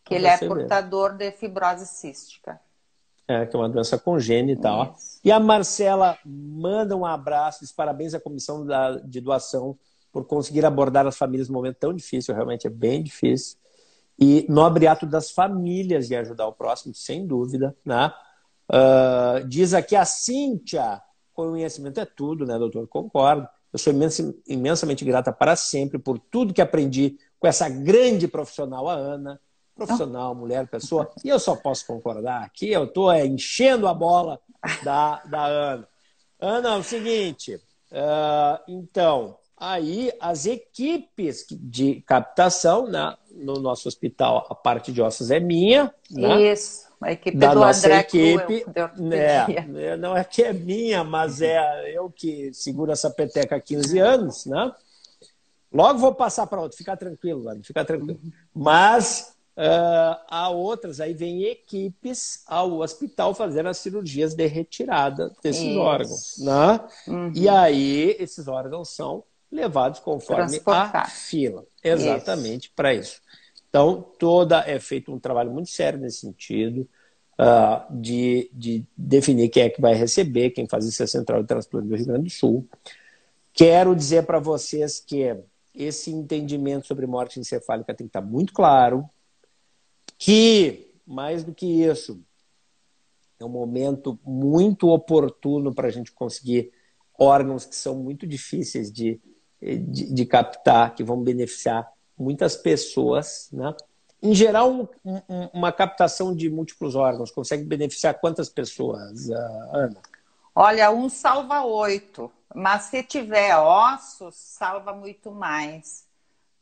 que 0.10 0.16
ele 0.16 0.28
é 0.28 0.38
portador 0.38 1.14
de 1.14 1.32
fibrose 1.32 1.86
cística. 1.86 2.60
É, 3.28 3.46
que 3.46 3.56
é 3.56 3.60
uma 3.60 3.70
doença 3.70 3.98
congênita. 3.98 4.70
E 5.24 5.32
a 5.32 5.40
Marcela 5.40 6.18
manda 6.26 6.96
um 6.96 7.06
abraço, 7.06 7.60
diz 7.60 7.72
parabéns 7.72 8.16
à 8.16 8.20
comissão 8.20 8.66
da, 8.66 8.96
de 8.98 9.22
doação 9.22 9.78
por 10.12 10.26
conseguir 10.26 10.66
abordar 10.66 11.06
as 11.06 11.16
famílias 11.16 11.48
num 11.48 11.54
momento 11.54 11.78
tão 11.78 11.94
difícil, 11.94 12.34
realmente 12.34 12.66
é 12.66 12.70
bem 12.72 13.04
difícil. 13.04 13.56
E 14.18 14.46
nobre 14.50 14.88
ato 14.88 15.06
das 15.06 15.30
famílias 15.30 16.08
de 16.08 16.16
ajudar 16.16 16.48
o 16.48 16.54
próximo, 16.54 16.94
sem 16.96 17.26
dúvida, 17.26 17.78
né? 17.86 18.12
Uh, 18.70 19.48
diz 19.48 19.76
aqui 19.76 19.96
a 19.96 20.06
Cíntia, 20.06 21.00
conhecimento 21.32 22.00
é 22.00 22.06
tudo, 22.06 22.46
né, 22.46 22.58
doutor? 22.58 22.88
Concordo. 22.88 23.48
Eu 23.72 23.78
sou 23.78 23.94
imensamente 24.48 25.06
grata 25.06 25.32
para 25.32 25.56
sempre 25.56 26.00
por 26.00 26.18
tudo 26.18 26.54
que 26.54 26.62
aprendi 26.62 27.18
com 27.40 27.48
essa 27.48 27.70
grande 27.70 28.28
profissional, 28.28 28.90
a 28.90 28.94
Ana. 28.94 29.40
Profissional, 29.86 30.36
mulher, 30.36 30.68
pessoa. 30.68 31.10
E 31.24 31.30
eu 31.30 31.40
só 31.40 31.56
posso 31.56 31.86
concordar. 31.86 32.44
Aqui 32.44 32.70
eu 32.72 32.86
estou 32.86 33.12
é, 33.12 33.26
enchendo 33.26 33.88
a 33.88 33.94
bola 33.94 34.40
da, 34.84 35.22
da 35.26 35.46
Ana. 35.46 35.88
Ana, 36.40 36.70
é 36.76 36.78
o 36.78 36.84
seguinte. 36.84 37.56
Uh, 37.92 38.60
então, 38.68 39.38
aí 39.58 40.12
as 40.20 40.46
equipes 40.46 41.46
de 41.50 42.02
captação, 42.02 42.88
né, 42.88 43.16
no 43.32 43.56
nosso 43.56 43.88
hospital, 43.88 44.46
a 44.50 44.56
parte 44.56 44.92
de 44.92 45.02
ossos 45.02 45.32
é 45.32 45.40
minha. 45.40 45.94
Né? 46.12 46.52
Isso 46.52 46.90
a 47.02 47.14
equipe 47.14 47.38
da 47.38 47.54
do 47.54 47.62
nossa 47.62 47.88
André 47.88 48.00
equipe, 48.02 48.66
né, 48.98 49.96
não 49.98 50.16
é 50.16 50.24
que 50.24 50.44
é 50.44 50.52
minha, 50.52 51.04
mas 51.04 51.42
é 51.42 51.92
eu 51.96 52.10
que 52.10 52.54
seguro 52.54 52.92
essa 52.92 53.10
peteca 53.10 53.56
há 53.56 53.60
15 53.60 54.00
anos, 54.00 54.46
né? 54.46 54.72
Logo 55.72 56.00
vou 56.00 56.14
passar 56.14 56.46
para 56.48 56.60
outro, 56.60 56.78
fica 56.78 56.98
tranquilo, 56.98 57.44
mano, 57.44 57.64
fica 57.64 57.86
tranquilo. 57.86 58.20
Mas 58.54 59.34
uh, 59.60 60.18
há 60.28 60.50
outras, 60.50 61.02
aí 61.02 61.14
vem 61.14 61.44
equipes 61.44 62.44
ao 62.48 62.80
hospital 62.80 63.36
fazer 63.36 63.68
as 63.68 63.78
cirurgias 63.78 64.34
de 64.34 64.48
retirada 64.48 65.34
desses 65.44 65.62
Isso. 65.62 65.80
órgãos, 65.80 66.38
né? 66.40 66.80
Uhum. 67.08 67.32
E 67.36 67.50
aí 67.50 68.16
esses 68.18 68.48
órgãos 68.48 68.90
são 68.90 69.24
levados 69.52 70.00
conforme 70.00 70.62
a 70.66 71.06
fila, 71.08 71.66
exatamente 71.84 72.72
para 72.76 72.94
isso. 72.94 73.20
Então, 73.68 74.04
toda 74.18 74.64
é 74.68 74.80
feito 74.80 75.12
um 75.12 75.20
trabalho 75.20 75.52
muito 75.52 75.70
sério 75.70 76.00
nesse 76.00 76.20
sentido, 76.20 76.88
uh, 77.40 78.00
de, 78.02 78.50
de 78.54 78.86
definir 78.96 79.50
quem 79.50 79.64
é 79.64 79.70
que 79.70 79.82
vai 79.82 79.94
receber, 79.94 80.52
quem 80.52 80.68
faz 80.68 80.86
isso 80.86 81.02
é 81.02 81.06
a 81.06 81.08
Central 81.08 81.42
de 81.42 81.48
Transplante 81.48 81.88
do 81.88 81.96
Rio 81.96 82.06
Grande 82.06 82.24
do 82.26 82.30
Sul. 82.30 82.68
Quero 83.54 83.96
dizer 83.96 84.24
para 84.26 84.40
vocês 84.40 85.00
que 85.00 85.36
esse 85.74 86.12
entendimento 86.12 86.88
sobre 86.88 87.06
morte 87.06 87.40
encefálica 87.40 87.94
tem 87.94 88.08
que 88.08 88.10
estar 88.10 88.22
muito 88.22 88.54
claro, 88.54 89.08
que, 90.20 90.94
mais 91.08 91.46
do 91.46 91.54
que 91.56 91.66
isso, 91.66 92.22
é 93.40 93.46
um 93.46 93.50
momento 93.50 94.20
muito 94.24 94.90
oportuno 94.90 95.74
para 95.74 95.88
a 95.88 95.92
gente 95.92 96.12
conseguir 96.12 96.74
órgãos 97.18 97.66
que 97.66 97.76
são 97.76 97.96
muito 97.96 98.28
difíceis 98.28 98.92
de, 98.92 99.20
de, 99.62 100.14
de, 100.14 100.26
captar, 100.26 100.94
que 100.94 101.06
vão 101.06 101.24
beneficiar 101.24 101.90
muitas 102.18 102.58
pessoas. 102.58 103.48
Né? 103.54 103.74
Em 104.22 104.36
geral, 104.36 104.90
um, 105.06 105.16
um, 105.30 105.50
uma 105.54 105.72
captação 105.72 106.36
de 106.36 106.50
múltiplos 106.50 106.96
órgãos 106.96 107.32
consegue 107.32 107.64
beneficiar 107.64 108.20
quantas 108.20 108.50
pessoas, 108.50 109.30
Ana? 109.30 110.02
Olha, 110.54 110.92
um 110.92 111.08
salva 111.08 111.64
oito, 111.64 112.30
mas 112.54 112.84
se 112.84 113.02
tiver 113.04 113.56
ossos, 113.56 114.36
salva 114.36 114.92
muito 114.92 115.32
mais. 115.32 116.06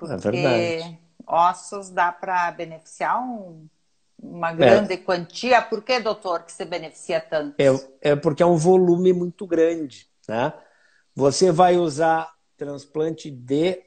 É 0.03 0.17
porque 0.17 0.37
é 0.37 1.06
ossos 1.27 1.89
dá 1.89 2.11
para 2.11 2.51
beneficiar 2.51 3.21
um, 3.21 3.67
uma 4.17 4.53
grande 4.53 4.93
é. 4.93 4.97
quantia. 4.97 5.61
Por 5.61 5.83
que, 5.83 5.99
doutor, 5.99 6.43
que 6.43 6.51
você 6.51 6.65
beneficia 6.65 7.19
tanto? 7.19 7.55
É, 7.59 8.11
é 8.11 8.15
porque 8.15 8.41
é 8.41 8.45
um 8.45 8.55
volume 8.55 9.13
muito 9.13 9.45
grande. 9.45 10.09
Né? 10.27 10.53
Você 11.13 11.51
vai 11.51 11.77
usar 11.77 12.33
transplante 12.55 13.29
de 13.29 13.83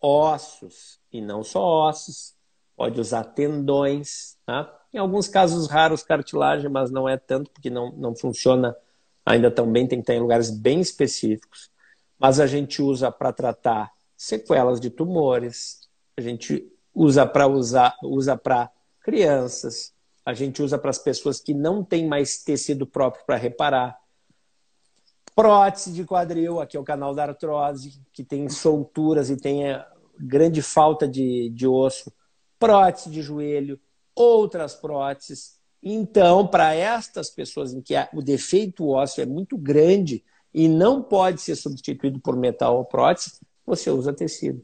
ossos, 0.00 1.00
e 1.12 1.20
não 1.20 1.42
só 1.42 1.88
ossos, 1.88 2.34
pode 2.76 3.00
usar 3.00 3.24
tendões. 3.24 4.36
Tá? 4.44 4.72
Em 4.92 4.98
alguns 4.98 5.28
casos 5.28 5.68
raros, 5.68 6.02
cartilagem, 6.02 6.70
mas 6.70 6.90
não 6.90 7.08
é 7.08 7.16
tanto, 7.16 7.50
porque 7.50 7.70
não, 7.70 7.92
não 7.92 8.14
funciona 8.14 8.76
ainda 9.24 9.50
tão 9.50 9.70
bem, 9.70 9.86
tem 9.86 9.98
que 9.98 10.02
estar 10.02 10.14
em 10.14 10.20
lugares 10.20 10.50
bem 10.50 10.80
específicos. 10.80 11.70
Mas 12.18 12.38
a 12.38 12.46
gente 12.46 12.82
usa 12.82 13.10
para 13.10 13.32
tratar 13.32 13.90
sequelas 14.16 14.80
de 14.80 14.90
tumores, 14.90 15.88
a 16.16 16.20
gente 16.20 16.72
usa 16.94 17.26
para 17.26 17.46
usar, 17.46 17.96
usa 18.02 18.36
para 18.36 18.70
crianças, 19.00 19.92
a 20.24 20.34
gente 20.34 20.62
usa 20.62 20.78
para 20.78 20.90
as 20.90 20.98
pessoas 20.98 21.40
que 21.40 21.52
não 21.52 21.84
têm 21.84 22.06
mais 22.06 22.42
tecido 22.42 22.86
próprio 22.86 23.24
para 23.26 23.36
reparar. 23.36 23.98
Prótese 25.34 25.92
de 25.92 26.04
quadril, 26.04 26.60
aqui 26.60 26.76
é 26.76 26.80
o 26.80 26.84
canal 26.84 27.14
da 27.14 27.24
artrose, 27.24 28.00
que 28.12 28.22
tem 28.22 28.48
solturas 28.48 29.30
e 29.30 29.36
tem 29.36 29.66
eh, 29.66 29.84
grande 30.18 30.60
falta 30.62 31.08
de, 31.08 31.50
de 31.50 31.66
osso. 31.66 32.12
Prótese 32.58 33.10
de 33.10 33.22
joelho, 33.22 33.80
outras 34.14 34.74
próteses. 34.74 35.58
Então, 35.82 36.46
para 36.46 36.74
estas 36.74 37.28
pessoas 37.28 37.72
em 37.72 37.80
que 37.80 37.94
o 38.12 38.22
defeito 38.22 38.88
ósseo 38.88 39.22
é 39.22 39.26
muito 39.26 39.58
grande 39.58 40.22
e 40.54 40.68
não 40.68 41.02
pode 41.02 41.40
ser 41.40 41.56
substituído 41.56 42.20
por 42.20 42.36
metal 42.36 42.76
ou 42.76 42.84
prótese, 42.84 43.40
você 43.66 43.90
usa 43.90 44.12
tecido. 44.12 44.62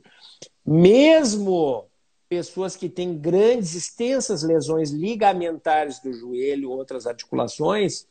Mesmo 0.64 1.87
pessoas 2.28 2.76
que 2.76 2.88
têm 2.88 3.16
grandes, 3.16 3.74
extensas 3.74 4.42
lesões 4.42 4.90
ligamentares 4.90 5.98
do 6.00 6.12
joelho, 6.12 6.70
outras 6.70 7.06
articulações, 7.06 8.06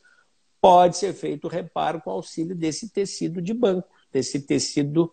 pode 0.60 0.96
ser 0.96 1.14
feito 1.14 1.46
o 1.46 1.50
reparo 1.50 2.00
com 2.00 2.10
auxílio 2.10 2.54
desse 2.54 2.88
tecido 2.90 3.40
de 3.40 3.54
banco, 3.54 3.88
desse 4.12 4.40
tecido 4.40 5.12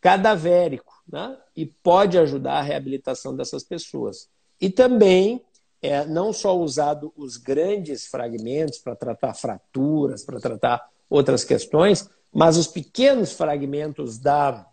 cadavérico, 0.00 1.02
né? 1.08 1.36
e 1.56 1.66
pode 1.66 2.18
ajudar 2.18 2.58
a 2.58 2.62
reabilitação 2.62 3.34
dessas 3.34 3.64
pessoas. 3.64 4.28
E 4.60 4.70
também 4.70 5.44
é 5.82 6.04
não 6.04 6.32
só 6.32 6.56
usado 6.56 7.12
os 7.16 7.36
grandes 7.36 8.06
fragmentos 8.06 8.78
para 8.78 8.94
tratar 8.94 9.34
fraturas, 9.34 10.24
para 10.24 10.40
tratar 10.40 10.88
outras 11.10 11.44
questões, 11.44 12.08
mas 12.32 12.56
os 12.56 12.66
pequenos 12.66 13.32
fragmentos 13.32 14.18
da, 14.18 14.66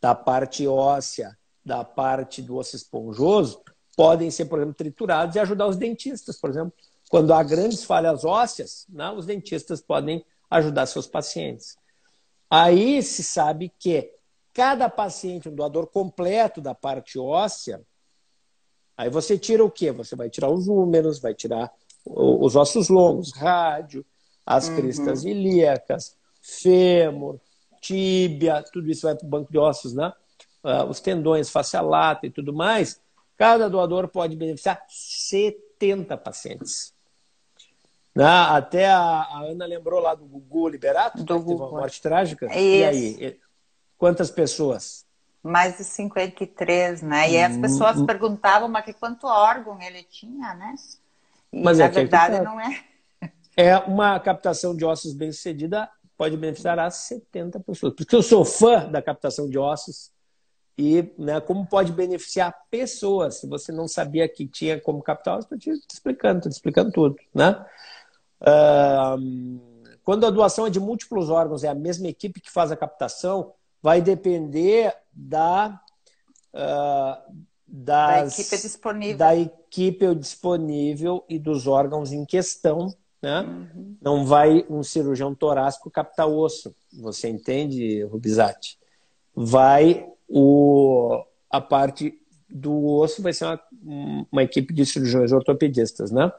da 0.00 0.14
parte 0.14 0.66
óssea 0.66 1.36
da 1.64 1.84
parte 1.84 2.42
do 2.42 2.56
osso 2.56 2.76
esponjoso 2.76 3.62
podem 3.96 4.30
ser, 4.30 4.46
por 4.46 4.58
exemplo, 4.58 4.74
triturados 4.74 5.36
e 5.36 5.38
ajudar 5.38 5.66
os 5.66 5.76
dentistas, 5.76 6.38
por 6.38 6.50
exemplo. 6.50 6.72
Quando 7.10 7.32
há 7.32 7.42
grandes 7.42 7.84
falhas 7.84 8.24
ósseas, 8.24 8.86
né, 8.88 9.10
os 9.10 9.26
dentistas 9.26 9.80
podem 9.80 10.24
ajudar 10.50 10.86
seus 10.86 11.06
pacientes. 11.06 11.76
Aí 12.50 13.02
se 13.02 13.22
sabe 13.22 13.72
que 13.78 14.12
cada 14.52 14.88
paciente, 14.88 15.48
um 15.48 15.54
doador 15.54 15.86
completo 15.86 16.60
da 16.60 16.74
parte 16.74 17.18
óssea, 17.18 17.82
aí 18.96 19.08
você 19.08 19.38
tira 19.38 19.64
o 19.64 19.70
quê? 19.70 19.90
Você 19.92 20.14
vai 20.14 20.28
tirar 20.28 20.50
os 20.50 20.66
números, 20.66 21.18
vai 21.18 21.34
tirar 21.34 21.72
os 22.04 22.56
ossos 22.56 22.88
longos, 22.88 23.32
rádio, 23.32 24.04
as 24.44 24.68
uhum. 24.68 24.76
cristas 24.76 25.24
ilíacas, 25.24 26.16
fêmur, 26.40 27.38
tíbia, 27.80 28.62
tudo 28.72 28.90
isso 28.90 29.02
vai 29.02 29.16
para 29.16 29.26
o 29.26 29.30
banco 29.30 29.50
de 29.50 29.58
ossos, 29.58 29.94
né? 29.94 30.12
Uh, 30.62 30.84
os 30.88 31.00
tendões, 31.00 31.50
face 31.50 31.78
lata 31.78 32.26
e 32.26 32.30
tudo 32.30 32.52
mais, 32.52 33.00
cada 33.36 33.68
doador 33.68 34.08
pode 34.08 34.36
beneficiar 34.36 34.84
70 34.88 36.16
pacientes. 36.16 36.94
Né? 38.14 38.24
Até 38.24 38.88
a, 38.88 39.00
a, 39.00 39.44
Ana 39.44 39.64
lembrou 39.64 40.00
lá 40.00 40.14
do 40.14 40.24
Gugu 40.24 40.68
Liberato, 40.68 41.18
do 41.18 41.24
que 41.24 41.32
teve 41.32 41.54
uma 41.54 41.70
morte 41.70 42.00
trágica. 42.00 42.46
Isso. 42.46 42.58
E 42.58 42.84
aí, 42.84 43.40
quantas 43.96 44.30
pessoas? 44.30 45.06
Mais 45.42 45.76
de 45.76 45.84
53, 45.84 47.02
né? 47.02 47.30
E 47.30 47.42
as 47.42 47.56
pessoas 47.56 47.98
hum, 47.98 48.06
perguntavam, 48.06 48.68
mas 48.68 48.84
que 48.84 48.92
quanto 48.92 49.26
órgão 49.26 49.80
ele 49.80 50.04
tinha, 50.04 50.54
né? 50.54 50.74
E 51.52 51.62
mas 51.62 51.78
na 51.78 51.86
é 51.86 51.88
verdade 51.88 52.36
tá. 52.36 52.42
não 52.42 52.60
é. 52.60 52.84
É 53.56 53.76
uma 53.78 54.18
captação 54.20 54.74
de 54.74 54.84
ossos 54.84 55.12
bem 55.12 55.32
sucedida, 55.32 55.90
pode 56.16 56.36
beneficiar 56.36 56.78
a 56.78 56.90
70 56.90 57.60
pessoas. 57.60 57.92
Porque 57.94 58.14
eu 58.14 58.22
sou 58.22 58.44
fã 58.44 58.88
da 58.88 59.02
captação 59.02 59.48
de 59.48 59.58
ossos 59.58 60.12
e 60.76 61.12
né, 61.18 61.40
como 61.40 61.66
pode 61.66 61.92
beneficiar 61.92 62.54
pessoas. 62.70 63.40
Se 63.40 63.46
você 63.46 63.70
não 63.70 63.86
sabia 63.86 64.28
que 64.28 64.46
tinha 64.46 64.80
como 64.80 65.02
capital, 65.02 65.38
estou 65.38 65.58
te, 65.58 65.70
explicando, 65.70 66.38
estou 66.38 66.50
te 66.50 66.54
explicando 66.54 66.92
tudo. 66.92 67.16
Né? 67.34 67.64
Uh, 68.40 69.60
quando 70.02 70.26
a 70.26 70.30
doação 70.30 70.66
é 70.66 70.70
de 70.70 70.80
múltiplos 70.80 71.30
órgãos, 71.30 71.62
é 71.62 71.68
a 71.68 71.74
mesma 71.74 72.08
equipe 72.08 72.40
que 72.40 72.50
faz 72.50 72.72
a 72.72 72.76
captação, 72.76 73.52
vai 73.82 74.00
depender 74.00 74.94
da, 75.12 75.80
uh, 76.54 77.32
das, 77.66 78.36
da 78.36 78.40
equipe 78.40 78.62
disponível. 78.62 79.16
Da 79.16 79.36
equipe 79.36 80.14
disponível 80.14 81.24
e 81.28 81.38
dos 81.38 81.66
órgãos 81.66 82.12
em 82.12 82.24
questão. 82.24 82.94
Né? 83.20 83.40
Uhum. 83.40 83.96
Não 84.00 84.26
vai 84.26 84.66
um 84.68 84.82
cirurgião 84.82 85.34
torácico 85.34 85.90
captar 85.90 86.26
osso. 86.26 86.74
Você 86.92 87.28
entende, 87.28 88.02
Rubizati? 88.04 88.78
Vai 89.34 90.11
o, 90.28 91.24
a 91.50 91.60
parte 91.60 92.18
do 92.48 92.86
osso 92.86 93.22
vai 93.22 93.32
ser 93.32 93.46
uma, 93.46 93.60
uma 94.30 94.42
equipe 94.42 94.74
de 94.74 94.84
cirurgiões 94.84 95.32
ortopedistas, 95.32 96.10
né? 96.10 96.30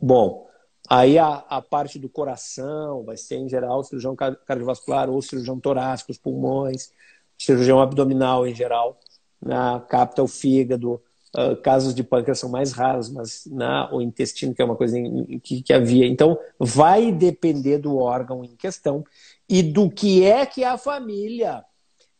Bom, 0.00 0.48
aí 0.88 1.18
a, 1.18 1.44
a 1.48 1.62
parte 1.62 1.98
do 1.98 2.08
coração 2.08 3.04
vai 3.04 3.16
ser, 3.16 3.36
em 3.36 3.48
geral, 3.48 3.84
cirurgião 3.84 4.16
cardiovascular 4.16 5.08
ou 5.08 5.22
cirurgião 5.22 5.60
torácico, 5.60 6.10
os 6.10 6.18
pulmões, 6.18 6.90
cirurgião 7.38 7.80
abdominal, 7.80 8.46
em 8.46 8.54
geral, 8.54 8.98
né? 9.40 9.82
capta 9.88 10.22
o 10.22 10.28
fígado, 10.28 11.00
Uh, 11.34 11.56
casos 11.56 11.94
de 11.94 12.04
pâncreas 12.04 12.38
são 12.38 12.50
mais 12.50 12.72
raros, 12.72 13.08
mas 13.08 13.46
né, 13.46 13.88
o 13.90 14.02
intestino, 14.02 14.54
que 14.54 14.60
é 14.60 14.64
uma 14.66 14.76
coisa 14.76 14.98
em, 14.98 15.38
que, 15.38 15.62
que, 15.62 15.72
havia. 15.72 16.06
Então, 16.06 16.38
vai 16.58 17.10
depender 17.10 17.78
do 17.78 17.96
órgão 17.96 18.44
em 18.44 18.54
questão 18.54 19.02
e 19.48 19.62
do 19.62 19.88
que 19.88 20.22
é 20.26 20.44
que 20.44 20.62
a 20.62 20.76
família 20.76 21.64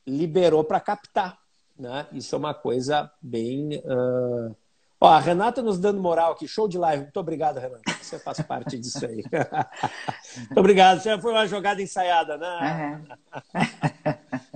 liberou 0.06 0.64
para 0.64 0.80
captar. 0.80 1.38
Né? 1.78 2.06
Isso 2.12 2.34
é 2.34 2.38
uma 2.38 2.54
coisa 2.54 3.10
bem. 3.20 3.82
Uh... 3.84 4.54
Ó, 5.00 5.08
a 5.08 5.18
Renata 5.18 5.60
nos 5.62 5.80
dando 5.80 6.00
moral 6.00 6.32
aqui, 6.32 6.46
show 6.46 6.68
de 6.68 6.78
live. 6.78 7.02
Muito 7.02 7.18
obrigado, 7.18 7.58
Renata. 7.58 7.82
Você 8.00 8.18
faz 8.20 8.40
parte 8.42 8.78
disso 8.78 9.04
aí. 9.04 9.24
Muito 10.36 10.58
obrigado. 10.58 11.00
Você 11.00 11.18
foi 11.20 11.32
uma 11.32 11.46
jogada 11.46 11.82
ensaiada, 11.82 12.36
né? 12.36 13.02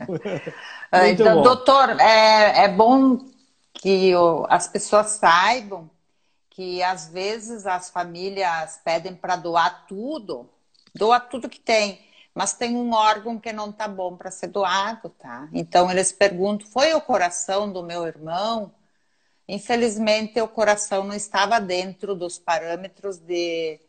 Uhum. 0.09 1.07
então, 1.09 1.42
doutor, 1.42 1.99
é, 1.99 2.64
é 2.64 2.68
bom 2.68 3.18
que 3.74 4.12
as 4.49 4.68
pessoas 4.68 5.07
saibam 5.07 5.90
que 6.57 6.82
às 6.82 7.09
vezes 7.09 7.66
as 7.66 7.90
famílias 7.90 8.80
pedem 8.82 9.14
para 9.14 9.36
doar 9.36 9.84
tudo, 9.86 10.49
doa 10.94 11.20
tudo 11.20 11.51
que 11.51 11.61
tem 11.61 12.05
mas 12.37 12.53
tem 12.53 12.76
um 12.76 12.93
órgão 12.93 13.41
que 13.41 13.51
não 13.51 13.70
está 13.70 13.89
bom 13.89 14.14
para 14.14 14.30
ser 14.30 14.49
doado, 14.49 15.09
tá? 15.09 15.49
Então 15.55 15.91
eles 15.91 16.12
perguntam: 16.12 16.66
foi 16.66 16.93
o 16.93 17.01
coração 17.01 17.72
do 17.72 17.82
meu 17.82 18.07
irmão? 18.07 18.74
Infelizmente, 19.49 20.39
o 20.43 20.47
coração 20.47 21.05
não 21.05 21.14
estava 21.14 21.59
dentro 21.59 22.14
dos 22.14 22.39
parâmetros 22.39 23.16
de, 23.16 23.80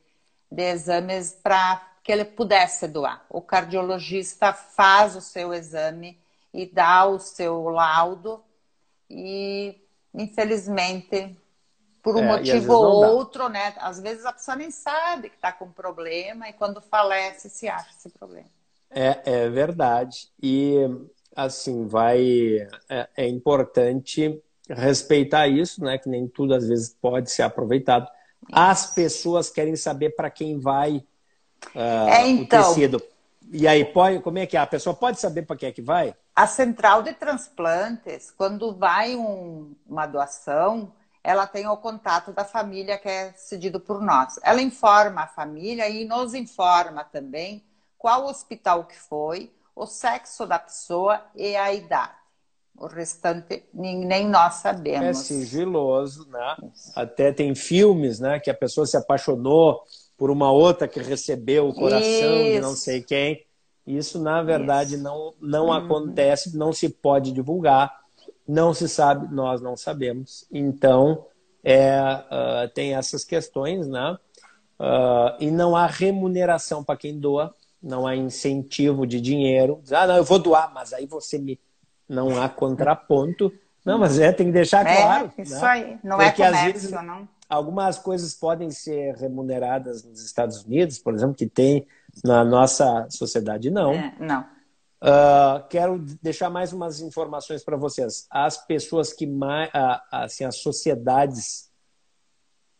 de 0.49 0.63
exames 0.63 1.37
para 1.43 1.85
que 2.01 2.09
ele 2.09 2.23
pudesse 2.23 2.87
doar. 2.87 3.25
O 3.29 3.41
cardiologista 3.41 4.53
faz 4.53 5.17
o 5.17 5.21
seu 5.21 5.53
exame 5.53 6.17
e 6.53 6.65
dá 6.65 7.05
o 7.05 7.19
seu 7.19 7.67
laudo, 7.67 8.41
e 9.09 9.75
infelizmente 10.13 11.35
por 12.07 12.15
um 12.15 12.23
é, 12.23 12.37
motivo 12.37 12.71
ou 12.71 13.05
outro, 13.05 13.49
né? 13.49 13.73
Às 13.79 13.99
vezes 13.99 14.25
a 14.25 14.31
pessoa 14.31 14.55
nem 14.55 14.71
sabe 14.71 15.29
que 15.29 15.35
está 15.35 15.51
com 15.51 15.69
problema 15.69 16.47
e 16.47 16.53
quando 16.53 16.79
falece 16.79 17.49
se 17.49 17.67
acha 17.67 17.89
esse 17.97 18.07
problema. 18.07 18.47
É, 18.89 19.19
é 19.25 19.49
verdade. 19.49 20.29
E 20.41 20.77
assim, 21.35 21.85
vai. 21.85 22.65
É, 22.87 23.09
é, 23.17 23.27
importante 23.27 24.41
respeitar 24.69 25.49
isso, 25.49 25.83
né? 25.83 25.97
Que 25.97 26.07
nem 26.07 26.29
tudo 26.29 26.53
às 26.53 26.65
vezes 26.65 26.95
pode 27.01 27.29
ser 27.29 27.41
aproveitado. 27.41 28.07
As 28.53 28.93
pessoas 28.95 29.49
querem 29.49 29.75
saber 29.75 30.11
para 30.11 30.29
quem 30.29 30.57
vai 30.57 31.03
uh, 31.75 32.07
é, 32.07 32.25
então, 32.29 32.61
o 32.61 32.73
tecido. 32.73 33.03
E 33.51 33.67
aí, 33.67 33.83
pode, 33.83 34.21
como 34.21 34.37
é 34.37 34.45
que 34.45 34.55
é? 34.55 34.61
A 34.61 34.67
pessoa 34.67 34.95
pode 34.95 35.19
saber 35.19 35.41
para 35.41 35.57
quem 35.57 35.67
é 35.67 35.71
que 35.73 35.81
vai? 35.81 36.15
A 36.33 36.47
central 36.47 37.03
de 37.03 37.11
transplantes, 37.13 38.31
quando 38.31 38.73
vai 38.73 39.13
um, 39.13 39.73
uma 39.85 40.05
doação, 40.05 40.93
ela 41.27 41.45
tem 41.45 41.67
o 41.67 41.75
contato 41.75 42.31
da 42.31 42.45
família 42.45 42.97
que 42.97 43.09
é 43.09 43.33
cedido 43.33 43.81
por 43.81 44.01
nós. 44.01 44.39
Ela 44.41 44.61
informa 44.61 45.23
a 45.23 45.27
família 45.27 45.89
e 45.89 46.05
nos 46.05 46.33
informa 46.33 47.03
também 47.03 47.65
qual 47.97 48.27
hospital 48.27 48.85
que 48.85 48.97
foi, 48.97 49.51
o 49.75 49.85
sexo 49.85 50.45
da 50.45 50.57
pessoa 50.57 51.21
e 51.35 51.53
a 51.57 51.73
idade. 51.73 52.13
O 52.77 52.87
restante 52.87 53.65
nem 53.73 54.25
nós 54.25 54.53
sabemos. 54.53 55.05
É 55.05 55.13
sigiloso, 55.13 56.29
né? 56.29 56.55
Isso. 56.73 56.93
Até 56.95 57.33
tem 57.33 57.53
filmes, 57.53 58.21
né, 58.21 58.39
que 58.39 58.49
a 58.49 58.53
pessoa 58.53 58.87
se 58.87 58.95
apaixonou 58.95 59.83
por 60.15 60.31
uma 60.31 60.49
outra 60.49 60.87
que 60.87 61.01
recebeu 61.01 61.67
o 61.67 61.73
coração 61.73 62.07
Isso. 62.07 62.53
de 62.53 62.59
não 62.61 62.73
sei 62.73 63.01
quem. 63.01 63.45
Isso, 63.85 64.17
na 64.17 64.41
verdade, 64.41 64.93
Isso. 64.93 65.03
não, 65.03 65.33
não 65.41 65.65
uhum. 65.65 65.73
acontece, 65.73 66.57
não 66.57 66.71
se 66.71 66.87
pode 66.87 67.33
divulgar, 67.33 68.06
não 68.47 68.73
se 68.73 68.87
sabe, 68.87 69.33
nós 69.33 69.61
não 69.61 69.75
sabemos. 69.75 70.47
Então, 70.51 71.25
é, 71.63 71.99
uh, 72.01 72.69
tem 72.73 72.95
essas 72.95 73.25
questões, 73.25 73.87
né? 73.87 74.17
Uh, 74.79 75.35
e 75.39 75.51
não 75.51 75.75
há 75.75 75.87
remuneração 75.87 76.83
para 76.83 76.97
quem 76.97 77.19
doa, 77.19 77.53
não 77.81 78.07
há 78.07 78.15
incentivo 78.15 79.05
de 79.05 79.19
dinheiro. 79.19 79.81
Ah, 79.91 80.07
não, 80.07 80.17
eu 80.17 80.23
vou 80.23 80.39
doar, 80.39 80.71
mas 80.73 80.93
aí 80.93 81.05
você 81.05 81.37
me. 81.37 81.59
Não 82.07 82.41
há 82.41 82.47
contraponto. 82.47 83.51
Não, 83.83 83.97
mas 83.97 84.19
é, 84.19 84.31
tem 84.31 84.47
que 84.47 84.53
deixar 84.53 84.85
é, 84.85 85.01
claro. 85.01 85.31
Isso 85.37 85.59
né? 85.59 85.67
aí, 85.67 85.99
não 86.03 86.21
é 86.21 86.27
Porque, 86.27 86.43
é 86.43 86.45
comércio, 86.45 86.73
vezes, 86.73 86.91
não. 86.91 87.27
Algumas 87.49 87.97
coisas 87.97 88.33
podem 88.33 88.69
ser 88.69 89.15
remuneradas 89.15 90.03
nos 90.03 90.23
Estados 90.23 90.63
Unidos, 90.63 90.99
por 90.99 91.13
exemplo, 91.13 91.35
que 91.35 91.47
tem 91.47 91.87
na 92.23 92.43
nossa 92.43 93.07
sociedade, 93.09 93.69
não. 93.69 93.93
É, 93.93 94.13
não. 94.19 94.45
Uh, 95.01 95.67
quero 95.69 95.99
deixar 96.21 96.49
mais 96.49 96.73
umas 96.73 97.01
informações 97.01 97.63
para 97.63 97.77
vocês. 97.77 98.25
As 98.29 98.57
pessoas 98.65 99.13
que 99.13 99.27
mais, 99.27 99.69
assim, 100.11 100.43
as 100.43 100.57
sociedades, 100.57 101.71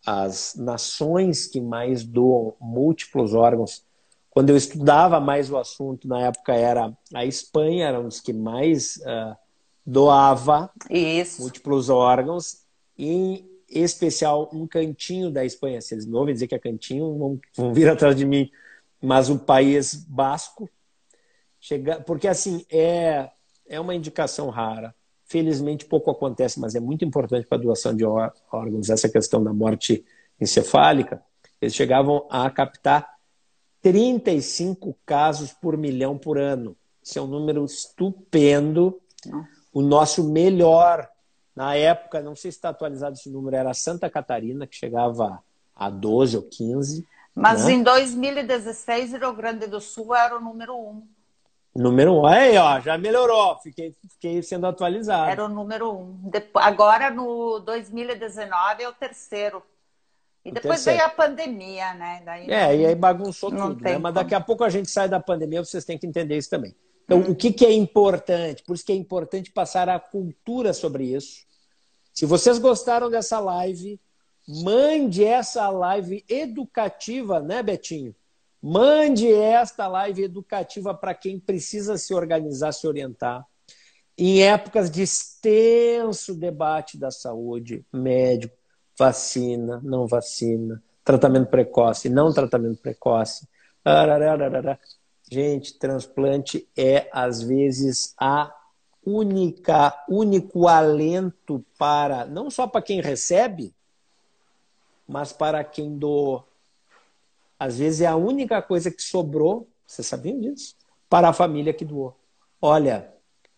as 0.06 0.56
nações 0.56 1.46
que 1.46 1.62
mais 1.62 2.04
doam 2.04 2.56
múltiplos 2.60 3.34
órgãos 3.34 3.86
quando 4.38 4.52
eu 4.52 4.56
estudava 4.56 5.20
mais 5.20 5.50
o 5.50 5.58
assunto, 5.58 6.08
na 6.08 6.28
época 6.28 6.54
era 6.54 6.96
a 7.12 7.26
Espanha, 7.26 7.88
era 7.88 8.00
um 8.00 8.04
dos 8.04 8.20
que 8.20 8.32
mais 8.32 8.98
uh, 8.98 9.36
doava 9.84 10.70
Isso. 10.92 11.42
múltiplos 11.42 11.90
órgãos, 11.90 12.60
e 12.96 13.44
em 13.68 13.84
especial 13.84 14.48
um 14.54 14.68
cantinho 14.68 15.32
da 15.32 15.44
Espanha. 15.44 15.82
Se 15.82 15.96
eles 15.96 16.06
não 16.06 16.20
ouvem 16.20 16.36
dizer 16.36 16.46
que 16.46 16.54
é 16.54 16.60
cantinho, 16.60 17.18
vão, 17.18 17.40
vão 17.56 17.74
vir 17.74 17.90
atrás 17.90 18.16
de 18.16 18.28
mim. 18.28 18.48
Mas 19.02 19.28
o 19.28 19.40
país 19.40 19.96
basco, 19.96 20.70
chega, 21.68 22.00
porque 22.02 22.28
assim, 22.28 22.66
é, 22.72 23.30
é 23.68 23.80
uma 23.80 23.94
indicação 23.94 24.50
rara. 24.50 24.96
Felizmente 25.26 25.86
pouco 25.86 26.10
acontece, 26.10 26.60
mas 26.60 26.74
é 26.74 26.80
muito 26.80 27.04
importante 27.04 27.46
para 27.46 27.58
a 27.58 27.62
doação 27.62 27.94
de 27.94 28.06
órgãos, 28.06 28.90
essa 28.90 29.10
questão 29.10 29.44
da 29.44 29.54
morte 29.54 30.06
encefálica. 30.40 31.22
Eles 31.62 31.76
chegavam 31.76 32.26
a 32.30 32.50
captar 32.50 33.10
35 33.82 34.98
casos 35.06 35.52
por 35.52 35.76
milhão 35.76 36.18
por 36.18 36.38
ano. 36.38 36.78
Isso 37.04 37.20
é 37.20 37.22
um 37.22 37.28
número 37.28 37.66
estupendo. 37.66 39.02
O 39.74 39.82
nosso 39.82 40.32
melhor, 40.32 41.10
na 41.54 41.76
época, 41.76 42.22
não 42.22 42.36
sei 42.36 42.52
se 42.52 42.58
está 42.58 42.70
atualizado 42.70 43.16
esse 43.16 43.30
número, 43.30 43.58
era 43.58 43.74
Santa 43.74 44.10
Catarina, 44.10 44.66
que 44.66 44.78
chegava 44.78 45.44
a 45.76 45.90
12 45.90 46.38
ou 46.38 46.44
15. 46.44 47.06
Mas 47.36 47.66
né? 47.66 47.74
em 47.74 47.84
2016, 47.84 49.14
Rio 49.14 49.34
Grande 49.34 49.68
do 49.68 49.82
Sul 49.82 50.16
era 50.16 50.38
o 50.38 50.42
número 50.42 50.74
1. 50.74 51.17
Número 51.78 52.14
1. 52.22 52.26
Aí, 52.26 52.58
ó, 52.58 52.80
já 52.80 52.98
melhorou. 52.98 53.58
Fiquei, 53.60 53.96
fiquei 54.14 54.42
sendo 54.42 54.66
atualizado. 54.66 55.30
Era 55.30 55.46
o 55.46 55.50
número 55.50 55.92
1. 55.92 56.32
Agora, 56.56 57.10
no 57.12 57.60
2019, 57.60 58.84
é 58.84 58.90
o 58.90 58.94
terceiro 58.94 59.62
e 60.48 60.52
depois 60.52 60.86
veio 60.86 61.04
a 61.04 61.10
pandemia, 61.10 61.94
né? 61.94 62.22
Daí 62.24 62.50
é, 62.50 62.76
e 62.78 62.86
aí 62.86 62.96
bagunçou 62.96 63.52
tudo, 63.52 63.82
né? 63.82 63.98
Mas 63.98 64.14
daqui 64.14 64.34
a 64.34 64.40
pouco 64.40 64.64
a 64.64 64.70
gente 64.70 64.90
sai 64.90 65.10
da 65.10 65.20
pandemia, 65.20 65.64
vocês 65.64 65.84
têm 65.84 65.98
que 65.98 66.08
entender 66.08 66.38
isso 66.38 66.50
também. 66.50 66.74
Então, 67.04 67.20
hum. 67.20 67.32
o 67.32 67.36
que, 67.36 67.52
que 67.52 67.66
é 67.66 67.74
importante? 67.74 68.64
Por 68.64 68.74
isso 68.74 68.86
que 68.86 68.94
é 68.94 68.96
importante 68.96 69.52
passar 69.52 69.90
a 69.90 70.00
cultura 70.00 70.72
sobre 70.72 71.04
isso. 71.14 71.46
Se 72.14 72.26
vocês 72.26 72.60
gostaram 72.60 73.10
dessa 73.10 73.42
live, 73.42 74.00
mande 74.64 75.26
essa 75.26 75.70
live 75.70 76.24
educativa, 76.30 77.42
né, 77.42 77.62
Betinho? 77.62 78.16
Mande 78.62 79.32
esta 79.32 79.88
live 79.88 80.24
educativa 80.24 80.94
para 80.94 81.14
quem 81.14 81.40
precisa 81.40 81.98
se 81.98 82.14
organizar, 82.14 82.72
se 82.72 82.88
orientar. 82.88 83.46
Em 84.18 84.42
épocas 84.42 84.90
de 84.90 85.04
extenso 85.04 86.34
debate 86.34 86.98
da 86.98 87.12
saúde, 87.12 87.86
médico, 87.94 88.56
vacina, 88.98 89.80
não 89.84 90.08
vacina, 90.08 90.82
tratamento 91.04 91.50
precoce, 91.50 92.10
não 92.10 92.34
tratamento 92.34 92.82
precoce. 92.82 93.48
Gente, 95.30 95.78
transplante 95.78 96.68
é 96.76 97.08
às 97.12 97.44
vezes 97.44 98.16
a 98.20 98.52
única, 99.06 100.04
único 100.10 100.68
alento 100.68 101.64
para 101.78 102.26
não 102.26 102.50
só 102.50 102.66
para 102.68 102.82
quem 102.82 103.02
recebe, 103.02 103.74
mas 105.08 105.32
para 105.32 105.64
quem 105.64 105.98
doou. 105.98 106.46
Às 107.60 107.78
vezes 107.78 108.02
é 108.02 108.08
a 108.08 108.16
única 108.16 108.62
coisa 108.62 108.92
que 108.92 109.02
sobrou, 109.02 109.68
você 109.86 110.04
sabia 110.04 110.38
disso? 110.38 110.76
Para 111.10 111.30
a 111.30 111.34
família 111.34 111.74
que 111.74 111.86
doou. 111.86 112.16
Olha, 112.62 113.14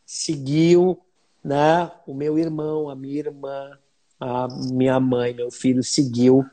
seguiu 0.05 0.99
né, 1.43 1.91
o 2.05 2.13
meu 2.13 2.37
irmão, 2.37 2.89
a 2.89 2.95
minha 2.95 3.19
irmã, 3.19 3.77
a 4.19 4.47
minha 4.71 4.99
mãe, 4.99 5.33
meu 5.33 5.51
filho 5.51 5.83
seguiu 5.83 6.45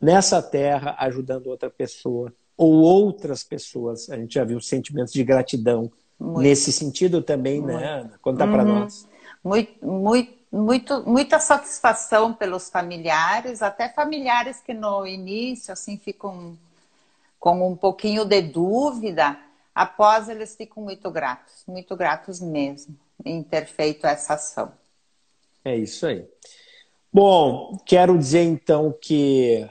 nessa 0.00 0.40
terra 0.40 0.94
ajudando 0.98 1.48
outra 1.48 1.68
pessoa 1.68 2.32
ou 2.56 2.74
outras 2.74 3.42
pessoas. 3.42 4.08
A 4.10 4.16
gente 4.16 4.34
já 4.34 4.44
viu 4.44 4.60
sentimentos 4.60 5.12
de 5.12 5.24
gratidão 5.24 5.90
muito. 6.18 6.40
nesse 6.40 6.72
sentido 6.72 7.22
também, 7.22 7.60
né, 7.60 7.72
muito. 7.72 7.80
né, 7.80 7.92
Ana? 8.00 8.18
Conta 8.20 8.44
uhum. 8.44 8.52
para 8.52 8.64
nós. 8.64 9.08
Muito, 9.42 9.86
muito, 9.86 10.32
muito, 10.50 11.02
muita 11.08 11.38
satisfação 11.38 12.32
pelos 12.32 12.68
familiares, 12.68 13.62
até 13.62 13.88
familiares 13.88 14.60
que 14.60 14.74
no 14.74 15.06
início 15.06 15.72
assim 15.72 15.96
ficam 15.96 16.56
com 17.38 17.70
um 17.70 17.76
pouquinho 17.76 18.24
de 18.24 18.42
dúvida, 18.42 19.38
após 19.74 20.28
eles 20.28 20.56
ficam 20.56 20.82
muito 20.82 21.10
gratos, 21.10 21.64
muito 21.66 21.96
gratos 21.96 22.40
mesmo 22.40 22.98
em 23.24 23.42
ter 23.42 23.66
feito 23.66 24.06
essa 24.06 24.34
ação. 24.34 24.72
É 25.64 25.76
isso 25.76 26.06
aí. 26.06 26.26
Bom, 27.12 27.76
quero 27.86 28.18
dizer 28.18 28.42
então 28.42 28.92
que 28.92 29.68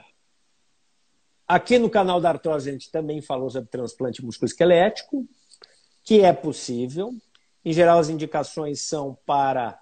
aqui 1.48 1.78
no 1.78 1.90
canal 1.90 2.20
da 2.20 2.30
Artrose 2.30 2.70
a 2.70 2.74
gente 2.74 2.92
também 2.92 3.22
falou 3.22 3.50
sobre 3.50 3.70
transplante 3.70 4.24
musculoesquelético, 4.24 5.26
que 6.04 6.22
é 6.22 6.34
possível. 6.34 7.12
Em 7.64 7.74
geral, 7.74 8.00
as 8.00 8.10
indicações 8.10 8.82
são 8.82 9.18
para 9.26 9.80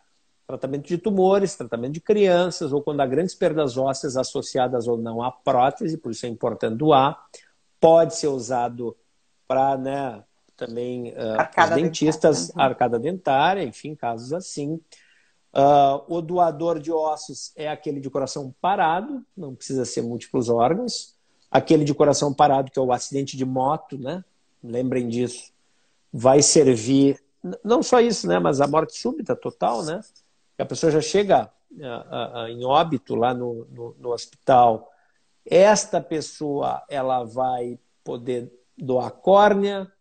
tratamento 0.47 0.87
de 0.87 0.97
tumores, 0.97 1.55
tratamento 1.55 1.93
de 1.93 2.01
crianças, 2.01 2.71
ou 2.71 2.81
quando 2.81 3.01
há 3.01 3.05
grandes 3.05 3.33
perdas 3.33 3.77
ósseas 3.77 4.15
associadas 4.15 4.87
ou 4.87 4.97
não 4.97 5.21
à 5.21 5.31
prótese, 5.31 5.97
por 5.97 6.11
isso 6.11 6.25
é 6.25 6.29
importante 6.29 6.77
doar. 6.77 7.17
Pode 7.79 8.15
ser 8.15 8.27
usado 8.27 8.95
para 9.47 9.77
né, 9.77 10.23
também 10.55 11.09
uh, 11.09 11.63
os 11.63 11.69
dentistas, 11.71 12.47
dentária. 12.47 12.69
arcada 12.69 12.99
dentária, 12.99 13.63
enfim, 13.63 13.95
casos 13.95 14.33
assim. 14.33 14.79
Uh, 15.53 16.03
o 16.07 16.21
doador 16.21 16.79
de 16.79 16.91
ossos 16.91 17.51
é 17.55 17.69
aquele 17.69 17.99
de 17.99 18.09
coração 18.09 18.53
parado, 18.59 19.25
não 19.35 19.55
precisa 19.55 19.85
ser 19.85 20.01
múltiplos 20.01 20.49
órgãos. 20.49 21.15
Aquele 21.49 21.85
de 21.85 21.93
coração 21.93 22.33
parado, 22.33 22.69
que 22.69 22.77
é 22.77 22.81
o 22.81 22.91
acidente 22.91 23.37
de 23.37 23.45
moto, 23.45 23.97
né? 23.97 24.23
Lembrem 24.61 25.07
disso. 25.07 25.53
Vai 26.11 26.41
servir, 26.41 27.23
não 27.63 27.81
só 27.81 28.01
isso, 28.01 28.27
né? 28.27 28.39
Mas 28.39 28.59
a 28.59 28.67
morte 28.67 28.97
súbita 28.97 29.35
total, 29.35 29.83
né? 29.83 30.01
A 30.57 30.65
pessoa 30.65 30.91
já 30.91 31.01
chega 31.01 31.49
uh, 31.71 32.43
uh, 32.43 32.47
em 32.47 32.65
óbito 32.65 33.15
lá 33.15 33.33
no, 33.33 33.65
no, 33.71 33.95
no 33.99 34.11
hospital. 34.11 34.91
Esta 35.45 36.01
pessoa, 36.01 36.83
ela 36.89 37.23
vai 37.23 37.79
poder 38.03 38.51
doar 38.77 39.11
córnea, 39.11 39.91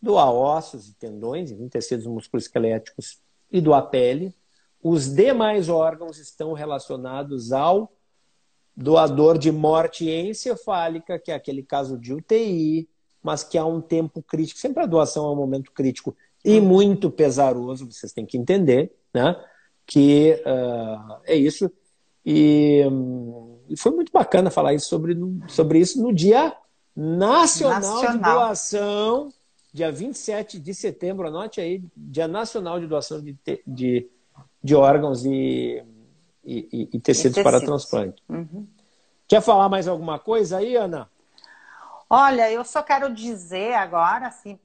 doar 0.00 0.32
ossos 0.32 0.88
e 0.88 0.94
tendões, 0.94 1.52
tecidos 1.70 2.06
musculoesqueléticos 2.06 3.20
e 3.50 3.60
doar 3.60 3.88
pele 3.90 4.34
os 4.82 5.12
demais 5.12 5.68
órgãos 5.68 6.18
estão 6.18 6.52
relacionados 6.52 7.52
ao 7.52 7.92
doador 8.76 9.36
de 9.36 9.50
morte 9.50 10.08
encefálica, 10.08 11.18
que 11.18 11.32
é 11.32 11.34
aquele 11.34 11.62
caso 11.62 11.98
de 11.98 12.14
UTI, 12.14 12.88
mas 13.22 13.42
que 13.42 13.58
há 13.58 13.66
um 13.66 13.80
tempo 13.80 14.22
crítico. 14.22 14.60
Sempre 14.60 14.82
a 14.82 14.86
doação 14.86 15.26
é 15.26 15.30
um 15.32 15.36
momento 15.36 15.72
crítico 15.72 16.16
e 16.44 16.60
muito 16.60 17.10
pesaroso, 17.10 17.90
vocês 17.90 18.12
têm 18.12 18.24
que 18.24 18.38
entender, 18.38 18.92
né? 19.12 19.34
Que 19.84 20.40
uh, 20.46 21.20
é 21.24 21.34
isso. 21.34 21.70
E, 22.24 22.84
um, 22.86 23.57
foi 23.76 23.92
muito 23.92 24.12
bacana 24.12 24.50
falar 24.50 24.74
isso 24.74 24.88
sobre, 24.88 25.16
sobre 25.48 25.80
isso 25.80 26.00
no 26.02 26.12
Dia 26.12 26.54
Nacional, 26.96 27.80
Nacional. 27.80 28.12
de 28.12 28.18
Doação, 28.18 29.28
dia 29.72 29.92
27 29.92 30.58
de 30.58 30.74
setembro, 30.74 31.28
anote 31.28 31.60
aí, 31.60 31.82
Dia 31.96 32.26
Nacional 32.26 32.80
de 32.80 32.86
Doação 32.86 33.20
de, 33.20 33.36
de, 33.66 34.08
de 34.62 34.74
órgãos 34.74 35.24
e, 35.24 35.82
e, 36.44 36.68
e, 36.72 36.88
e 36.94 37.00
tecidos, 37.00 37.42
para 37.42 37.60
transplante. 37.60 38.22
Uhum. 38.28 38.66
Quer 39.26 39.42
falar 39.42 39.68
mais 39.68 39.86
alguma 39.86 40.18
coisa 40.18 40.58
aí, 40.58 40.74
Ana? 40.74 41.08
Olha, 42.10 42.50
eu 42.50 42.64
só 42.64 42.82
quero 42.82 43.12
dizer 43.14 43.74
agora, 43.74 44.28
assim, 44.28 44.58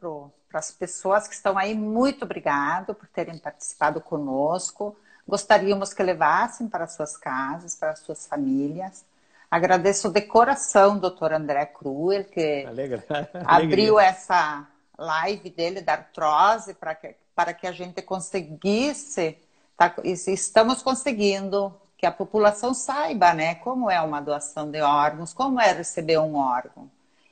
para 0.49 0.59
as 0.59 0.71
pessoas 0.71 1.27
que 1.27 1.33
estão 1.33 1.57
aí, 1.57 1.75
muito 1.75 2.23
obrigado 2.23 2.95
por 2.95 3.07
terem 3.07 3.37
participado 3.37 3.99
conosco. 3.99 4.95
Gostaríamos 5.27 5.93
que 5.93 6.03
levassem 6.03 6.67
para 6.67 6.87
suas 6.87 7.15
casas, 7.17 7.75
para 7.75 7.95
suas 7.95 8.25
famílias. 8.27 9.05
Agradeço 9.49 10.09
de 10.09 10.21
coração 10.21 10.95
o 10.95 10.99
doutor 10.99 11.31
André 11.31 11.65
Kruer, 11.65 12.29
que 12.29 12.65
abriu 13.45 13.99
essa 13.99 14.67
live 14.97 15.49
dele 15.49 15.81
da 15.81 15.93
artrose 15.93 16.73
para 16.73 16.95
que, 16.95 17.15
para 17.35 17.53
que 17.53 17.67
a 17.67 17.71
gente 17.71 18.01
conseguisse, 18.01 19.37
tá, 19.77 19.93
estamos 20.03 20.81
conseguindo 20.81 21.73
que 21.97 22.05
a 22.05 22.11
população 22.11 22.73
saiba 22.73 23.33
né, 23.33 23.55
como 23.55 23.89
é 23.89 24.01
uma 24.01 24.19
doação 24.19 24.69
de 24.69 24.81
órgãos, 24.81 25.33
como 25.33 25.59
é 25.59 25.71
receber 25.71 26.17
um 26.17 26.35
órgão. 26.35 26.89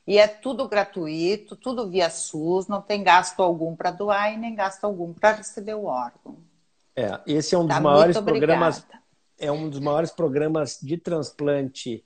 E 0.07 0.17
é 0.17 0.27
tudo 0.27 0.67
gratuito, 0.67 1.55
tudo 1.55 1.89
via 1.89 2.09
SUS, 2.09 2.67
não 2.67 2.81
tem 2.81 3.03
gasto 3.03 3.41
algum 3.41 3.75
para 3.75 3.91
doar 3.91 4.33
e 4.33 4.37
nem 4.37 4.55
gasto 4.55 4.83
algum 4.85 5.13
para 5.13 5.33
receber 5.33 5.73
o 5.75 5.85
órgão. 5.85 6.37
É, 6.95 7.19
esse 7.25 7.55
é 7.55 7.57
um 7.57 7.65
dos 7.65 7.75
tá 7.75 7.81
maiores 7.81 8.19
programas. 8.19 8.85
É 9.37 9.51
um 9.51 9.69
dos 9.69 9.79
maiores 9.79 10.11
programas 10.11 10.77
de 10.81 10.97
transplante 10.97 12.05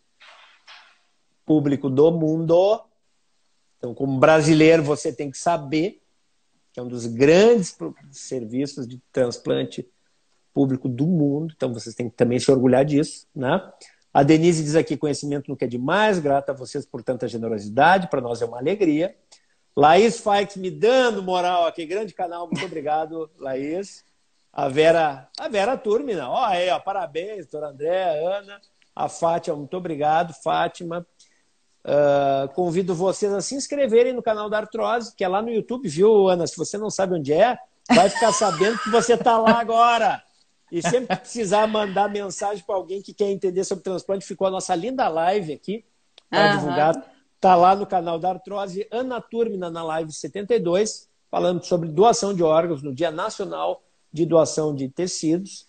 público 1.45 1.89
do 1.89 2.11
mundo. 2.11 2.81
Então, 3.77 3.93
como 3.93 4.19
brasileiro, 4.19 4.81
você 4.81 5.11
tem 5.11 5.29
que 5.29 5.38
saber 5.38 6.01
que 6.71 6.79
é 6.79 6.83
um 6.83 6.88
dos 6.88 7.05
grandes 7.05 7.77
serviços 8.11 8.88
de 8.88 9.01
transplante 9.11 9.88
público 10.53 10.88
do 10.88 11.05
mundo. 11.05 11.53
Então, 11.55 11.73
vocês 11.73 11.93
têm 11.93 12.09
que 12.09 12.15
também 12.15 12.39
se 12.39 12.49
orgulhar 12.49 12.86
disso, 12.86 13.27
né? 13.36 13.61
A 14.13 14.23
Denise 14.23 14.63
diz 14.63 14.75
aqui: 14.75 14.95
conhecimento 14.95 15.53
que 15.57 15.65
é 15.65 15.67
demais, 15.67 16.19
grata 16.19 16.53
a 16.53 16.55
vocês 16.55 16.86
por 16.86 17.03
tanta 17.03 17.27
generosidade, 17.27 18.09
para 18.09 18.21
nós 18.21 18.41
é 18.41 18.45
uma 18.45 18.59
alegria. 18.59 19.13
Laís 19.75 20.21
Faix 20.21 20.55
me 20.55 20.71
dando 20.71 21.21
moral 21.21 21.65
aqui, 21.65 21.86
grande 21.86 22.13
canal, 22.13 22.47
muito 22.47 22.63
obrigado, 22.63 23.29
Laís. 23.38 24.05
A 24.56 24.70
Vera, 24.70 25.28
a 25.38 25.49
Vera 25.49 25.78
Turmina, 25.78 26.30
ó, 26.30 26.45
aí, 26.45 26.70
ó, 26.70 26.80
parabéns, 26.80 27.45
doutora 27.45 27.72
André, 27.72 28.26
Ana, 28.26 28.62
a 28.95 29.10
Fátima, 29.10 29.58
muito 29.58 29.76
obrigado, 29.76 30.34
Fátima. 30.34 31.06
Uh, 31.84 32.47
convido 32.53 32.95
vocês 32.95 33.34
a 33.34 33.41
se 33.41 33.53
inscreverem 33.53 34.14
no 34.14 34.24
canal 34.24 34.49
da 34.49 34.60
Artrose, 34.60 35.14
que 35.14 35.26
é 35.26 35.28
lá 35.28 35.41
no 35.41 35.51
YouTube, 35.51 35.89
viu, 35.89 36.30
Ana? 36.30 36.47
Se 36.47 36.56
você 36.56 36.78
não 36.78 36.89
sabe 36.89 37.16
onde 37.16 37.34
é, 37.34 37.58
vai 37.93 38.10
ficar 38.10 38.32
sabendo 38.32 38.80
que 38.80 38.89
você 38.89 39.16
está 39.16 39.38
lá 39.38 39.60
agora. 39.60 40.24
E 40.72 40.82
sempre 40.82 41.16
que 41.16 41.22
precisar 41.22 41.68
mandar 41.68 42.10
mensagem 42.10 42.64
para 42.66 42.76
alguém 42.76 43.01
que 43.01 43.14
quer 43.14 43.30
entender 43.30 43.64
sobre 43.66 43.84
transplante, 43.84 44.26
ficou 44.26 44.47
a 44.47 44.51
nossa 44.51 44.74
linda 44.74 45.08
live 45.10 45.51
aqui 45.51 45.86
para 46.30 46.51
uhum. 46.51 46.58
divulgar. 46.58 47.14
Está 47.36 47.56
lá 47.56 47.76
no 47.76 47.86
canal 47.86 48.18
da 48.18 48.30
Artrose, 48.30 48.88
Ana 48.89 49.20
Turmina 49.20 49.70
na 49.70 49.84
live 49.84 50.12
72, 50.12 51.10
falando 51.30 51.64
sobre 51.64 51.89
doação 51.89 52.34
de 52.34 52.41
órgãos 52.41 52.82
no 52.82 52.95
Dia 52.95 53.12
Nacional 53.12 53.84
de 54.16 54.26
Doação 54.26 54.74
de 54.74 54.89
Tecidos. 54.89 55.68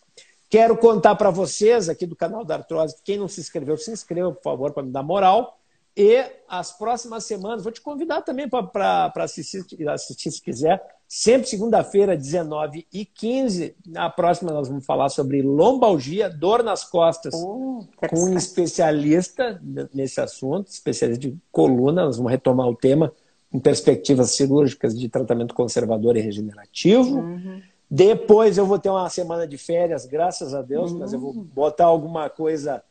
Quero 0.48 0.76
contar 0.76 1.16
para 1.16 1.30
vocês 1.30 1.88
aqui 1.88 2.06
do 2.06 2.14
canal 2.14 2.44
da 2.44 2.54
Artrose, 2.54 2.96
quem 3.04 3.18
não 3.18 3.28
se 3.28 3.40
inscreveu, 3.40 3.76
se 3.76 3.90
inscreva, 3.90 4.32
por 4.32 4.42
favor, 4.42 4.72
para 4.72 4.84
me 4.84 4.92
dar 4.92 5.02
moral. 5.02 5.58
E 5.96 6.24
as 6.48 6.76
próximas 6.76 7.24
semanas, 7.24 7.64
vou 7.64 7.72
te 7.72 7.80
convidar 7.80 8.22
também 8.22 8.48
para 8.48 9.12
assistir, 9.16 9.64
assistir 9.88 10.30
se 10.30 10.40
quiser, 10.40 10.80
Sempre 11.08 11.48
segunda-feira, 11.48 12.16
19 12.16 12.84
e 12.92 13.04
15. 13.04 13.76
Na 13.86 14.10
próxima, 14.10 14.52
nós 14.52 14.68
vamos 14.68 14.84
falar 14.84 15.08
sobre 15.08 15.40
lombalgia, 15.40 16.28
dor 16.28 16.64
nas 16.64 16.82
costas, 16.82 17.32
oh, 17.32 17.84
com 18.08 18.24
um 18.24 18.36
especialista 18.36 19.60
nesse 19.94 20.20
assunto, 20.20 20.66
especialista 20.66 21.28
de 21.28 21.38
coluna. 21.52 22.06
Nós 22.06 22.16
vamos 22.16 22.32
retomar 22.32 22.66
o 22.66 22.74
tema 22.74 23.12
em 23.52 23.60
perspectivas 23.60 24.32
cirúrgicas 24.32 24.98
de 24.98 25.08
tratamento 25.08 25.54
conservador 25.54 26.16
e 26.16 26.20
regenerativo. 26.20 27.20
Uhum. 27.20 27.62
Depois 27.90 28.58
eu 28.58 28.66
vou 28.66 28.78
ter 28.78 28.90
uma 28.90 29.08
semana 29.08 29.46
de 29.46 29.56
férias, 29.56 30.06
graças 30.06 30.54
a 30.54 30.62
Deus, 30.62 30.90
uhum. 30.90 30.98
mas 30.98 31.12
eu 31.12 31.20
vou 31.20 31.32
uhum. 31.32 31.42
botar 31.42 31.84
alguma 31.84 32.28
coisa 32.28 32.82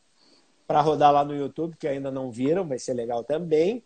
para 0.66 0.82
rodar 0.82 1.12
lá 1.12 1.24
no 1.24 1.36
YouTube, 1.36 1.76
que 1.78 1.88
ainda 1.88 2.10
não 2.10 2.32
viram, 2.32 2.68
vai 2.68 2.80
ser 2.80 2.93
legal 2.93 3.24
também. 3.24 3.84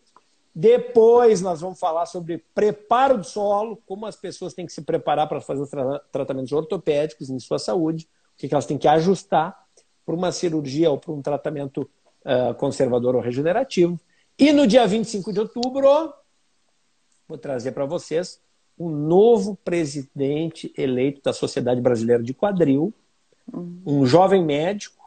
Depois 0.54 1.40
nós 1.40 1.60
vamos 1.60 1.78
falar 1.78 2.06
sobre 2.06 2.38
preparo 2.54 3.18
do 3.18 3.24
solo, 3.24 3.80
como 3.86 4.06
as 4.06 4.16
pessoas 4.16 4.54
têm 4.54 4.66
que 4.66 4.72
se 4.72 4.82
preparar 4.82 5.28
para 5.28 5.40
fazer 5.40 5.62
os 5.62 5.70
tra 5.70 5.98
tratamentos 6.10 6.52
ortopédicos 6.52 7.28
em 7.28 7.38
sua 7.38 7.58
saúde, 7.58 8.08
o 8.34 8.38
que, 8.38 8.48
que 8.48 8.54
elas 8.54 8.66
têm 8.66 8.78
que 8.78 8.88
ajustar 8.88 9.56
para 10.04 10.14
uma 10.14 10.32
cirurgia 10.32 10.90
ou 10.90 10.98
para 10.98 11.12
um 11.12 11.22
tratamento 11.22 11.88
uh, 12.24 12.54
conservador 12.54 13.14
ou 13.14 13.20
regenerativo. 13.20 14.00
E 14.38 14.52
no 14.52 14.66
dia 14.66 14.86
25 14.86 15.32
de 15.32 15.40
outubro, 15.40 16.14
vou 17.28 17.38
trazer 17.38 17.72
para 17.72 17.84
vocês 17.84 18.40
um 18.80 18.88
novo 18.88 19.56
presidente 19.62 20.72
eleito 20.74 21.20
da 21.22 21.34
Sociedade 21.34 21.82
Brasileira 21.82 22.22
de 22.22 22.32
Quadril, 22.32 22.94
um 23.52 24.06
jovem 24.06 24.42
médico 24.42 25.04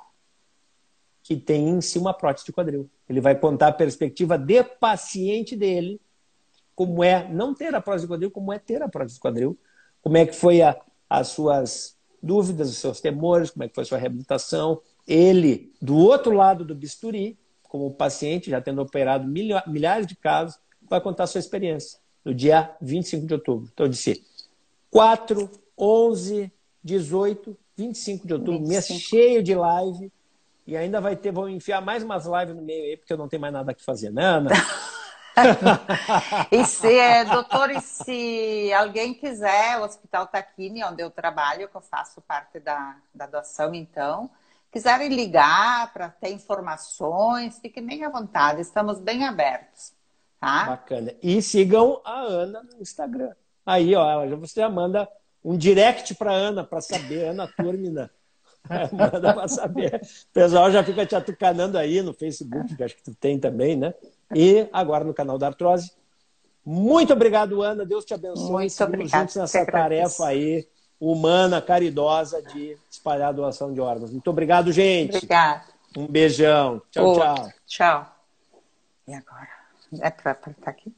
que 1.23 1.35
tem 1.35 1.69
em 1.69 1.81
si 1.81 1.97
uma 1.97 2.13
prótese 2.13 2.45
de 2.45 2.53
quadril. 2.53 2.87
Ele 3.09 3.19
vai 3.19 3.33
contar 3.33 3.69
a 3.69 3.73
perspectiva 3.73 4.37
de 4.37 4.63
paciente 4.63 5.55
dele, 5.55 5.99
como 6.75 7.03
é 7.03 7.27
não 7.29 7.55
ter 7.55 7.73
a 7.73 7.81
prótese 7.81 8.05
de 8.05 8.11
quadril, 8.11 8.29
como 8.29 8.53
é 8.53 8.59
ter 8.59 8.83
a 8.83 8.87
prótese 8.87 9.15
de 9.15 9.21
quadril, 9.21 9.57
como 10.03 10.17
é 10.17 10.25
que 10.27 10.35
foi 10.35 10.61
a, 10.61 10.79
as 11.09 11.29
suas 11.29 11.97
dúvidas, 12.21 12.69
os 12.69 12.77
seus 12.77 13.01
temores, 13.01 13.49
como 13.49 13.63
é 13.63 13.67
que 13.67 13.73
foi 13.73 13.83
a 13.83 13.87
sua 13.87 13.97
reabilitação. 13.97 14.81
Ele, 15.07 15.73
do 15.81 15.97
outro 15.97 16.31
lado 16.31 16.63
do 16.63 16.75
bisturi, 16.75 17.39
como 17.63 17.91
paciente, 17.91 18.51
já 18.51 18.61
tendo 18.61 18.83
operado 18.83 19.27
milhares 19.27 20.05
de 20.05 20.15
casos, 20.15 20.59
vai 20.87 21.01
contar 21.01 21.23
a 21.23 21.27
sua 21.27 21.39
experiência 21.39 22.02
no 22.23 22.33
dia 22.33 22.75
25 22.81 23.25
de 23.25 23.33
outubro. 23.33 23.69
Então, 23.73 23.85
eu 23.85 23.89
disse 23.89 24.25
4, 24.89 25.49
11, 25.77 26.51
18, 26.83 27.57
25 27.75 28.27
de 28.27 28.33
outubro, 28.33 28.59
25. 28.59 28.69
mês 28.69 29.01
cheio 29.01 29.43
de 29.43 29.55
live 29.55 30.11
e 30.65 30.77
ainda 30.77 31.01
vai 31.01 31.15
ter, 31.15 31.31
vão 31.31 31.49
enfiar 31.49 31.81
mais 31.81 32.03
umas 32.03 32.25
lives 32.25 32.55
no 32.55 32.61
meio 32.61 32.83
aí, 32.85 32.97
porque 32.97 33.11
eu 33.11 33.17
não 33.17 33.27
tenho 33.27 33.41
mais 33.41 33.53
nada 33.53 33.73
que 33.73 33.83
fazer, 33.83 34.11
né, 34.11 34.23
Ana? 34.23 34.49
e 36.51 36.63
se, 36.65 36.95
é, 36.97 37.25
doutor, 37.25 37.71
e 37.71 37.81
se 37.81 38.71
alguém 38.73 39.13
quiser, 39.13 39.79
o 39.79 39.83
Hospital 39.83 40.27
Taquini, 40.27 40.81
tá 40.81 40.89
onde 40.89 41.01
eu 41.01 41.09
trabalho, 41.09 41.67
que 41.67 41.75
eu 41.75 41.81
faço 41.81 42.21
parte 42.21 42.59
da, 42.59 42.95
da 43.13 43.25
doação, 43.25 43.73
então, 43.73 44.29
quiserem 44.71 45.09
ligar 45.09 45.91
para 45.91 46.09
ter 46.09 46.31
informações, 46.31 47.59
fiquem 47.59 47.85
bem 47.85 48.05
à 48.05 48.09
vontade, 48.09 48.61
estamos 48.61 48.99
bem 48.99 49.25
abertos. 49.25 49.91
Tá? 50.43 50.65
Bacana. 50.65 51.13
E 51.23 51.41
sigam 51.41 52.01
a 52.03 52.19
Ana 52.19 52.63
no 52.63 52.81
Instagram. 52.81 53.31
Aí, 53.65 53.95
ó, 53.95 54.27
você 54.35 54.59
já 54.59 54.69
manda 54.69 55.07
um 55.43 55.55
direct 55.55 56.13
para 56.15 56.33
Ana 56.33 56.65
para 56.65 56.81
saber, 56.81 57.29
Ana 57.29 57.47
Turmina. 57.47 58.11
Manda 58.91 59.33
pra 59.33 59.47
saber. 59.47 60.01
O 60.01 60.33
pessoal 60.33 60.71
já 60.71 60.83
fica 60.83 61.05
te 61.05 61.15
atucanando 61.15 61.77
aí 61.77 62.01
no 62.01 62.13
Facebook, 62.13 62.75
que 62.75 62.83
acho 62.83 62.95
que 62.95 63.03
tu 63.03 63.15
tem 63.15 63.39
também, 63.39 63.75
né? 63.75 63.93
E 64.33 64.67
agora 64.71 65.03
no 65.03 65.13
canal 65.13 65.37
da 65.37 65.47
Artrose. 65.47 65.91
Muito 66.65 67.11
obrigado, 67.11 67.61
Ana. 67.61 67.85
Deus 67.85 68.05
te 68.05 68.13
abençoe. 68.13 68.51
Muito 68.51 68.83
obrigada. 68.83 69.19
juntos 69.19 69.35
nessa 69.35 69.65
tarefa 69.65 70.27
aí 70.27 70.65
humana, 70.99 71.61
caridosa 71.61 72.41
de 72.41 72.77
espalhar 72.89 73.29
a 73.29 73.33
doação 73.33 73.73
de 73.73 73.81
órgãos. 73.81 74.11
Muito 74.11 74.29
obrigado, 74.29 74.71
gente. 74.71 75.15
Obrigada. 75.15 75.63
Um 75.97 76.07
beijão. 76.07 76.81
Tchau, 76.89 77.15
tchau. 77.15 77.49
Tchau. 77.65 78.15
E 79.07 79.13
agora? 79.13 79.52
É 80.01 80.09
para 80.11 80.31
estar 80.51 80.69
aqui? 80.71 80.95